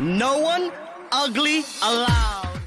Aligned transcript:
No 0.00 0.38
one 0.38 0.72
ugly 1.12 1.64
allowed. 1.82 2.60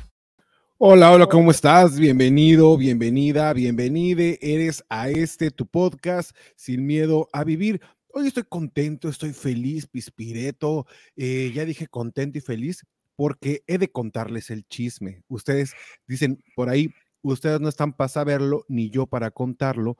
Hola, 0.78 1.11
hola, 1.11 1.28
¿cómo 1.28 1.52
estás? 1.52 2.00
Bienvenido, 2.00 2.78
bienvenida, 2.78 3.52
bienvenide. 3.52 4.39
Eres 4.42 4.81
a 4.88 5.09
este 5.09 5.52
tu 5.52 5.66
podcast 5.66 6.31
Sin 6.55 6.86
Miedo 6.86 7.27
a 7.33 7.44
Vivir. 7.44 7.81
Hoy 8.14 8.27
estoy 8.27 8.44
contento, 8.47 9.09
estoy 9.09 9.33
feliz, 9.33 9.88
pispireto. 9.88 10.88
eh, 11.17 11.52
ya 11.53 11.66
dije 11.66 11.88
contento 11.88 12.38
y 12.38 12.42
feliz 12.42 12.86
porque 13.17 13.64
he 13.67 13.77
de 13.77 13.92
contarles 13.92 14.52
el 14.52 14.66
chisme. 14.70 15.23
Ustedes 15.27 15.73
dicen 16.08 16.42
por 16.55 16.70
ahí, 16.70 16.94
ustedes 17.22 17.59
no 17.59 17.67
están 17.67 17.92
para 17.92 18.08
saberlo 18.08 18.64
ni 18.70 18.89
yo 18.89 19.05
para 19.05 19.31
contarlo, 19.31 19.97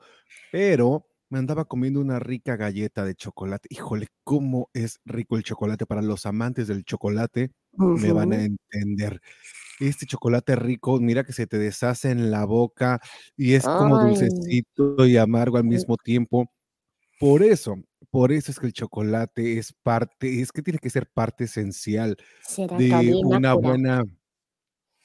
pero 0.50 1.09
me 1.30 1.38
andaba 1.38 1.64
comiendo 1.66 2.00
una 2.00 2.18
rica 2.18 2.56
galleta 2.56 3.04
de 3.04 3.14
chocolate. 3.14 3.68
Híjole, 3.70 4.08
cómo 4.24 4.70
es 4.74 5.00
rico 5.04 5.36
el 5.36 5.44
chocolate 5.44 5.86
para 5.86 6.02
los 6.02 6.26
amantes 6.26 6.68
del 6.68 6.84
chocolate. 6.84 7.52
Me 7.94 8.12
van 8.12 8.32
a 8.32 8.42
entender 8.44 9.20
este 9.80 10.06
chocolate 10.06 10.56
rico, 10.56 11.00
mira 11.00 11.24
que 11.24 11.32
se 11.34 11.46
te 11.48 11.58
deshace 11.58 12.10
en 12.10 12.30
la 12.30 12.44
boca 12.46 13.00
y 13.36 13.54
es 13.54 13.68
como 13.68 13.98
Ay. 13.98 13.98
dulcecito 13.98 15.06
y 15.06 15.16
amargo 15.18 15.58
al 15.58 15.64
mismo 15.64 15.96
tiempo. 15.98 16.52
Por 17.18 17.42
eso, 17.42 17.76
por 18.10 18.32
eso 18.32 18.50
es 18.52 18.60
que 18.60 18.66
el 18.66 18.72
chocolate 18.74 19.58
es 19.58 19.74
parte, 19.82 20.40
es 20.42 20.52
que 20.52 20.62
tiene 20.62 20.78
que 20.80 20.90
ser 20.90 21.08
parte 21.12 21.44
esencial 21.44 22.16
de 22.70 23.14
Serotonina 23.18 23.22
una 23.22 23.54
pura. 23.54 23.56
buena, 23.56 24.02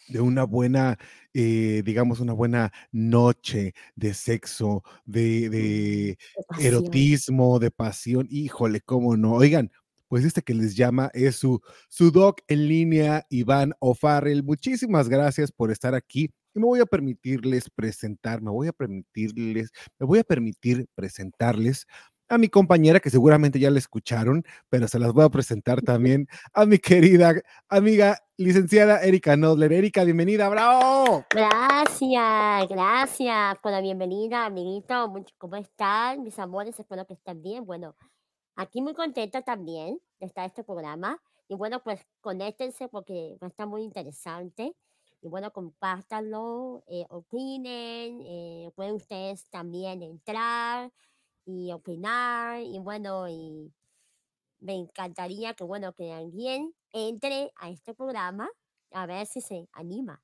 de 0.08 0.22
una 0.22 0.44
buena, 0.44 0.98
eh, 1.34 1.82
digamos, 1.86 2.20
una 2.20 2.34
buena 2.34 2.72
noche 2.92 3.74
de 3.96 4.14
sexo, 4.14 4.84
de, 5.06 5.50
de 5.50 6.18
de 6.34 6.44
pasión. 6.48 6.84
erotismo, 6.84 7.60
de 7.60 7.72
pasión. 7.72 8.28
Híjole, 8.30 8.82
cómo 8.82 9.18
no. 9.18 9.34
Oigan, 9.34 9.72
pues 10.08 10.24
este 10.26 10.42
que 10.42 10.54
les 10.54 10.76
llama 10.76 11.10
es 11.14 11.36
su, 11.38 11.62
su 11.90 12.12
doc 12.12 12.42
en 12.48 12.68
línea, 12.68 13.26
Iván 13.30 13.74
O'Farrell. 13.80 14.44
Muchísimas 14.44 15.10
gracias 15.10 15.52
por 15.52 15.72
estar 15.72 15.96
aquí. 15.96 16.32
Y 16.54 16.60
me 16.60 16.66
voy 16.66 16.80
a 16.80 16.86
permitirles 16.86 17.70
presentar, 17.70 18.42
me 18.42 18.52
voy 18.52 18.68
a 18.68 18.74
permitirles, 18.74 19.72
me 20.00 20.06
voy 20.06 20.20
a 20.20 20.24
permitir 20.24 20.88
presentarles 20.96 21.86
a 22.28 22.38
mi 22.38 22.50
compañera 22.50 23.00
que 23.00 23.10
seguramente 23.10 23.60
ya 23.60 23.70
la 23.70 23.80
escucharon, 23.80 24.44
pero 24.70 24.88
se 24.88 25.00
las 25.00 25.14
voy 25.14 25.26
a 25.26 25.30
presentar 25.30 25.82
también 25.82 26.28
a 26.54 26.66
mi 26.66 26.80
querida 26.80 27.34
amiga 27.70 28.18
licenciada 28.38 29.02
Erika 29.04 29.38
Nodler. 29.38 29.72
Erika, 29.74 30.04
bienvenida, 30.04 30.50
bravo. 30.50 31.26
Gracias, 31.30 32.68
gracias 32.68 33.58
por 33.62 33.72
la 33.72 33.82
bienvenida, 33.82 34.46
amiguito. 34.46 35.14
¿Cómo 35.38 35.56
están, 35.56 36.24
mis 36.24 36.38
amores? 36.40 36.80
Espero 36.80 37.06
que 37.06 37.14
estén 37.14 37.42
bien. 37.42 37.66
Bueno, 37.66 37.96
aquí 38.56 38.82
muy 38.82 38.94
contenta 38.94 39.42
también 39.42 40.00
de 40.20 40.26
estar 40.26 40.44
en 40.44 40.50
este 40.50 40.64
programa. 40.64 41.22
Y 41.48 41.56
bueno, 41.56 41.84
pues 41.84 42.02
conéctense 42.22 42.88
porque 42.88 43.38
va 43.42 43.48
a 43.48 43.50
estar 43.50 43.68
muy 43.68 43.84
interesante. 43.84 44.76
Y 45.22 45.28
bueno, 45.28 45.52
compártanlo, 45.52 46.84
eh, 46.88 47.06
opinen, 47.10 48.22
eh, 48.22 48.72
pueden 48.76 48.96
ustedes 48.96 49.50
también 49.50 50.04
entrar 50.04 50.92
y 51.46 51.72
opinar. 51.72 52.62
Y 52.62 52.80
bueno, 52.80 53.30
y 53.30 53.74
me 54.60 54.76
encantaría 54.76 55.54
que, 55.54 55.64
bueno, 55.64 55.94
que 55.94 56.12
alguien 56.12 56.74
entre 56.92 57.52
a 57.58 57.70
este 57.70 57.94
programa 57.94 58.50
a 58.92 59.06
ver 59.06 59.28
si 59.28 59.42
se 59.42 59.68
anima. 59.74 60.22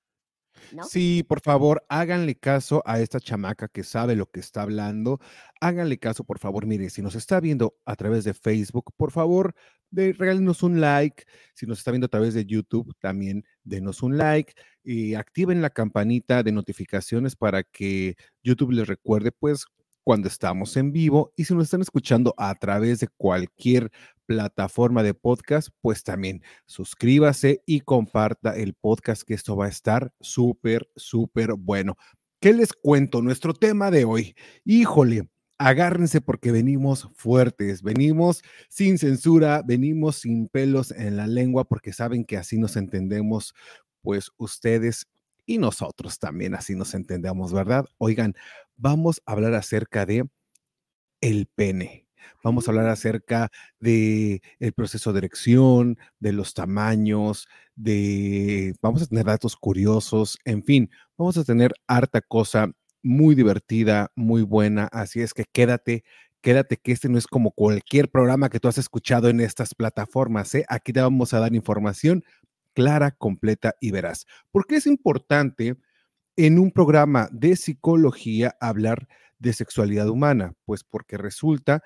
Sí, 0.88 1.24
por 1.24 1.42
favor, 1.42 1.84
háganle 1.90 2.36
caso 2.36 2.84
a 2.86 3.00
esta 3.00 3.20
chamaca 3.20 3.68
que 3.68 3.84
sabe 3.84 4.16
lo 4.16 4.30
que 4.30 4.40
está 4.40 4.64
hablando. 4.64 5.20
Háganle 5.62 5.98
caso, 5.98 6.24
por 6.24 6.40
favor. 6.40 6.66
Mire, 6.66 6.90
si 6.90 7.02
nos 7.02 7.16
está 7.16 7.40
viendo 7.40 7.78
a 7.86 7.96
través 7.96 8.26
de 8.26 8.34
Facebook, 8.34 8.94
por 8.98 9.12
favor, 9.12 9.56
de, 9.90 10.14
regálenos 10.14 10.62
un 10.64 10.82
like. 10.82 11.26
Si 11.54 11.66
nos 11.66 11.80
está 11.80 11.92
viendo 11.92 12.06
a 12.06 12.10
través 12.10 12.34
de 12.34 12.46
YouTube, 12.46 12.94
también 13.00 13.46
denos 13.64 14.04
un 14.04 14.18
like. 14.18 14.54
Y 14.84 15.14
activen 15.16 15.62
la 15.62 15.70
campanita 15.70 16.44
de 16.44 16.52
notificaciones 16.52 17.36
para 17.36 17.64
que 17.64 18.16
YouTube 18.44 18.72
les 18.72 18.88
recuerde, 18.88 19.32
pues, 19.32 19.66
cuando 20.04 20.28
estamos 20.28 20.76
en 20.78 20.92
vivo. 20.92 21.32
Y 21.36 21.46
si 21.46 21.54
nos 21.54 21.66
están 21.66 21.82
escuchando 21.82 22.34
a 22.38 22.54
través 22.56 23.00
de 23.00 23.08
cualquier 23.18 23.92
plataforma 24.26 25.04
de 25.04 25.14
podcast, 25.14 25.70
pues 25.82 26.04
también 26.04 26.42
suscríbase 26.66 27.62
y 27.66 27.82
comparta 27.82 28.56
el 28.56 28.74
podcast, 28.74 29.24
que 29.24 29.34
esto 29.34 29.56
va 29.56 29.66
a 29.66 29.70
estar 29.70 30.14
súper, 30.20 30.90
súper 30.96 31.54
bueno. 31.54 31.96
¿Qué 32.40 32.54
les 32.54 32.74
cuento? 32.74 33.22
Nuestro 33.22 33.54
tema 33.54 33.92
de 33.92 34.06
hoy. 34.06 34.36
Híjole, 34.66 35.28
agárrense 35.58 36.22
porque 36.22 36.52
venimos 36.52 37.10
fuertes, 37.14 37.84
venimos 37.84 38.42
sin 38.70 38.98
censura, 38.98 39.62
venimos 39.64 40.18
sin 40.18 40.48
pelos 40.48 40.92
en 40.92 41.18
la 41.18 41.28
lengua 41.28 41.66
porque 41.66 41.94
saben 41.94 42.26
que 42.26 42.38
así 42.38 42.58
nos 42.58 42.78
entendemos, 42.78 43.54
pues 44.02 44.32
ustedes 44.38 45.06
y 45.52 45.58
nosotros 45.58 46.18
también 46.18 46.56
así 46.56 46.76
nos 46.76 46.94
entendemos, 46.94 47.52
¿verdad? 47.52 47.86
Oigan, 47.98 48.36
vamos 48.78 49.22
a 49.26 49.34
hablar 49.34 49.54
acerca 49.54 50.06
de 50.06 50.26
el 51.20 51.48
pene. 51.48 52.08
Vamos 52.44 52.68
a 52.68 52.72
hablar 52.72 52.88
acerca 52.88 53.52
de 53.80 54.42
el 54.60 54.72
proceso 54.72 55.12
de 55.12 55.20
erección, 55.20 55.98
de 56.20 56.32
los 56.32 56.54
tamaños, 56.54 57.48
de 57.76 58.76
vamos 58.82 59.02
a 59.02 59.08
tener 59.08 59.26
datos 59.26 59.58
curiosos, 59.58 60.38
en 60.46 60.64
fin, 60.64 60.90
vamos 61.18 61.38
a 61.38 61.44
tener 61.44 61.74
harta 61.88 62.22
cosa 62.22 62.72
muy 63.04 63.36
divertida, 63.36 64.12
muy 64.16 64.44
buena, 64.44 64.86
así 64.92 65.22
es 65.22 65.34
que 65.34 65.46
quédate, 65.52 66.04
quédate 66.42 66.78
que 66.78 66.94
este 66.94 67.10
no 67.10 67.18
es 67.18 67.28
como 67.28 67.52
cualquier 67.52 68.10
programa 68.10 68.50
que 68.50 68.60
tú 68.60 68.70
has 68.70 68.78
escuchado 68.78 69.28
en 69.28 69.42
estas 69.42 69.76
plataformas, 69.76 70.56
¿eh? 70.56 70.66
Aquí 70.70 70.94
te 70.94 71.02
vamos 71.02 71.34
a 71.34 71.40
dar 71.40 71.54
información 71.54 72.24
clara, 72.74 73.12
completa 73.12 73.76
y 73.80 73.92
veraz. 73.92 74.26
¿Por 74.52 74.66
qué 74.66 74.78
es 74.78 74.88
importante 74.88 75.76
en 76.36 76.60
un 76.60 76.72
programa 76.72 77.30
de 77.32 77.56
psicología 77.56 78.56
hablar 78.60 79.08
de 79.40 79.54
sexualidad 79.54 80.10
humana? 80.10 80.54
Pues 80.66 80.84
porque 80.84 81.18
resulta 81.18 81.84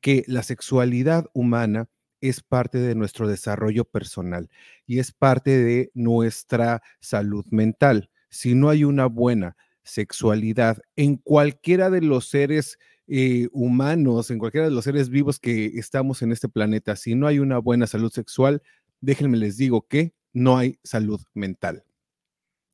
que 0.00 0.24
la 0.26 0.42
sexualidad 0.42 1.26
humana 1.32 1.88
es 2.20 2.42
parte 2.42 2.78
de 2.78 2.94
nuestro 2.94 3.28
desarrollo 3.28 3.84
personal 3.84 4.48
y 4.86 4.98
es 4.98 5.12
parte 5.12 5.58
de 5.58 5.90
nuestra 5.94 6.82
salud 7.00 7.44
mental. 7.50 8.10
Si 8.30 8.54
no 8.54 8.68
hay 8.68 8.84
una 8.84 9.06
buena 9.06 9.56
sexualidad 9.82 10.78
en 10.96 11.16
cualquiera 11.16 11.90
de 11.90 12.00
los 12.00 12.28
seres 12.28 12.78
eh, 13.06 13.48
humanos, 13.52 14.30
en 14.30 14.38
cualquiera 14.38 14.66
de 14.66 14.74
los 14.74 14.84
seres 14.84 15.10
vivos 15.10 15.38
que 15.38 15.66
estamos 15.78 16.22
en 16.22 16.32
este 16.32 16.48
planeta, 16.48 16.96
si 16.96 17.14
no 17.14 17.26
hay 17.26 17.38
una 17.38 17.58
buena 17.58 17.86
salud 17.86 18.10
sexual, 18.10 18.62
déjenme 19.00 19.36
les 19.36 19.56
digo 19.56 19.86
que 19.86 20.12
no 20.36 20.58
hay 20.58 20.78
salud 20.84 21.22
mental. 21.32 21.82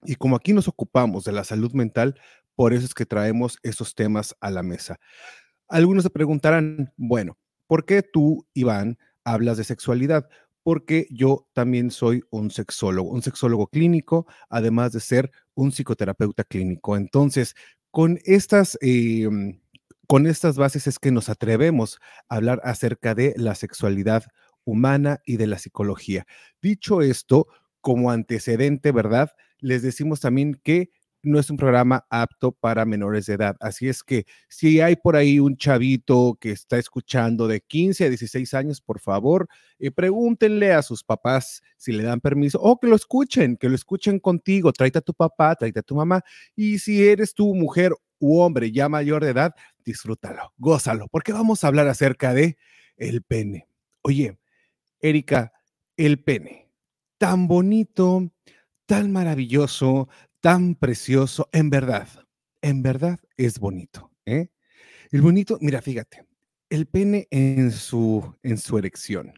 Y 0.03 0.17
como 0.17 0.35
aquí 0.35 0.53
nos 0.53 0.67
ocupamos 0.67 1.23
de 1.23 1.31
la 1.31 1.44
salud 1.44 1.73
mental, 1.75 2.20
por 2.56 2.73
eso 2.73 2.85
es 2.85 2.93
que 2.93 3.06
traemos 3.06 3.56
esos 3.62 3.94
temas 3.94 4.35
a 4.41 4.50
la 4.50 4.64
mesa. 4.64 4.99
Algunos 5.69 6.03
se 6.03 6.11
preguntarán, 6.11 6.93
bueno, 6.97 7.38
¿por 7.69 7.87
qué 7.87 8.03
tú, 8.03 8.44
Iván, 8.53 8.99
hablas 9.23 9.59
de 9.59 9.64
sexualidad? 9.64 10.29
Porque 10.64 11.06
yo 11.11 11.47
también 11.53 11.93
soy 11.93 12.25
un 12.31 12.50
sexólogo, 12.50 13.11
un 13.11 13.23
sexólogo 13.23 13.69
clínico, 13.69 14.26
además 14.50 14.91
de 14.91 14.99
ser 14.99 15.31
un 15.55 15.70
psicoterapeuta 15.70 16.43
clínico. 16.43 16.97
Entonces, 16.97 17.55
con 17.93 18.19
estas, 18.25 18.76
eh, 18.81 19.29
con 20.09 20.26
estas 20.26 20.56
bases 20.56 20.88
es 20.88 20.99
que 20.99 21.12
nos 21.12 21.29
atrevemos 21.29 22.00
a 22.29 22.37
hablar 22.37 22.61
acerca 22.64 23.14
de 23.14 23.35
la 23.37 23.55
sexualidad 23.55 24.25
humana 24.64 25.20
y 25.25 25.37
de 25.37 25.47
la 25.47 25.59
psicología. 25.59 26.26
Dicho 26.61 27.03
esto, 27.03 27.49
como 27.81 28.11
antecedente, 28.11 28.93
¿verdad? 28.93 29.31
Les 29.59 29.82
decimos 29.82 30.20
también 30.20 30.61
que 30.62 30.91
no 31.23 31.38
es 31.38 31.50
un 31.50 31.56
programa 31.56 32.05
apto 32.11 32.53
para 32.53 32.85
menores 32.85 33.26
de 33.26 33.35
edad. 33.35 33.56
Así 33.61 33.88
es 33.88 34.03
que 34.03 34.26
si 34.49 34.81
hay 34.81 34.97
por 34.97 35.14
ahí 35.14 35.38
un 35.38 35.56
chavito 35.56 36.37
que 36.41 36.50
está 36.50 36.79
escuchando 36.79 37.47
de 37.47 37.61
15 37.61 38.06
a 38.06 38.09
16 38.09 38.55
años, 38.55 38.81
por 38.81 38.99
favor, 38.99 39.49
eh, 39.79 39.91
pregúntenle 39.91 40.73
a 40.73 40.82
sus 40.82 41.05
papás 41.05 41.62
si 41.76 41.93
le 41.93 42.03
dan 42.03 42.20
permiso 42.20 42.61
o 42.61 42.79
que 42.79 42.88
lo 42.88 42.97
escuchen, 42.97 43.56
que 43.56 43.69
lo 43.69 43.76
escuchen 43.76 44.19
contigo. 44.19 44.73
Tráete 44.73 44.99
a 44.99 45.03
tu 45.03 45.14
papá, 45.14 45.55
tráete 45.55 45.81
a 45.81 45.82
tu 45.82 45.94
mamá. 45.94 46.23
Y 46.56 46.79
si 46.81 47.06
eres 47.06 47.35
tu 47.35 47.55
mujer 47.55 47.93
u 48.19 48.41
hombre 48.41 48.73
ya 48.73 48.88
mayor 48.88 49.25
de 49.25 49.31
edad, 49.31 49.55
disfrútalo, 49.85 50.53
gózalo, 50.59 51.09
porque 51.09 51.32
vamos 51.32 51.62
a 51.62 51.69
hablar 51.69 51.88
acerca 51.88 52.35
de 52.35 52.56
el 52.97 53.23
pene. 53.23 53.69
Oye, 54.03 54.38
Erika, 55.02 55.52
el 55.96 56.22
pene, 56.22 56.70
tan 57.19 57.49
bonito, 57.49 58.32
tan 58.87 59.12
maravilloso, 59.12 60.08
tan 60.40 60.76
precioso, 60.76 61.49
en 61.52 61.70
verdad, 61.70 62.08
en 62.62 62.82
verdad 62.82 63.19
es 63.37 63.58
bonito. 63.58 64.12
¿eh? 64.26 64.49
El 65.10 65.22
bonito, 65.22 65.58
mira, 65.60 65.82
fíjate, 65.82 66.25
el 66.70 66.87
pene 66.87 67.26
en 67.31 67.72
su, 67.72 68.34
en 68.44 68.58
su 68.58 68.78
erección. 68.78 69.32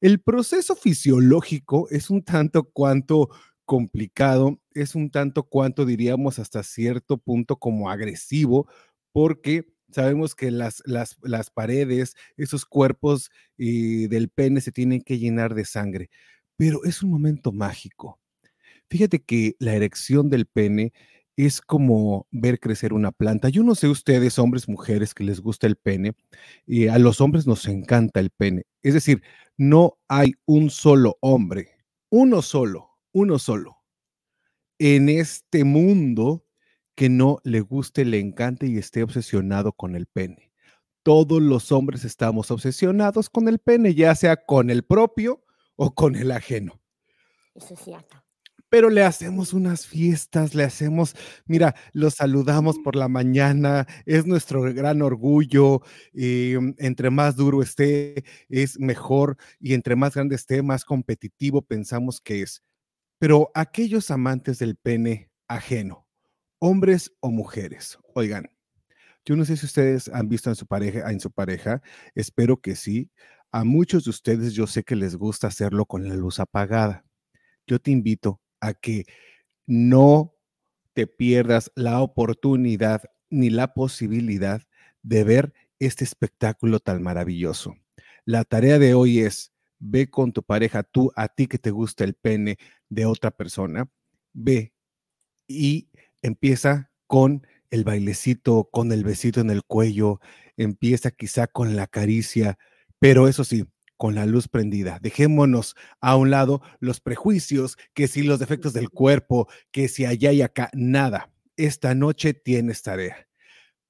El 0.00 0.20
proceso 0.20 0.76
fisiológico 0.76 1.88
es 1.90 2.08
un 2.08 2.22
tanto 2.22 2.70
cuanto 2.70 3.30
complicado, 3.64 4.60
es 4.72 4.94
un 4.94 5.10
tanto 5.10 5.42
cuanto 5.44 5.84
diríamos 5.84 6.38
hasta 6.38 6.62
cierto 6.62 7.18
punto 7.18 7.56
como 7.56 7.90
agresivo, 7.90 8.68
porque 9.12 9.75
sabemos 9.92 10.34
que 10.34 10.50
las, 10.50 10.82
las, 10.86 11.16
las 11.22 11.50
paredes, 11.50 12.16
esos 12.36 12.64
cuerpos 12.64 13.30
eh, 13.58 14.08
del 14.08 14.28
pene 14.28 14.60
se 14.60 14.72
tienen 14.72 15.02
que 15.02 15.18
llenar 15.18 15.54
de 15.54 15.64
sangre, 15.64 16.10
pero 16.56 16.84
es 16.84 17.02
un 17.02 17.10
momento 17.10 17.52
mágico. 17.52 18.20
Fíjate 18.88 19.22
que 19.22 19.56
la 19.58 19.74
erección 19.74 20.30
del 20.30 20.46
pene 20.46 20.92
es 21.36 21.60
como 21.60 22.26
ver 22.30 22.58
crecer 22.60 22.92
una 22.92 23.12
planta. 23.12 23.48
Yo 23.50 23.62
no 23.62 23.74
sé 23.74 23.88
ustedes, 23.88 24.38
hombres, 24.38 24.68
mujeres, 24.68 25.14
que 25.14 25.24
les 25.24 25.40
gusta 25.40 25.66
el 25.66 25.76
pene, 25.76 26.14
y 26.66 26.88
a 26.88 26.98
los 26.98 27.20
hombres 27.20 27.46
nos 27.46 27.66
encanta 27.66 28.20
el 28.20 28.30
pene. 28.30 28.64
Es 28.82 28.94
decir, 28.94 29.22
no 29.58 29.98
hay 30.08 30.34
un 30.46 30.70
solo 30.70 31.18
hombre, 31.20 31.76
uno 32.10 32.42
solo, 32.42 32.90
uno 33.12 33.38
solo, 33.38 33.78
en 34.78 35.08
este 35.08 35.64
mundo 35.64 36.45
que 36.96 37.08
no 37.08 37.38
le 37.44 37.60
guste, 37.60 38.04
le 38.04 38.18
encante 38.18 38.66
y 38.66 38.78
esté 38.78 39.04
obsesionado 39.04 39.72
con 39.72 39.94
el 39.94 40.06
pene. 40.06 40.50
Todos 41.04 41.40
los 41.40 41.70
hombres 41.70 42.04
estamos 42.04 42.50
obsesionados 42.50 43.30
con 43.30 43.46
el 43.46 43.60
pene, 43.60 43.94
ya 43.94 44.14
sea 44.16 44.36
con 44.44 44.70
el 44.70 44.82
propio 44.82 45.44
o 45.76 45.94
con 45.94 46.16
el 46.16 46.32
ajeno. 46.32 46.80
Eso 47.54 47.74
es 47.74 47.80
cierto 47.80 48.26
pero 48.68 48.90
le 48.90 49.02
hacemos 49.02 49.52
unas 49.52 49.86
fiestas, 49.86 50.54
le 50.54 50.64
hacemos, 50.64 51.14
mira, 51.46 51.74
lo 51.92 52.10
saludamos 52.10 52.78
por 52.78 52.96
la 52.96 53.08
mañana, 53.08 53.86
es 54.06 54.26
nuestro 54.26 54.62
gran 54.74 55.02
orgullo, 55.02 55.80
mm, 56.12 56.72
entre 56.78 57.10
más 57.10 57.36
duro 57.36 57.62
esté, 57.62 58.24
es 58.48 58.78
mejor, 58.78 59.36
y 59.60 59.74
entre 59.74 59.96
más 59.96 60.14
grande 60.14 60.36
esté, 60.36 60.62
más 60.62 60.84
competitivo 60.84 61.62
pensamos 61.62 62.20
que 62.20 62.42
es. 62.42 62.62
Pero 63.18 63.50
aquellos 63.54 64.10
amantes 64.10 64.58
del 64.58 64.76
pene 64.76 65.30
ajeno, 65.48 66.05
hombres 66.58 67.12
o 67.20 67.30
mujeres, 67.30 67.98
oigan, 68.14 68.50
yo 69.26 69.34
no 69.34 69.44
sé 69.44 69.56
si 69.56 69.66
ustedes 69.66 70.08
han 70.08 70.28
visto 70.28 70.50
en 70.50 70.56
su 70.56 70.66
pareja, 70.66 71.10
en 71.10 71.18
su 71.18 71.32
pareja, 71.32 71.82
espero 72.14 72.60
que 72.60 72.76
sí. 72.76 73.10
A 73.50 73.64
muchos 73.64 74.04
de 74.04 74.10
ustedes 74.10 74.54
yo 74.54 74.68
sé 74.68 74.84
que 74.84 74.94
les 74.94 75.16
gusta 75.16 75.48
hacerlo 75.48 75.84
con 75.84 76.08
la 76.08 76.14
luz 76.14 76.38
apagada. 76.38 77.04
Yo 77.66 77.80
te 77.80 77.90
invito 77.90 78.40
a 78.60 78.74
que 78.74 79.04
no 79.66 80.34
te 80.92 81.08
pierdas 81.08 81.72
la 81.74 82.00
oportunidad 82.02 83.02
ni 83.28 83.50
la 83.50 83.74
posibilidad 83.74 84.62
de 85.02 85.24
ver 85.24 85.52
este 85.80 86.04
espectáculo 86.04 86.78
tan 86.78 87.02
maravilloso. 87.02 87.74
La 88.24 88.44
tarea 88.44 88.78
de 88.78 88.94
hoy 88.94 89.20
es, 89.20 89.52
ve 89.78 90.08
con 90.08 90.32
tu 90.32 90.42
pareja, 90.42 90.84
tú, 90.84 91.12
a 91.16 91.28
ti 91.28 91.48
que 91.48 91.58
te 91.58 91.70
gusta 91.70 92.04
el 92.04 92.14
pene 92.14 92.58
de 92.88 93.06
otra 93.06 93.32
persona, 93.32 93.90
ve 94.32 94.72
y 95.48 95.90
empieza 96.22 96.90
con 97.06 97.46
el 97.70 97.84
bailecito, 97.84 98.68
con 98.70 98.92
el 98.92 99.04
besito 99.04 99.40
en 99.40 99.50
el 99.50 99.64
cuello, 99.64 100.20
empieza 100.56 101.10
quizá 101.10 101.46
con 101.46 101.76
la 101.76 101.86
caricia, 101.86 102.58
pero 102.98 103.28
eso 103.28 103.44
sí, 103.44 103.66
con 103.96 104.14
la 104.14 104.26
luz 104.26 104.48
prendida. 104.48 104.98
Dejémonos 105.00 105.74
a 106.00 106.16
un 106.16 106.30
lado 106.30 106.62
los 106.80 107.00
prejuicios, 107.00 107.76
que 107.94 108.08
si 108.08 108.22
los 108.22 108.38
defectos 108.38 108.72
del 108.72 108.90
cuerpo, 108.90 109.48
que 109.70 109.88
si 109.88 110.04
allá 110.04 110.32
y 110.32 110.42
acá, 110.42 110.70
nada. 110.74 111.32
Esta 111.56 111.94
noche 111.94 112.34
tienes 112.34 112.82
tarea. 112.82 113.28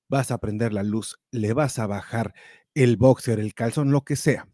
Vas 0.09 0.31
a 0.31 0.39
prender 0.39 0.73
la 0.73 0.85
luz, 0.85 1.19
le 1.33 1.53
vas 1.53 1.79
a 1.79 1.87
bajar 1.87 2.35
el 2.75 2.97
boxer, 2.97 3.41
el 3.41 3.55
calzón, 3.55 3.91
lo 3.91 4.05
que 4.05 4.17
sea, 4.17 4.49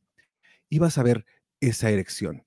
y 0.71 0.79
vas 0.79 0.97
a 0.97 1.03
ver 1.03 1.27
esa 1.61 1.91
erección 1.91 2.45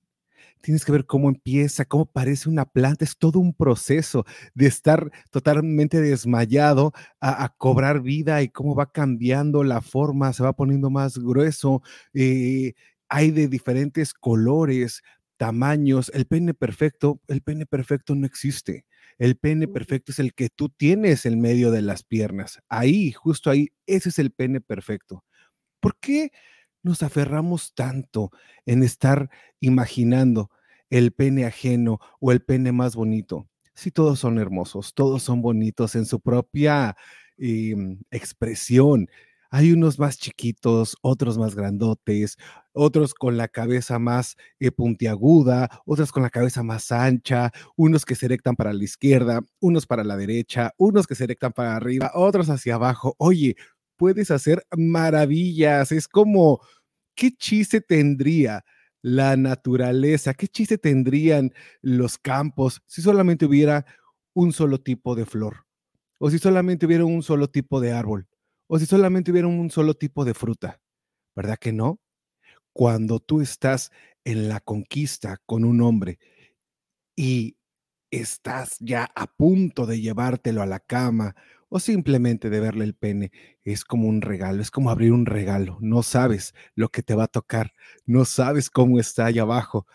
tienes 0.66 0.84
que 0.84 0.90
ver 0.90 1.06
cómo 1.06 1.28
empieza, 1.28 1.84
cómo 1.84 2.06
parece 2.06 2.48
una 2.48 2.64
planta, 2.64 3.04
es 3.04 3.16
todo 3.16 3.38
un 3.38 3.54
proceso 3.54 4.26
de 4.52 4.66
estar 4.66 5.12
totalmente 5.30 6.00
desmayado 6.00 6.92
a, 7.20 7.54
cobrar 7.56 8.02
vida 8.02 8.42
y 8.42 8.48
cómo 8.48 8.74
va 8.74 8.90
cambiando 8.90 9.62
la 9.62 9.80
forma, 9.80 10.32
se 10.32 10.42
va 10.42 10.54
poniendo 10.54 10.90
más 10.90 11.18
grueso, 11.18 11.82
eh, 12.14 12.74
hay 13.08 13.30
de 13.30 13.46
diferentes 13.46 14.12
colores, 14.12 15.02
tamaños, 15.36 16.10
el 16.12 16.26
pene 16.26 16.52
perfecto, 16.52 17.20
el 17.28 17.42
pene 17.42 17.66
perfecto 17.66 18.16
no 18.16 18.26
existe. 18.26 18.86
El 19.18 19.36
pene 19.36 19.68
perfecto 19.68 20.10
es 20.10 20.18
el 20.18 20.34
que 20.34 20.48
tú 20.48 20.68
tienes 20.68 21.26
en 21.26 21.40
medio 21.40 21.70
de 21.70 21.82
las 21.82 22.02
piernas. 22.02 22.58
Ahí, 22.68 23.12
justo 23.12 23.50
ahí, 23.50 23.68
ese 23.86 24.08
es 24.08 24.18
el 24.18 24.32
pene 24.32 24.60
perfecto. 24.60 25.24
¿Por 25.80 25.96
qué 26.00 26.32
nos 26.86 27.02
aferramos 27.02 27.74
tanto 27.74 28.30
en 28.64 28.82
estar 28.82 29.28
imaginando 29.60 30.50
el 30.88 31.12
pene 31.12 31.44
ajeno 31.44 31.98
o 32.20 32.30
el 32.32 32.40
pene 32.40 32.72
más 32.72 32.94
bonito? 32.94 33.48
Si 33.74 33.90
todos 33.90 34.20
son 34.20 34.38
hermosos, 34.38 34.94
todos 34.94 35.22
son 35.22 35.42
bonitos 35.42 35.96
en 35.96 36.06
su 36.06 36.20
propia 36.20 36.96
em, 37.36 37.98
expresión. 38.10 39.08
Hay 39.50 39.72
unos 39.72 39.98
más 39.98 40.18
chiquitos, 40.18 40.96
otros 41.02 41.38
más 41.38 41.54
grandotes, 41.54 42.36
otros 42.72 43.14
con 43.14 43.36
la 43.36 43.48
cabeza 43.48 43.98
más 43.98 44.36
eh, 44.60 44.70
puntiaguda, 44.70 45.68
otros 45.86 46.12
con 46.12 46.22
la 46.22 46.30
cabeza 46.30 46.62
más 46.62 46.92
ancha, 46.92 47.50
unos 47.76 48.04
que 48.04 48.14
se 48.14 48.26
erectan 48.26 48.54
para 48.56 48.72
la 48.72 48.84
izquierda, 48.84 49.40
unos 49.60 49.86
para 49.86 50.04
la 50.04 50.16
derecha, 50.16 50.72
unos 50.78 51.06
que 51.06 51.14
se 51.16 51.24
erectan 51.24 51.52
para 51.52 51.76
arriba, 51.76 52.12
otros 52.14 52.48
hacia 52.48 52.76
abajo. 52.76 53.14
Oye, 53.18 53.56
puedes 53.96 54.30
hacer 54.30 54.64
maravillas. 54.76 55.92
Es 55.92 56.08
como, 56.08 56.60
¿qué 57.16 57.32
chiste 57.32 57.80
tendría 57.80 58.64
la 59.02 59.36
naturaleza? 59.36 60.34
¿Qué 60.34 60.46
chiste 60.48 60.78
tendrían 60.78 61.52
los 61.82 62.18
campos 62.18 62.82
si 62.86 63.02
solamente 63.02 63.46
hubiera 63.46 63.86
un 64.34 64.52
solo 64.52 64.80
tipo 64.80 65.16
de 65.16 65.26
flor? 65.26 65.66
O 66.18 66.30
si 66.30 66.38
solamente 66.38 66.86
hubiera 66.86 67.04
un 67.04 67.22
solo 67.22 67.48
tipo 67.50 67.80
de 67.80 67.92
árbol 67.92 68.28
o 68.68 68.78
si 68.78 68.86
solamente 68.86 69.30
hubiera 69.30 69.48
un 69.48 69.70
solo 69.70 69.94
tipo 69.94 70.24
de 70.24 70.34
fruta. 70.34 70.80
¿Verdad 71.34 71.58
que 71.58 71.72
no? 71.72 72.00
Cuando 72.72 73.20
tú 73.20 73.40
estás 73.40 73.90
en 74.24 74.48
la 74.48 74.60
conquista 74.60 75.38
con 75.46 75.64
un 75.64 75.80
hombre 75.82 76.18
y 77.16 77.56
estás 78.10 78.76
ya 78.80 79.10
a 79.14 79.26
punto 79.26 79.86
de 79.86 80.00
llevártelo 80.00 80.62
a 80.62 80.66
la 80.66 80.80
cama 80.80 81.34
o 81.68 81.80
simplemente 81.80 82.50
de 82.50 82.60
verle 82.60 82.84
el 82.84 82.94
pene, 82.94 83.32
es 83.64 83.84
como 83.84 84.08
un 84.08 84.22
regalo, 84.22 84.62
es 84.62 84.70
como 84.70 84.90
abrir 84.90 85.12
un 85.12 85.26
regalo. 85.26 85.78
No 85.80 86.02
sabes 86.02 86.54
lo 86.74 86.88
que 86.88 87.02
te 87.02 87.14
va 87.14 87.24
a 87.24 87.28
tocar, 87.28 87.72
no 88.04 88.24
sabes 88.24 88.70
cómo 88.70 89.00
está 89.00 89.26
allá 89.26 89.42
abajo. 89.42 89.86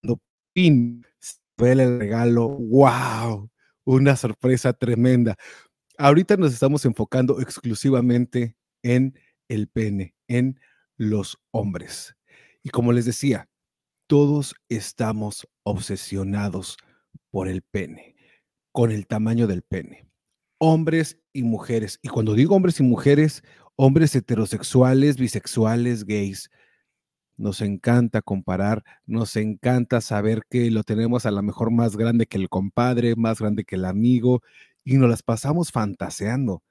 Cuando 0.00 0.20
pin, 0.52 1.06
ve 1.56 1.72
el 1.72 1.98
regalo, 1.98 2.48
wow, 2.48 3.50
una 3.84 4.16
sorpresa 4.16 4.72
tremenda. 4.72 5.36
Ahorita 5.98 6.36
nos 6.36 6.52
estamos 6.52 6.84
enfocando 6.84 7.40
exclusivamente 7.40 8.56
en 8.82 9.18
el 9.48 9.68
pene, 9.68 10.14
en 10.28 10.60
los 10.96 11.38
hombres. 11.52 12.16
Y 12.62 12.70
como 12.70 12.92
les 12.92 13.04
decía, 13.04 13.48
todos 14.08 14.54
estamos 14.68 15.48
obsesionados 15.64 16.76
por 17.30 17.48
el 17.48 17.62
pene, 17.62 18.16
con 18.72 18.90
el 18.90 19.06
tamaño 19.06 19.46
del 19.46 19.62
pene. 19.62 20.11
Hombres 20.64 21.18
y 21.32 21.42
mujeres. 21.42 21.98
Y 22.02 22.08
cuando 22.08 22.34
digo 22.34 22.54
hombres 22.54 22.78
y 22.78 22.84
mujeres, 22.84 23.42
hombres 23.74 24.14
heterosexuales, 24.14 25.16
bisexuales, 25.16 26.04
gays. 26.04 26.50
Nos 27.36 27.60
encanta 27.62 28.22
comparar, 28.22 28.84
nos 29.04 29.34
encanta 29.34 30.00
saber 30.00 30.42
que 30.48 30.70
lo 30.70 30.84
tenemos 30.84 31.26
a 31.26 31.32
lo 31.32 31.42
mejor 31.42 31.72
más 31.72 31.96
grande 31.96 32.26
que 32.26 32.38
el 32.38 32.48
compadre, 32.48 33.16
más 33.16 33.40
grande 33.40 33.64
que 33.64 33.74
el 33.74 33.84
amigo, 33.84 34.40
y 34.84 34.98
nos 34.98 35.10
las 35.10 35.24
pasamos 35.24 35.72
fantaseando. 35.72 36.62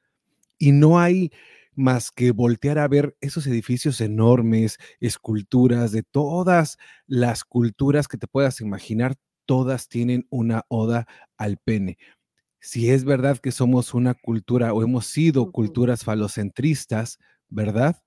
Y 0.58 0.72
no 0.72 0.98
hay 0.98 1.34
más 1.76 2.12
que 2.12 2.32
voltear 2.32 2.80
a 2.80 2.88
ver 2.88 3.18
esos 3.20 3.46
edificios 3.46 4.00
enormes, 4.00 4.78
esculturas 5.02 5.92
de 5.92 6.04
todas 6.04 6.78
las 7.08 7.44
culturas 7.44 8.08
que 8.08 8.18
te 8.18 8.28
puedas 8.28 8.62
imaginar, 8.62 9.18
todas 9.46 9.90
tienen 9.90 10.28
una 10.30 10.64
oda 10.70 11.08
al 11.38 11.58
pene. 11.58 11.98
Si 12.62 12.92
es 12.92 13.06
verdad 13.06 13.40
que 13.40 13.52
somos 13.52 13.96
una 13.96 14.14
cultura 14.14 14.72
o 14.74 14.84
hemos 14.84 15.08
sido 15.08 15.52
culturas 15.52 16.04
falocentristas, 16.04 17.18
¿verdad? 17.50 18.02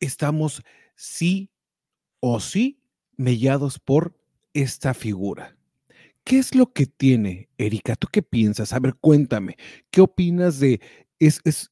Estamos 0.00 0.62
sí 0.96 1.50
o 2.20 2.40
sí 2.40 2.80
mellados 3.16 3.78
por 3.78 4.18
esta 4.54 4.94
figura. 4.94 5.56
¿Qué 6.24 6.38
es 6.38 6.54
lo 6.54 6.72
que 6.72 6.86
tiene, 6.86 7.50
Erika? 7.58 7.96
¿Tú 7.96 8.08
qué 8.10 8.22
piensas? 8.22 8.72
A 8.72 8.80
ver, 8.80 8.94
cuéntame, 8.94 9.56
¿qué 9.90 10.00
opinas 10.00 10.60
de 10.60 10.80
es 11.18 11.40
es 11.44 11.71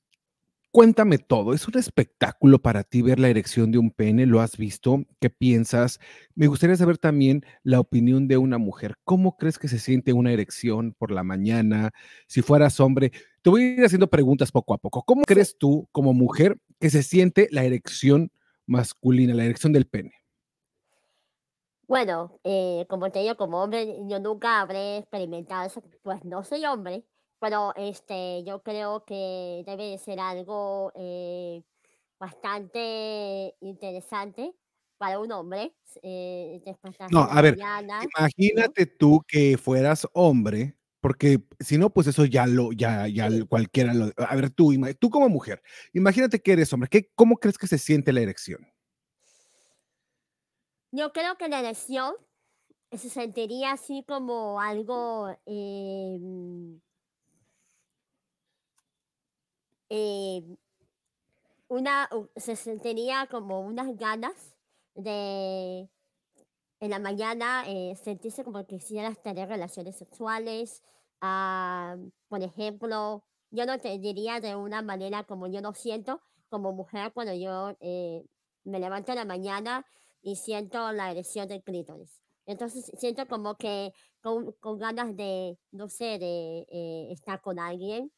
cuéntame 0.70 1.18
todo, 1.18 1.52
¿es 1.52 1.66
un 1.66 1.78
espectáculo 1.78 2.60
para 2.60 2.84
ti 2.84 3.02
ver 3.02 3.18
la 3.18 3.28
erección 3.28 3.72
de 3.72 3.78
un 3.78 3.90
pene? 3.90 4.26
¿Lo 4.26 4.40
has 4.40 4.56
visto? 4.56 5.04
¿Qué 5.20 5.30
piensas? 5.30 5.98
Me 6.34 6.46
gustaría 6.46 6.76
saber 6.76 6.98
también 6.98 7.44
la 7.62 7.80
opinión 7.80 8.28
de 8.28 8.36
una 8.38 8.58
mujer. 8.58 8.96
¿Cómo 9.04 9.36
crees 9.36 9.58
que 9.58 9.68
se 9.68 9.78
siente 9.78 10.12
una 10.12 10.32
erección 10.32 10.94
por 10.94 11.10
la 11.10 11.24
mañana? 11.24 11.90
Si 12.26 12.42
fueras 12.42 12.78
hombre, 12.80 13.12
te 13.42 13.50
voy 13.50 13.62
a 13.62 13.66
ir 13.66 13.84
haciendo 13.84 14.08
preguntas 14.08 14.52
poco 14.52 14.74
a 14.74 14.78
poco. 14.78 15.02
¿Cómo 15.02 15.22
crees 15.22 15.56
tú, 15.58 15.88
como 15.92 16.12
mujer, 16.12 16.58
que 16.78 16.90
se 16.90 17.02
siente 17.02 17.48
la 17.50 17.64
erección 17.64 18.30
masculina, 18.66 19.34
la 19.34 19.44
erección 19.44 19.72
del 19.72 19.86
pene? 19.86 20.12
Bueno, 21.88 22.38
eh, 22.44 22.86
como 22.88 23.10
te 23.10 23.18
digo, 23.18 23.36
como 23.36 23.60
hombre, 23.60 23.98
yo 24.06 24.20
nunca 24.20 24.60
habré 24.60 24.98
experimentado 24.98 25.66
eso, 25.66 25.82
pues 26.02 26.24
no 26.24 26.44
soy 26.44 26.64
hombre, 26.64 27.04
pero 27.40 27.72
este, 27.76 28.44
yo 28.44 28.62
creo 28.62 29.04
que 29.04 29.64
debe 29.66 29.90
de 29.90 29.98
ser 29.98 30.20
algo 30.20 30.92
eh, 30.94 31.62
bastante 32.18 33.56
interesante 33.60 34.54
para 34.98 35.18
un 35.18 35.32
hombre, 35.32 35.74
eh, 36.02 36.62
No, 37.10 37.20
a 37.22 37.40
ver, 37.40 37.56
mañana. 37.56 38.00
Imagínate 38.18 38.84
tú 38.84 39.24
que 39.26 39.56
fueras 39.56 40.06
hombre, 40.12 40.76
porque 41.00 41.42
si 41.58 41.78
no, 41.78 41.88
pues 41.88 42.06
eso 42.06 42.26
ya 42.26 42.46
lo, 42.46 42.72
ya, 42.72 43.08
ya 43.08 43.30
Sí, 43.30 43.46
cualquiera 43.46 43.94
lo. 43.94 44.12
A 44.18 44.36
ver, 44.36 44.50
tú, 44.50 44.74
tú 44.98 45.08
como 45.08 45.30
mujer, 45.30 45.62
imagínate 45.94 46.40
que 46.42 46.52
eres 46.52 46.70
hombre, 46.74 46.90
¿qué, 46.90 47.10
¿cómo 47.14 47.38
crees 47.38 47.56
que 47.56 47.66
se 47.66 47.78
siente 47.78 48.12
la 48.12 48.20
erección? 48.20 48.66
yo 50.92 51.12
creo 51.12 51.36
que 51.36 51.48
la 51.48 51.60
elección 51.60 52.14
se 52.92 53.10
sentiría 53.10 53.72
así 53.72 54.04
como 54.06 54.60
algo 54.60 55.28
eh, 55.46 56.18
mm, 56.20 56.76
eh, 59.90 60.42
una, 61.68 62.08
se 62.36 62.56
sentiría 62.56 63.28
como 63.30 63.60
unas 63.60 63.96
ganas 63.96 64.56
de 64.94 65.88
en 66.80 66.90
la 66.90 66.98
mañana 66.98 67.64
eh, 67.66 67.94
sentirse 68.02 68.42
como 68.44 68.66
que 68.66 68.78
quisieras 68.78 69.22
tener 69.22 69.48
relaciones 69.48 69.96
sexuales. 69.96 70.82
ah, 71.20 71.96
por 72.28 72.42
ejemplo, 72.42 73.24
yo 73.50 73.66
no 73.66 73.78
te 73.78 73.98
diría 73.98 74.40
de 74.40 74.56
una 74.56 74.82
manera 74.82 75.24
como 75.24 75.46
yo 75.46 75.60
lo 75.60 75.74
siento 75.74 76.22
como 76.48 76.72
mujer 76.72 77.12
cuando 77.12 77.34
yo 77.34 77.76
eh, 77.80 78.24
me 78.64 78.80
levanto 78.80 79.12
en 79.12 79.18
la 79.18 79.24
mañana 79.24 79.86
y 80.22 80.36
siento 80.36 80.92
la 80.92 81.10
erección 81.10 81.48
del 81.48 81.62
clítoris. 81.62 82.20
Entonces 82.46 82.90
siento 82.98 83.26
como 83.28 83.56
que 83.56 83.92
con, 84.22 84.52
con 84.60 84.78
ganas 84.78 85.16
de, 85.16 85.58
no 85.72 85.88
sé, 85.88 86.18
de 86.18 86.66
eh, 86.70 87.08
estar 87.12 87.40
con 87.40 87.58
alguien 87.58 88.12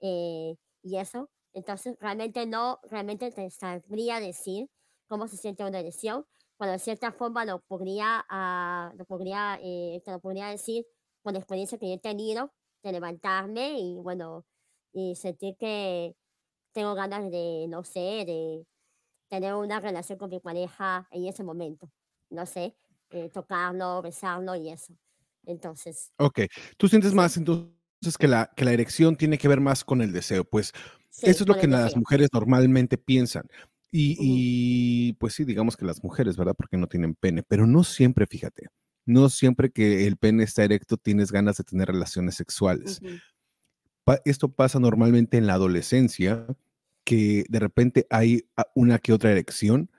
eh, 0.00 0.56
y 0.82 0.96
eso. 0.98 1.30
Entonces 1.52 1.96
realmente 2.00 2.46
no, 2.46 2.80
realmente 2.84 3.30
te 3.32 3.50
sabría 3.50 4.20
decir 4.20 4.68
cómo 5.08 5.28
se 5.28 5.36
siente 5.36 5.64
una 5.64 5.80
erección 5.80 6.26
bueno, 6.58 6.72
de 6.72 6.78
cierta 6.80 7.12
forma 7.12 7.44
lo 7.44 7.60
podría, 7.60 8.24
ah, 8.28 8.92
lo 8.96 9.04
podría, 9.04 9.58
eh, 9.62 10.02
te 10.04 10.10
lo 10.10 10.20
podría 10.20 10.48
decir 10.48 10.84
por 11.22 11.32
la 11.32 11.38
experiencia 11.38 11.78
que 11.78 11.86
yo 11.88 11.94
he 11.94 11.98
tenido 12.00 12.52
de 12.82 12.90
levantarme 12.92 13.78
y 13.78 13.94
bueno, 14.00 14.44
y 14.92 15.14
sentir 15.16 15.56
que 15.56 16.16
tengo 16.72 16.94
ganas 16.94 17.30
de, 17.30 17.66
no 17.68 17.84
sé, 17.84 18.24
de 18.26 18.66
tener 19.28 19.54
una 19.54 19.80
relación 19.80 20.18
con 20.18 20.30
mi 20.30 20.40
pareja 20.40 21.08
en 21.10 21.26
ese 21.26 21.44
momento, 21.44 21.90
no 22.30 22.46
sé, 22.46 22.76
eh, 23.10 23.30
tocarlo, 23.30 24.02
besarlo 24.02 24.56
y 24.56 24.70
eso. 24.70 24.94
Entonces, 25.44 26.12
Ok, 26.18 26.40
tú 26.76 26.88
sientes 26.88 27.14
más 27.14 27.36
entonces 27.36 27.72
que 28.18 28.28
la, 28.28 28.50
que 28.56 28.64
la 28.64 28.72
erección 28.72 29.16
tiene 29.16 29.38
que 29.38 29.48
ver 29.48 29.60
más 29.60 29.84
con 29.84 30.02
el 30.02 30.12
deseo, 30.12 30.44
pues 30.44 30.72
sí, 31.10 31.30
eso 31.30 31.44
es 31.44 31.48
lo 31.48 31.56
que 31.56 31.66
las 31.66 31.96
mujeres 31.96 32.28
normalmente 32.32 32.96
piensan. 32.98 33.44
Y, 33.90 34.16
y, 34.20 35.12
pues 35.14 35.32
sí, 35.34 35.44
digamos 35.44 35.76
que 35.76 35.86
las 35.86 36.02
mujeres, 36.04 36.36
¿verdad? 36.36 36.54
Porque 36.56 36.76
no 36.76 36.86
tienen 36.88 37.14
pene, 37.14 37.42
pero 37.42 37.66
no 37.66 37.84
siempre, 37.84 38.26
fíjate, 38.26 38.68
no 39.06 39.30
siempre 39.30 39.70
que 39.70 40.06
el 40.06 40.16
pene 40.18 40.44
está 40.44 40.62
erecto 40.64 40.96
tienes 40.98 41.32
ganas 41.32 41.56
de 41.56 41.64
tener 41.64 41.88
relaciones 41.88 42.34
sexuales. 42.34 43.00
Pa- 44.04 44.20
esto 44.24 44.50
pasa 44.52 44.78
normalmente 44.78 45.36
en 45.38 45.46
la 45.46 45.54
adolescencia, 45.54 46.46
que 47.04 47.44
de 47.48 47.58
repente 47.58 48.06
hay 48.10 48.44
a- 48.56 48.66
una 48.74 48.98
que 48.98 49.12
otra 49.12 49.30
erección 49.32 49.90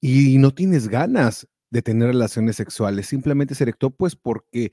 y 0.00 0.38
no 0.38 0.52
tienes 0.54 0.88
ganas 0.88 1.48
de 1.70 1.82
tener 1.82 2.08
relaciones 2.08 2.56
sexuales, 2.56 3.06
simplemente 3.06 3.54
se 3.54 3.64
erectó 3.64 3.90
pues 3.90 4.16
porque 4.16 4.72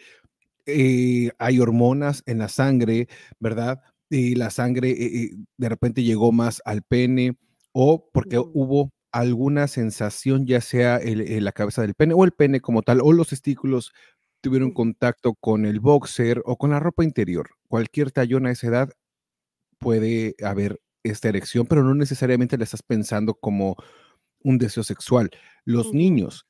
eh, 0.67 1.31
hay 1.39 1.59
hormonas 1.59 2.23
en 2.27 2.39
la 2.39 2.49
sangre, 2.49 3.07
¿verdad? 3.39 3.81
Y 4.09 4.35
la 4.35 4.49
sangre 4.51 4.91
eh, 4.91 5.23
eh, 5.25 5.31
de 5.57 5.69
repente 5.69 6.03
llegó 6.03 6.31
más 6.31 6.61
al 6.65 6.83
pene 6.83 7.37
o 7.73 8.09
porque 8.13 8.39
hubo 8.39 8.91
alguna 9.11 9.67
sensación, 9.67 10.45
ya 10.45 10.61
sea 10.61 10.97
el- 10.97 11.21
eh, 11.21 11.41
la 11.41 11.51
cabeza 11.53 11.81
del 11.81 11.95
pene 11.95 12.13
o 12.13 12.23
el 12.25 12.31
pene 12.33 12.61
como 12.61 12.81
tal, 12.83 13.01
o 13.01 13.13
los 13.13 13.29
testículos 13.29 13.93
tuvieron 14.41 14.71
contacto 14.73 15.33
con 15.35 15.65
el 15.65 15.79
boxer 15.79 16.41
o 16.45 16.57
con 16.57 16.71
la 16.71 16.79
ropa 16.79 17.03
interior. 17.03 17.49
Cualquier 17.67 18.11
tallón 18.11 18.45
a 18.47 18.51
esa 18.51 18.67
edad 18.67 18.89
puede 19.79 20.35
haber 20.43 20.79
esta 21.03 21.29
erección, 21.29 21.65
pero 21.67 21.83
no 21.83 21.93
necesariamente 21.95 22.57
la 22.57 22.63
estás 22.65 22.83
pensando 22.83 23.35
como 23.35 23.75
un 24.43 24.57
deseo 24.57 24.83
sexual. 24.83 25.31
Los 25.65 25.93
niños, 25.93 26.47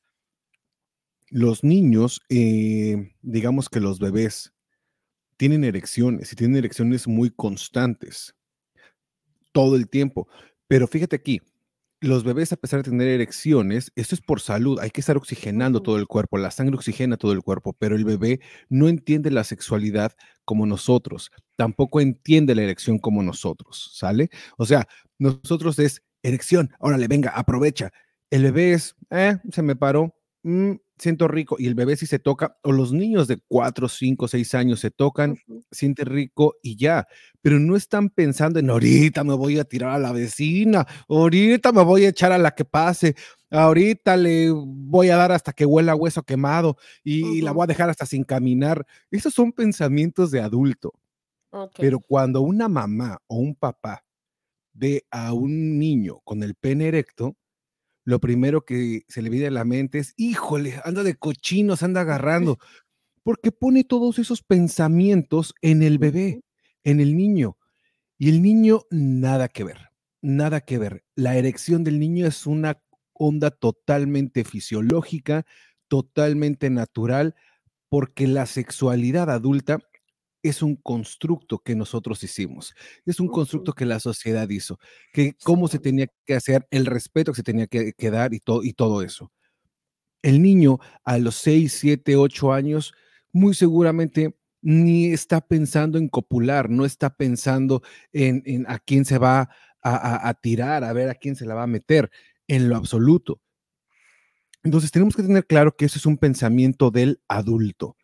los 1.30 1.64
niños, 1.64 2.22
eh, 2.30 3.12
digamos 3.22 3.70
que 3.70 3.80
los 3.80 4.00
bebés 4.00 4.54
tienen 5.38 5.64
erecciones 5.64 6.34
y 6.34 6.36
tienen 6.36 6.58
erecciones 6.58 7.08
muy 7.08 7.30
constantes 7.30 8.36
todo 9.52 9.76
el 9.76 9.90
tiempo. 9.90 10.28
Pero 10.68 10.88
fíjate 10.88 11.16
aquí, 11.16 11.42
los 12.00 12.24
bebés, 12.24 12.54
a 12.54 12.58
pesar 12.58 12.84
de 12.84 12.92
tener 12.92 13.08
erecciones, 13.08 13.92
esto 13.96 14.14
es 14.16 14.22
por 14.22 14.40
salud, 14.40 14.80
hay 14.80 14.92
que 14.92 15.02
estar 15.02 15.18
oxigenando 15.18 15.82
todo 15.82 15.98
el 15.98 16.08
cuerpo, 16.08 16.38
la 16.38 16.52
sangre 16.52 16.76
oxigena 16.76 17.18
todo 17.18 17.32
el 17.32 17.42
cuerpo, 17.42 17.74
pero 17.74 17.96
el 17.96 18.06
bebé 18.06 18.40
no 18.70 18.88
entiende 18.88 19.32
la 19.32 19.44
sexualidad 19.44 20.14
como 20.46 20.66
nosotros, 20.66 21.32
tampoco 21.56 22.00
entiende 22.00 22.54
la 22.54 22.64
erección 22.64 23.00
como 23.00 23.24
nosotros, 23.24 23.92
¿sale? 23.96 24.30
O 24.58 24.66
sea, 24.66 24.88
nosotros 25.18 25.80
es 25.80 26.04
erección, 26.22 26.72
órale, 26.80 27.08
venga, 27.08 27.32
aprovecha. 27.32 27.92
El 28.30 28.44
bebé 28.44 28.74
es, 28.74 28.96
eh, 29.10 29.38
se 29.52 29.62
me 29.64 29.76
paró, 29.76 30.14
mm, 30.44 30.74
siento 30.98 31.28
rico, 31.28 31.56
y 31.60 31.68
el 31.68 31.76
bebé 31.76 31.96
si 31.96 32.06
se 32.06 32.20
toca, 32.20 32.58
o 32.64 32.72
los 32.72 32.92
niños 32.92 33.28
de 33.28 33.38
4, 33.48 33.88
5, 33.88 34.28
6 34.28 34.56
años 34.56 34.80
se 34.80 34.92
tocan, 34.92 35.38
siente 35.72 36.04
rico 36.06 36.56
y 36.62 36.76
ya, 36.76 37.08
pero 37.42 37.60
no 37.60 37.76
están 37.76 38.10
pensando 38.10 38.60
en 38.60 38.70
ahorita 38.70 39.24
me 39.24 39.36
voy 39.36 39.60
a 39.60 39.64
tirar 39.64 39.92
a 39.92 40.00
la 40.00 40.12
vecina, 40.12 40.86
ahorita 41.08 41.72
me 41.72 41.84
voy 41.84 42.06
a 42.06 42.10
echar 42.10 42.32
a 42.32 42.38
la 42.38 42.52
que 42.52 42.66
pase, 42.66 43.16
ahorita 43.50 44.18
le 44.18 44.52
voy 44.52 45.10
a 45.10 45.18
dar 45.18 45.32
hasta 45.32 45.54
que 45.54 45.66
huela 45.66 45.96
hueso 45.96 46.24
quemado 46.24 46.78
y 47.04 47.42
la 47.42 47.52
voy 47.52 47.64
a 47.64 47.68
dejar 47.68 47.90
hasta 47.90 48.06
sin 48.06 48.24
caminar. 48.24 48.86
Esos 49.12 49.34
son 49.34 49.52
pensamientos 49.52 50.32
de 50.32 50.42
adulto, 50.42 50.94
pero 51.78 52.00
cuando 52.00 52.42
una 52.42 52.68
mamá 52.68 53.20
o 53.28 53.38
un 53.38 53.56
papá 53.56 54.04
ve 54.74 55.06
a 55.10 55.34
un 55.34 55.80
niño 55.80 56.20
con 56.24 56.44
el 56.44 56.56
pene 56.56 56.88
erecto, 56.88 57.36
lo 58.08 58.22
primero 58.22 58.64
que 58.64 59.04
se 59.10 59.22
le 59.22 59.30
viene 59.30 59.48
a 59.48 59.52
la 59.52 59.66
mente 59.66 60.00
es, 60.00 60.14
híjole, 60.16 60.80
anda 60.86 61.04
de 61.04 61.16
cochinos, 61.16 61.84
anda 61.84 62.02
agarrando, 62.08 62.58
porque 63.22 63.52
pone 63.52 63.84
todos 63.84 64.18
esos 64.18 64.42
pensamientos 64.42 65.54
en 65.62 65.84
el 65.84 65.98
bebé, 65.98 66.46
en 66.86 67.02
el 67.02 67.18
niño. 67.18 67.58
Y 68.18 68.30
el 68.30 68.42
niño, 68.42 68.84
nada 68.92 69.50
que 69.50 69.66
ver, 69.66 69.90
nada 70.22 70.62
que 70.62 70.78
ver. 70.78 71.04
La 71.16 71.36
erección 71.36 71.84
del 71.84 72.00
niño 72.00 72.26
es 72.26 72.48
una 72.48 72.82
onda 73.12 73.52
totalmente 73.52 74.46
fisiológica, 74.46 75.46
totalmente 75.90 76.70
natural, 76.70 77.36
porque 77.90 78.26
la 78.26 78.46
sexualidad 78.46 79.30
adulta 79.30 79.80
es 80.50 80.62
un 80.62 80.76
constructo 80.76 81.60
que 81.60 81.76
nosotros 81.76 82.24
hicimos, 82.24 82.74
es 83.06 83.20
un 83.20 83.28
constructo 83.28 83.74
que 83.74 83.86
la 83.86 84.00
sociedad 84.00 84.50
hizo, 84.50 84.80
que 85.14 85.36
cómo 85.44 85.68
se 85.68 85.80
tenía 85.80 86.08
que 86.26 86.36
hacer, 86.36 86.68
el 86.72 86.86
respeto 86.86 87.32
que 87.32 87.38
se 87.38 87.44
tenía 87.44 87.68
que, 87.68 87.94
que 87.94 88.12
dar 88.12 88.34
y, 88.34 88.40
todo 88.40 88.64
y 88.64 88.74
todo 88.74 89.02
eso. 89.02 89.32
El 90.22 90.42
niño 90.42 90.80
a 91.04 91.18
los 91.18 91.36
6, 91.36 91.72
7, 91.74 92.16
8 92.16 92.54
años 92.54 92.94
muy 93.32 93.54
seguramente 93.54 94.36
ni 94.62 95.08
está 95.08 95.42
pensando 95.42 95.98
en 95.98 96.10
copular, 96.10 96.70
no 96.70 96.86
está 96.86 97.16
pensando 97.16 97.84
en, 98.12 98.42
en 98.46 98.66
a 98.68 98.80
quién 98.80 99.06
se 99.06 99.18
va 99.18 99.42
a, 99.42 99.50
a, 99.82 100.30
a, 100.30 100.34
tirar, 100.34 100.84
a 100.84 100.94
ver 100.94 101.10
a 101.10 101.16
quién 101.16 101.36
se 101.36 101.46
la 101.46 101.54
va 101.54 101.64
a 101.64 101.68
meter, 101.68 102.10
en 102.48 102.68
lo 102.70 102.76
absoluto. 102.76 103.40
Entonces 104.64 104.92
tenemos 104.92 105.16
que 105.16 105.24
tener 105.24 105.46
claro 105.46 105.76
que 105.76 105.86
eso 105.86 105.98
es 105.98 106.06
un 106.06 106.18
pensamiento 106.18 106.92
del 106.92 107.22
adulto. 107.28 107.96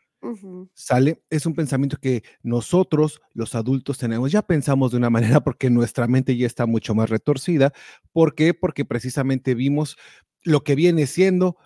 ¿Sale? 0.74 1.24
Es 1.30 1.46
un 1.46 1.54
pensamiento 1.54 1.98
que 1.98 2.24
nosotros, 2.42 3.22
los 3.34 3.56
adultos, 3.56 3.98
tenemos. 3.98 4.32
Ya 4.32 4.42
pensamos 4.42 4.92
de 4.92 4.98
una 4.98 5.10
manera 5.10 5.42
porque 5.44 5.70
nuestra 5.70 6.08
mente 6.08 6.36
ya 6.38 6.48
está 6.48 6.66
mucho 6.66 6.96
más 6.96 7.10
retorcida. 7.10 7.74
¿Por 8.12 8.36
qué? 8.36 8.54
Porque 8.54 8.86
precisamente 8.86 9.56
vimos 9.56 9.98
lo 10.44 10.63
que 10.63 10.75
viene 10.75 11.08
siendo 11.08 11.58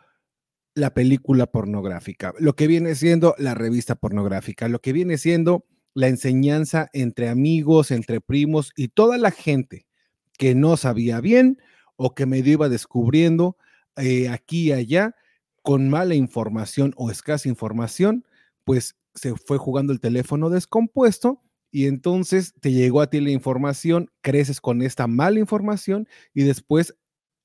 la 0.76 0.94
película 0.94 1.48
pornográfica, 1.48 2.34
lo 2.40 2.56
que 2.56 2.68
viene 2.68 2.94
siendo 2.94 3.34
la 3.40 3.56
revista 3.56 3.96
pornográfica, 3.96 4.68
lo 4.68 4.80
que 4.80 4.94
viene 4.94 5.18
siendo 5.18 5.66
la 5.96 6.08
enseñanza 6.08 6.90
entre 6.94 7.30
amigos, 7.30 7.90
entre 7.90 8.22
primos 8.22 8.72
y 8.76 8.90
toda 8.90 9.18
la 9.18 9.32
gente 9.32 9.88
que 10.38 10.54
no 10.54 10.78
sabía 10.78 11.20
bien 11.20 11.58
o 11.96 12.14
que 12.14 12.28
medio 12.28 12.54
iba 12.54 12.70
descubriendo 12.70 13.58
eh, 13.96 14.30
aquí 14.30 14.68
y 14.68 14.72
allá 14.74 15.16
con 15.64 15.90
mala 15.90 16.14
información 16.14 16.94
o 16.96 17.10
escasa 17.10 17.50
información, 17.50 18.24
pues 18.68 18.98
se 19.16 19.34
fue 19.34 19.58
jugando 19.58 19.94
el 19.94 20.02
teléfono 20.02 20.50
descompuesto 20.50 21.42
y 21.72 21.86
entonces 21.86 22.54
te 22.60 22.74
llegó 22.74 23.00
a 23.00 23.10
ti 23.10 23.22
la 23.22 23.32
información, 23.32 24.12
creces 24.20 24.60
con 24.60 24.82
esta 24.82 25.08
mala 25.08 25.40
información 25.40 26.06
y 26.34 26.44
después 26.44 26.94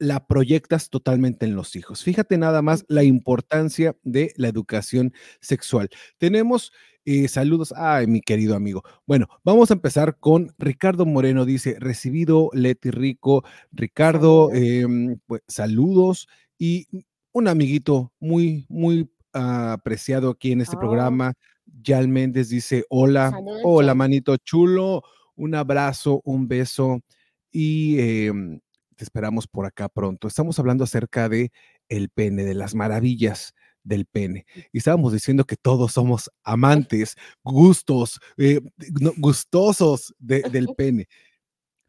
la 0.01 0.27
proyectas 0.27 0.91
totalmente 0.91 1.47
en 1.47 1.55
los 1.55 1.77
hijos. 1.77 2.03
Fíjate 2.03 2.39
nada 2.39 2.61
más 2.61 2.85
la 2.89 3.05
importancia 3.05 3.97
de 4.03 4.33
la 4.35 4.49
educación 4.49 5.13
sexual. 5.41 5.91
Tenemos 6.19 6.73
eh, 7.05 7.29
saludos. 7.29 7.73
Ay, 7.77 8.09
mi 8.09 8.21
querido 8.21 8.57
amigo. 8.57 8.83
Bueno, 9.07 9.29
vamos 9.45 9.71
a 9.71 9.75
empezar 9.75 10.19
con 10.19 10.53
Ricardo 10.59 11.07
Moreno. 11.07 11.45
Dice, 11.45 11.77
recibido 11.79 12.51
Leti 12.53 12.91
Rico. 12.91 13.45
Ricardo, 13.71 14.51
eh, 14.53 14.85
pues, 15.27 15.43
saludos 15.47 16.27
y 16.59 16.89
un 17.33 17.47
amiguito 17.47 18.13
muy, 18.19 18.67
muy 18.69 19.09
ah, 19.35 19.73
apreciado 19.75 20.31
aquí 20.31 20.53
en 20.53 20.61
este 20.61 20.77
Oh, 20.77 20.81
programa. 20.81 21.35
Yal 21.83 22.09
Méndez 22.09 22.49
dice, 22.49 22.85
hola, 22.89 23.33
hola, 23.65 23.95
manito 23.95 24.37
chulo. 24.39 25.03
Un 25.37 25.55
abrazo, 25.55 26.21
un 26.25 26.47
beso 26.49 27.01
y 27.51 27.99
em, 27.99 28.61
te 28.97 29.05
esperamos 29.05 29.47
por 29.47 29.65
acá 29.67 29.89
pronto. 29.89 30.29
Estamos 30.29 30.59
hablando 30.59 30.85
acerca 30.85 31.29
de 31.29 31.51
el 31.89 32.09
pene, 32.11 32.45
de 32.45 32.55
las 32.55 32.75
maravillas 32.75 33.55
del 33.85 34.05
pene. 34.07 34.47
Y 34.73 34.79
estábamos 34.79 35.13
diciendo 35.13 35.45
que 35.45 35.57
todos 35.57 35.93
somos 35.93 36.31
amantes, 36.45 37.17
gustos, 37.43 38.21
eh, 38.37 38.61
no, 39.01 39.13
gustosos 39.17 40.15
de- 40.19 40.43
del 40.43 40.69
pene. 40.77 41.09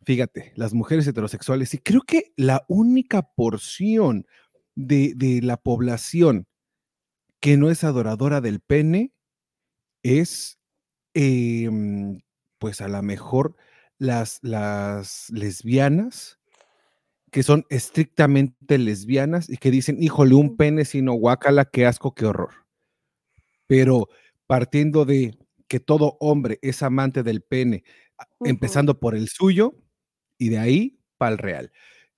Fíjate, 0.05 0.51
las 0.55 0.73
mujeres 0.73 1.07
heterosexuales, 1.07 1.73
y 1.73 1.77
creo 1.77 2.01
que 2.01 2.33
la 2.35 2.65
única 2.67 3.21
porción 3.21 4.25
de, 4.75 5.13
de 5.15 5.41
la 5.41 5.55
población 5.57 6.45
que 7.43 7.57
no 7.57 7.69
es 7.69 7.83
adoradora 7.83 8.39
del 8.39 8.61
pene 8.61 9.11
es, 10.01 10.61
em, 11.13 12.21
pues 12.57 12.79
a 12.79 12.87
lo 12.87 13.01
mejor 13.03 13.57
las, 13.97 14.39
las 14.43 15.29
lesbianas 15.29 16.39
que 17.31 17.43
son 17.43 17.65
estrictamente 17.69 18.77
lesbianas 18.77 19.49
y 19.49 19.57
que 19.57 19.71
dicen, 19.71 20.01
híjole, 20.01 20.35
un 20.35 20.55
pene 20.55 20.85
sino 20.85 21.15
guácala, 21.15 21.65
qué 21.65 21.85
asco, 21.85 22.15
qué 22.15 22.25
horror. 22.27 22.65
Pero 23.67 24.07
partiendo 24.47 25.03
de 25.03 25.37
que 25.67 25.81
todo 25.81 26.15
hombre 26.21 26.59
es 26.61 26.81
amante 26.81 27.23
del 27.23 27.41
pene, 27.41 27.83
empezando 28.45 29.01
por 29.01 29.15
el 29.15 29.27
suyo 29.27 29.75
y 30.37 30.47
de 30.47 30.59
ahí 30.59 30.99
para 31.17 31.33
el 31.33 31.37
real. 31.39 31.73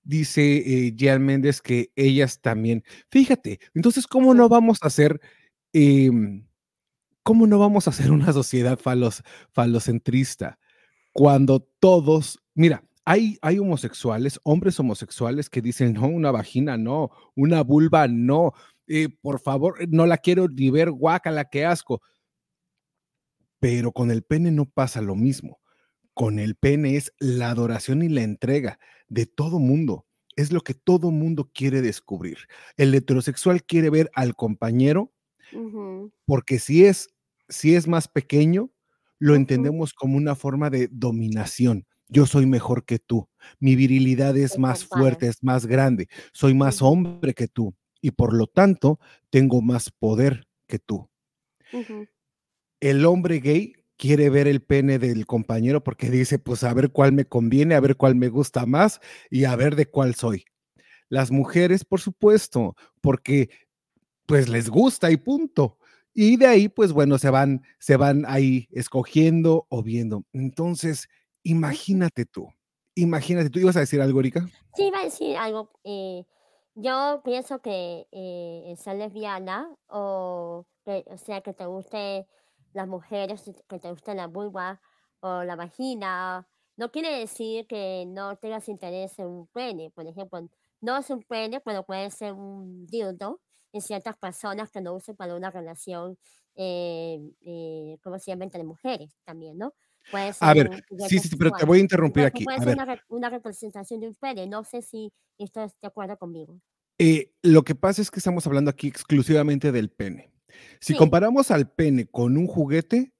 Dice 0.06 0.58
eh, 0.58 0.92
Jean 0.94 1.24
Méndez 1.24 1.60
que 1.60 1.90
ellas 1.96 2.40
también. 2.40 2.84
Fíjate, 3.10 3.60
entonces, 3.74 4.06
¿cómo 4.06 4.34
no 4.34 4.48
vamos 4.48 4.78
a 4.82 4.86
hacer, 4.86 5.20
em, 5.72 6.46
cómo 7.22 7.46
no 7.46 7.58
vamos 7.58 7.86
a 7.86 7.90
hacer 7.90 8.12
una 8.12 8.32
sociedad 8.32 8.78
falos, 8.78 9.22
falocentrista? 9.52 10.58
cuando 11.16 11.60
todos, 11.80 12.38
mira, 12.54 12.84
hay, 13.06 13.38
hay 13.40 13.58
homosexuales, 13.58 14.38
hombres 14.42 14.78
homosexuales 14.78 15.48
que 15.48 15.62
dicen, 15.62 15.94
no, 15.94 16.08
una 16.08 16.30
vagina 16.30 16.76
no, 16.76 17.10
una 17.34 17.62
vulva 17.62 18.06
no, 18.06 18.52
eh, 18.86 19.08
por 19.22 19.40
favor, 19.40 19.78
no 19.88 20.04
la 20.04 20.18
quiero 20.18 20.46
ni 20.46 20.68
ver, 20.68 20.90
guácala, 20.90 21.46
qué 21.46 21.64
asco. 21.64 22.02
Pero 23.58 23.92
con 23.92 24.10
el 24.10 24.24
pene 24.24 24.50
no 24.50 24.66
pasa 24.66 25.00
lo 25.00 25.14
mismo. 25.14 25.58
Con 26.16 26.38
el 26.38 26.54
pene 26.54 26.96
es 26.96 27.12
la 27.18 27.50
adoración 27.50 28.02
y 28.02 28.08
la 28.08 28.22
entrega 28.22 28.78
de 29.06 29.26
todo 29.26 29.58
mundo. 29.58 30.06
Es 30.34 30.50
lo 30.50 30.62
que 30.62 30.72
todo 30.72 31.10
mundo 31.10 31.50
quiere 31.52 31.82
descubrir. 31.82 32.38
El 32.78 32.94
heterosexual 32.94 33.62
quiere 33.62 33.90
ver 33.90 34.10
al 34.14 34.34
compañero 34.34 35.12
porque 36.24 36.58
si 36.58 36.86
es, 36.86 37.10
si 37.50 37.74
es 37.74 37.86
más 37.86 38.08
pequeño, 38.08 38.70
lo 39.18 39.34
entendemos 39.34 39.92
como 39.92 40.16
una 40.16 40.34
forma 40.34 40.70
de 40.70 40.88
dominación. 40.90 41.86
Yo 42.08 42.24
soy 42.24 42.46
mejor 42.46 42.86
que 42.86 42.98
tú. 42.98 43.28
Mi 43.60 43.76
virilidad 43.76 44.38
es 44.38 44.58
más 44.58 44.86
fuerte, 44.86 45.26
es 45.26 45.42
más 45.42 45.66
grande. 45.66 46.08
Soy 46.32 46.54
más 46.54 46.80
hombre 46.80 47.34
que 47.34 47.46
tú 47.46 47.74
y 48.00 48.12
por 48.12 48.32
lo 48.32 48.46
tanto 48.46 48.98
tengo 49.28 49.60
más 49.60 49.90
poder 49.90 50.48
que 50.66 50.78
tú. 50.78 51.10
El 52.80 53.04
hombre 53.04 53.40
gay 53.40 53.74
quiere 53.96 54.30
ver 54.30 54.46
el 54.48 54.62
pene 54.62 54.98
del 54.98 55.26
compañero 55.26 55.82
porque 55.82 56.10
dice, 56.10 56.38
pues 56.38 56.64
a 56.64 56.74
ver 56.74 56.90
cuál 56.90 57.12
me 57.12 57.24
conviene, 57.24 57.74
a 57.74 57.80
ver 57.80 57.96
cuál 57.96 58.14
me 58.14 58.28
gusta 58.28 58.66
más 58.66 59.00
y 59.30 59.44
a 59.44 59.56
ver 59.56 59.76
de 59.76 59.86
cuál 59.86 60.14
soy. 60.14 60.44
Las 61.08 61.30
mujeres, 61.30 61.84
por 61.84 62.00
supuesto, 62.00 62.74
porque 63.00 63.50
pues 64.26 64.48
les 64.48 64.68
gusta 64.68 65.10
y 65.10 65.16
punto. 65.16 65.78
Y 66.12 66.36
de 66.36 66.46
ahí, 66.46 66.68
pues 66.68 66.92
bueno, 66.92 67.18
se 67.18 67.30
van, 67.30 67.62
se 67.78 67.96
van 67.96 68.24
ahí 68.26 68.68
escogiendo 68.72 69.66
o 69.68 69.82
viendo. 69.82 70.24
Entonces, 70.32 71.08
imagínate 71.42 72.24
tú, 72.24 72.48
imagínate, 72.94 73.50
¿tú 73.50 73.60
ibas 73.60 73.76
a 73.76 73.80
decir 73.80 74.00
algo, 74.00 74.20
Erika? 74.20 74.48
Sí, 74.74 74.86
iba 74.88 75.00
a 75.00 75.04
decir 75.04 75.36
algo. 75.36 75.70
eh, 75.84 76.24
yo 76.76 77.22
pienso 77.24 77.60
que 77.60 78.06
eh, 78.12 78.74
ser 78.76 78.96
lesbiana 78.96 79.66
o, 79.88 80.66
o 80.84 81.18
sea, 81.18 81.40
que 81.40 81.54
te 81.54 81.64
guste 81.64 82.26
las 82.76 82.88
mujeres, 82.88 83.50
que 83.68 83.78
te 83.78 83.90
guste 83.90 84.14
la 84.14 84.26
vulva 84.28 84.80
o 85.20 85.42
la 85.44 85.56
vagina, 85.56 86.48
no 86.76 86.90
quiere 86.90 87.18
decir 87.18 87.66
que 87.66 88.04
no 88.06 88.36
tengas 88.36 88.68
interés 88.68 89.18
en 89.18 89.26
un 89.26 89.46
pene. 89.48 89.90
Por 89.90 90.06
ejemplo, 90.06 90.48
no 90.80 90.96
es 90.98 91.10
un 91.10 91.22
pene, 91.22 91.60
pero 91.60 91.84
puede 91.84 92.10
ser 92.10 92.32
un 92.34 92.86
dildo 92.86 93.40
en 93.72 93.80
ciertas 93.82 94.16
personas 94.18 94.70
que 94.70 94.80
lo 94.80 94.94
usen 94.94 95.16
para 95.16 95.34
una 95.36 95.50
relación, 95.50 96.18
eh, 96.54 97.18
eh, 97.42 97.98
¿cómo 98.02 98.18
se 98.18 98.30
llama? 98.30 98.44
Entre 98.44 98.62
mujeres 98.64 99.16
también, 99.24 99.58
¿no? 99.58 99.74
Puede 100.10 100.32
A 100.40 100.54
ser 100.54 100.54
ver, 100.54 100.70
un 100.70 100.82
sí, 100.96 101.18
sí, 101.18 101.36
pero 101.36 101.50
te 101.52 101.64
voy 101.66 101.78
a 101.78 101.80
interrumpir 101.82 102.24
aquí. 102.24 102.44
puede 102.44 102.60
A 102.60 102.60
ser 102.60 102.68
ver, 102.68 102.78
una, 102.84 103.02
una 103.08 103.30
representación 103.30 104.00
de 104.00 104.08
un 104.08 104.14
pene. 104.14 104.46
No 104.46 104.64
sé 104.64 104.82
si 104.82 105.12
estás 105.38 105.78
de 105.80 105.88
acuerdo 105.88 106.16
conmigo. 106.18 106.60
eh, 106.98 107.32
lo 107.42 107.62
que 107.64 107.74
pasa 107.74 108.02
es 108.02 108.10
que 108.10 108.20
estamos 108.20 108.46
hablando 108.46 108.70
aquí 108.70 108.88
exclusivamente 108.88 109.72
del 109.72 109.90
pene. 109.90 110.32
Si 110.80 110.92
Sí. 110.94 110.98
comparamos 110.98 111.50
al 111.50 111.70
pene 111.70 112.06
con 112.06 112.36
un 112.36 112.46
juguete, 112.46 113.12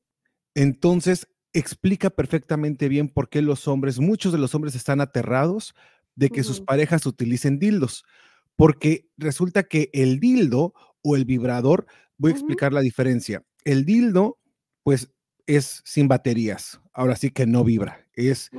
entonces 0.54 1.28
explica 1.52 2.10
perfectamente 2.10 2.88
bien 2.88 3.08
por 3.08 3.28
qué 3.30 3.42
los 3.42 3.68
hombres, 3.68 3.98
muchos 3.98 4.32
de 4.32 4.38
los 4.38 4.54
hombres 4.54 4.74
están 4.74 5.00
aterrados 5.00 5.74
de 6.14 6.30
que 6.30 6.44
sus 6.44 6.60
parejas 6.60 7.06
utilicen 7.06 7.58
dildos, 7.58 8.04
porque 8.56 9.08
resulta 9.18 9.64
que 9.64 9.90
el 9.92 10.20
dildo 10.20 10.74
o 11.02 11.16
el 11.16 11.24
vibrador, 11.24 11.86
voy 12.18 12.30
a 12.32 12.34
explicar 12.34 12.72
la 12.72 12.80
diferencia. 12.80 13.44
El 13.64 13.84
dildo, 13.84 14.38
pues, 14.82 15.10
es 15.46 15.82
sin 15.84 16.08
baterías, 16.08 16.80
ahora 16.92 17.16
sí 17.16 17.30
que 17.30 17.46
no 17.46 17.64
vibra, 17.64 18.06
es 18.14 18.50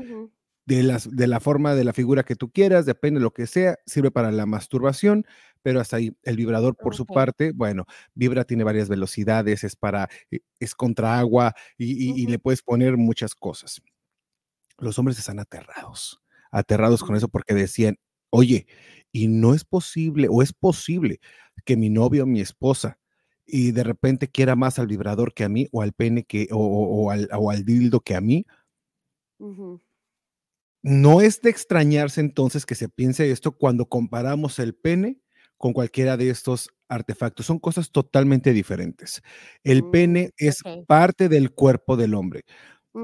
de, 0.65 0.83
las, 0.83 1.15
de 1.15 1.27
la 1.27 1.39
forma, 1.39 1.75
de 1.75 1.83
la 1.83 1.93
figura 1.93 2.23
que 2.23 2.35
tú 2.35 2.51
quieras, 2.51 2.85
depende 2.85 3.19
de 3.19 3.23
lo 3.23 3.33
que 3.33 3.47
sea, 3.47 3.77
sirve 3.85 4.11
para 4.11 4.31
la 4.31 4.45
masturbación, 4.45 5.25
pero 5.67 5.81
hasta 5.81 5.97
ahí. 5.97 6.15
El 6.23 6.37
vibrador, 6.37 6.77
por 6.77 6.95
su 6.95 7.05
parte, 7.05 7.51
bueno, 7.51 7.83
vibra, 8.13 8.45
tiene 8.45 8.63
varias 8.63 8.87
velocidades, 8.87 9.65
es 9.65 9.75
para, 9.75 10.07
eh, 10.31 10.39
es 10.61 10.73
contra 10.73 11.19
agua 11.19 11.53
y, 11.77 12.21
y- 12.23 12.25
le 12.27 12.39
puedes 12.39 12.61
poner 12.61 12.95
muchas 12.95 13.35
cosas. 13.35 13.81
Los 14.77 14.97
hombres 14.97 15.19
están 15.19 15.39
aterrados, 15.39 16.21
aterrados 16.51 17.03
con 17.03 17.17
eso 17.17 17.27
porque 17.27 17.53
decían, 17.53 17.97
oye, 18.29 18.65
y 19.11 19.27
no 19.27 19.53
es 19.53 19.65
posible, 19.65 20.29
o 20.31 20.41
es 20.41 20.53
posible 20.53 21.19
que 21.65 21.75
mi 21.75 21.89
novio 21.89 22.23
o 22.23 22.27
mi 22.27 22.39
esposa 22.39 22.97
y 23.45 23.71
de 23.73 23.83
repente 23.83 24.29
quiera 24.29 24.55
más 24.55 24.79
al 24.79 24.87
vibrador 24.87 25.33
que 25.33 25.43
a 25.43 25.49
mí, 25.49 25.67
o 25.73 25.81
al 25.81 25.91
pene 25.91 26.23
que, 26.23 26.47
o, 26.51 26.59
o- 26.59 27.07
o 27.07 27.11
al, 27.11 27.27
o 27.37 27.51
al 27.51 27.65
dildo 27.65 27.99
que 27.99 28.15
a 28.15 28.21
mí. 28.21 28.45
No 30.81 31.19
es 31.19 31.41
de 31.41 31.49
extrañarse 31.49 32.21
entonces 32.21 32.65
que 32.65 32.75
se 32.75 32.87
piense 32.87 33.29
esto 33.31 33.51
cuando 33.51 33.87
comparamos 33.87 34.59
el 34.59 34.73
pene 34.75 35.19
con 35.57 35.73
cualquiera 35.73 36.17
de 36.17 36.29
estos 36.29 36.69
artefacto, 36.89 37.43
son 37.43 37.59
cosas 37.59 37.91
totalmente 37.91 38.53
diferentes. 38.53 39.21
El 39.63 39.83
Mm, 39.83 39.89
pene 39.91 40.31
es 40.37 40.63
parte 40.87 41.29
del 41.29 41.51
cuerpo 41.51 41.97
del 41.97 42.13
hombre. 42.15 42.43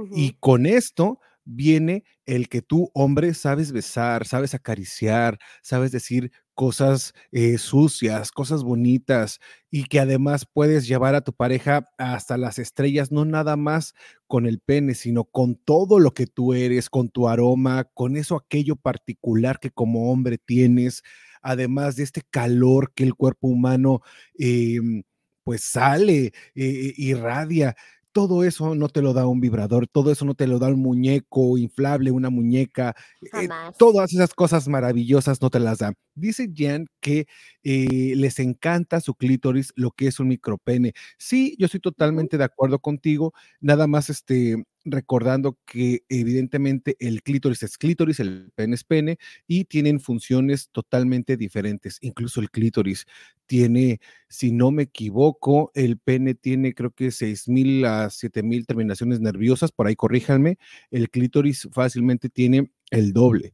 Y 0.10 0.34
con 0.40 0.66
esto 0.66 1.20
viene 1.46 2.04
el 2.26 2.48
que 2.50 2.62
tú, 2.62 2.90
hombre, 2.94 3.34
sabes 3.34 3.72
besar, 3.72 4.26
sabes 4.26 4.54
acariciar, 4.54 5.40
sabes 5.62 5.92
decir 5.92 6.32
cosas, 6.54 7.14
eh, 7.32 7.58
sucias, 7.58 8.32
cosas 8.32 8.64
bonitas, 8.64 9.40
y 9.72 9.86
que 9.86 10.00
además 10.00 10.46
puedes 10.52 10.88
llevar 10.88 11.16
a 11.16 11.22
tu 11.22 11.34
pareja 11.34 11.90
hasta 11.98 12.38
las 12.38 12.60
estrellas, 12.60 13.12
no 13.12 13.26
nada 13.26 13.58
más 13.58 13.94
con 14.28 14.46
el 14.46 14.60
pene, 14.60 14.94
sino 14.96 15.26
con 15.26 15.56
todo 15.56 16.00
lo 16.00 16.12
que 16.14 16.28
tú 16.28 16.54
eres, 16.54 16.90
con 16.90 17.10
tu 17.10 17.28
aroma, 17.28 17.86
con 17.94 18.16
eso 18.18 18.36
aquello 18.36 18.76
particular 18.76 19.60
que 19.60 19.72
como 19.72 20.12
hombre 20.12 20.38
tienes, 20.38 21.02
además 21.44 21.96
de 21.98 22.04
este 22.04 22.22
calor 22.30 22.94
que 22.96 23.04
el 23.04 23.16
cuerpo 23.16 23.48
humano, 23.50 24.02
em, 24.40 25.04
pues 25.44 25.64
sale, 25.64 26.34
eh, 26.56 26.94
irradia. 26.98 27.76
Todo 28.14 28.44
eso 28.44 28.76
no 28.76 28.90
te 28.90 29.02
lo 29.02 29.14
da 29.14 29.26
un 29.28 29.40
vibrador, 29.42 29.88
todo 29.88 30.12
eso 30.12 30.24
no 30.26 30.36
te 30.36 30.46
lo 30.48 30.60
da 30.60 30.68
un 30.70 30.80
muñeco 30.82 31.58
inflable, 31.58 32.12
una 32.12 32.30
muñeca, 32.30 32.96
eh, 33.34 33.50
todas 33.80 34.14
esas 34.14 34.34
cosas 34.36 34.68
maravillosas 34.68 35.42
no 35.42 35.50
te 35.50 35.60
las 35.60 35.80
dan. 35.80 35.96
Dice 36.16 36.48
Jan 36.56 36.86
que, 37.02 37.26
eh, 37.64 38.14
les 38.16 38.38
encanta 38.40 39.02
su 39.02 39.16
clítoris, 39.16 39.74
lo 39.76 39.92
que 39.92 40.08
es 40.08 40.20
un 40.20 40.28
micropene. 40.30 40.94
Sí, 41.18 41.56
yo 41.60 41.66
estoy 41.66 41.80
totalmente 41.82 42.38
de 42.38 42.44
acuerdo 42.46 42.80
contigo, 42.80 43.34
nada 43.62 43.88
más, 43.88 44.10
este, 44.12 44.64
recordando 44.86 45.58
que 45.66 46.04
evidentemente 46.10 46.96
el 47.00 47.24
clítoris 47.24 47.64
es 47.64 47.78
clítoris, 47.78 48.20
el 48.20 48.52
pene 48.56 48.76
es 48.76 48.84
pene, 48.84 49.18
y 49.48 49.66
tienen 49.66 50.00
funciones 50.00 50.70
totalmente 50.72 51.38
diferentes. 51.38 51.98
Incluso 52.02 52.42
el 52.42 52.52
clítoris 52.52 53.06
tiene, 53.46 54.00
si 54.30 54.52
no 54.52 54.72
me 54.72 54.84
equivoco, 54.84 55.72
el 55.76 55.98
pene 55.98 56.36
tiene 56.36 56.74
creo 56.74 56.92
que 56.92 57.12
6000 57.12 57.86
a 57.86 58.10
7000 58.10 58.66
terminaciones 58.66 59.20
nerviosas, 59.22 59.72
por 59.72 59.88
ahí 59.88 59.96
corríjanme, 59.96 60.58
el 60.92 61.10
clítoris 61.10 61.68
fácilmente 61.74 62.30
tiene 62.30 62.72
el 62.92 63.14
doble. 63.14 63.54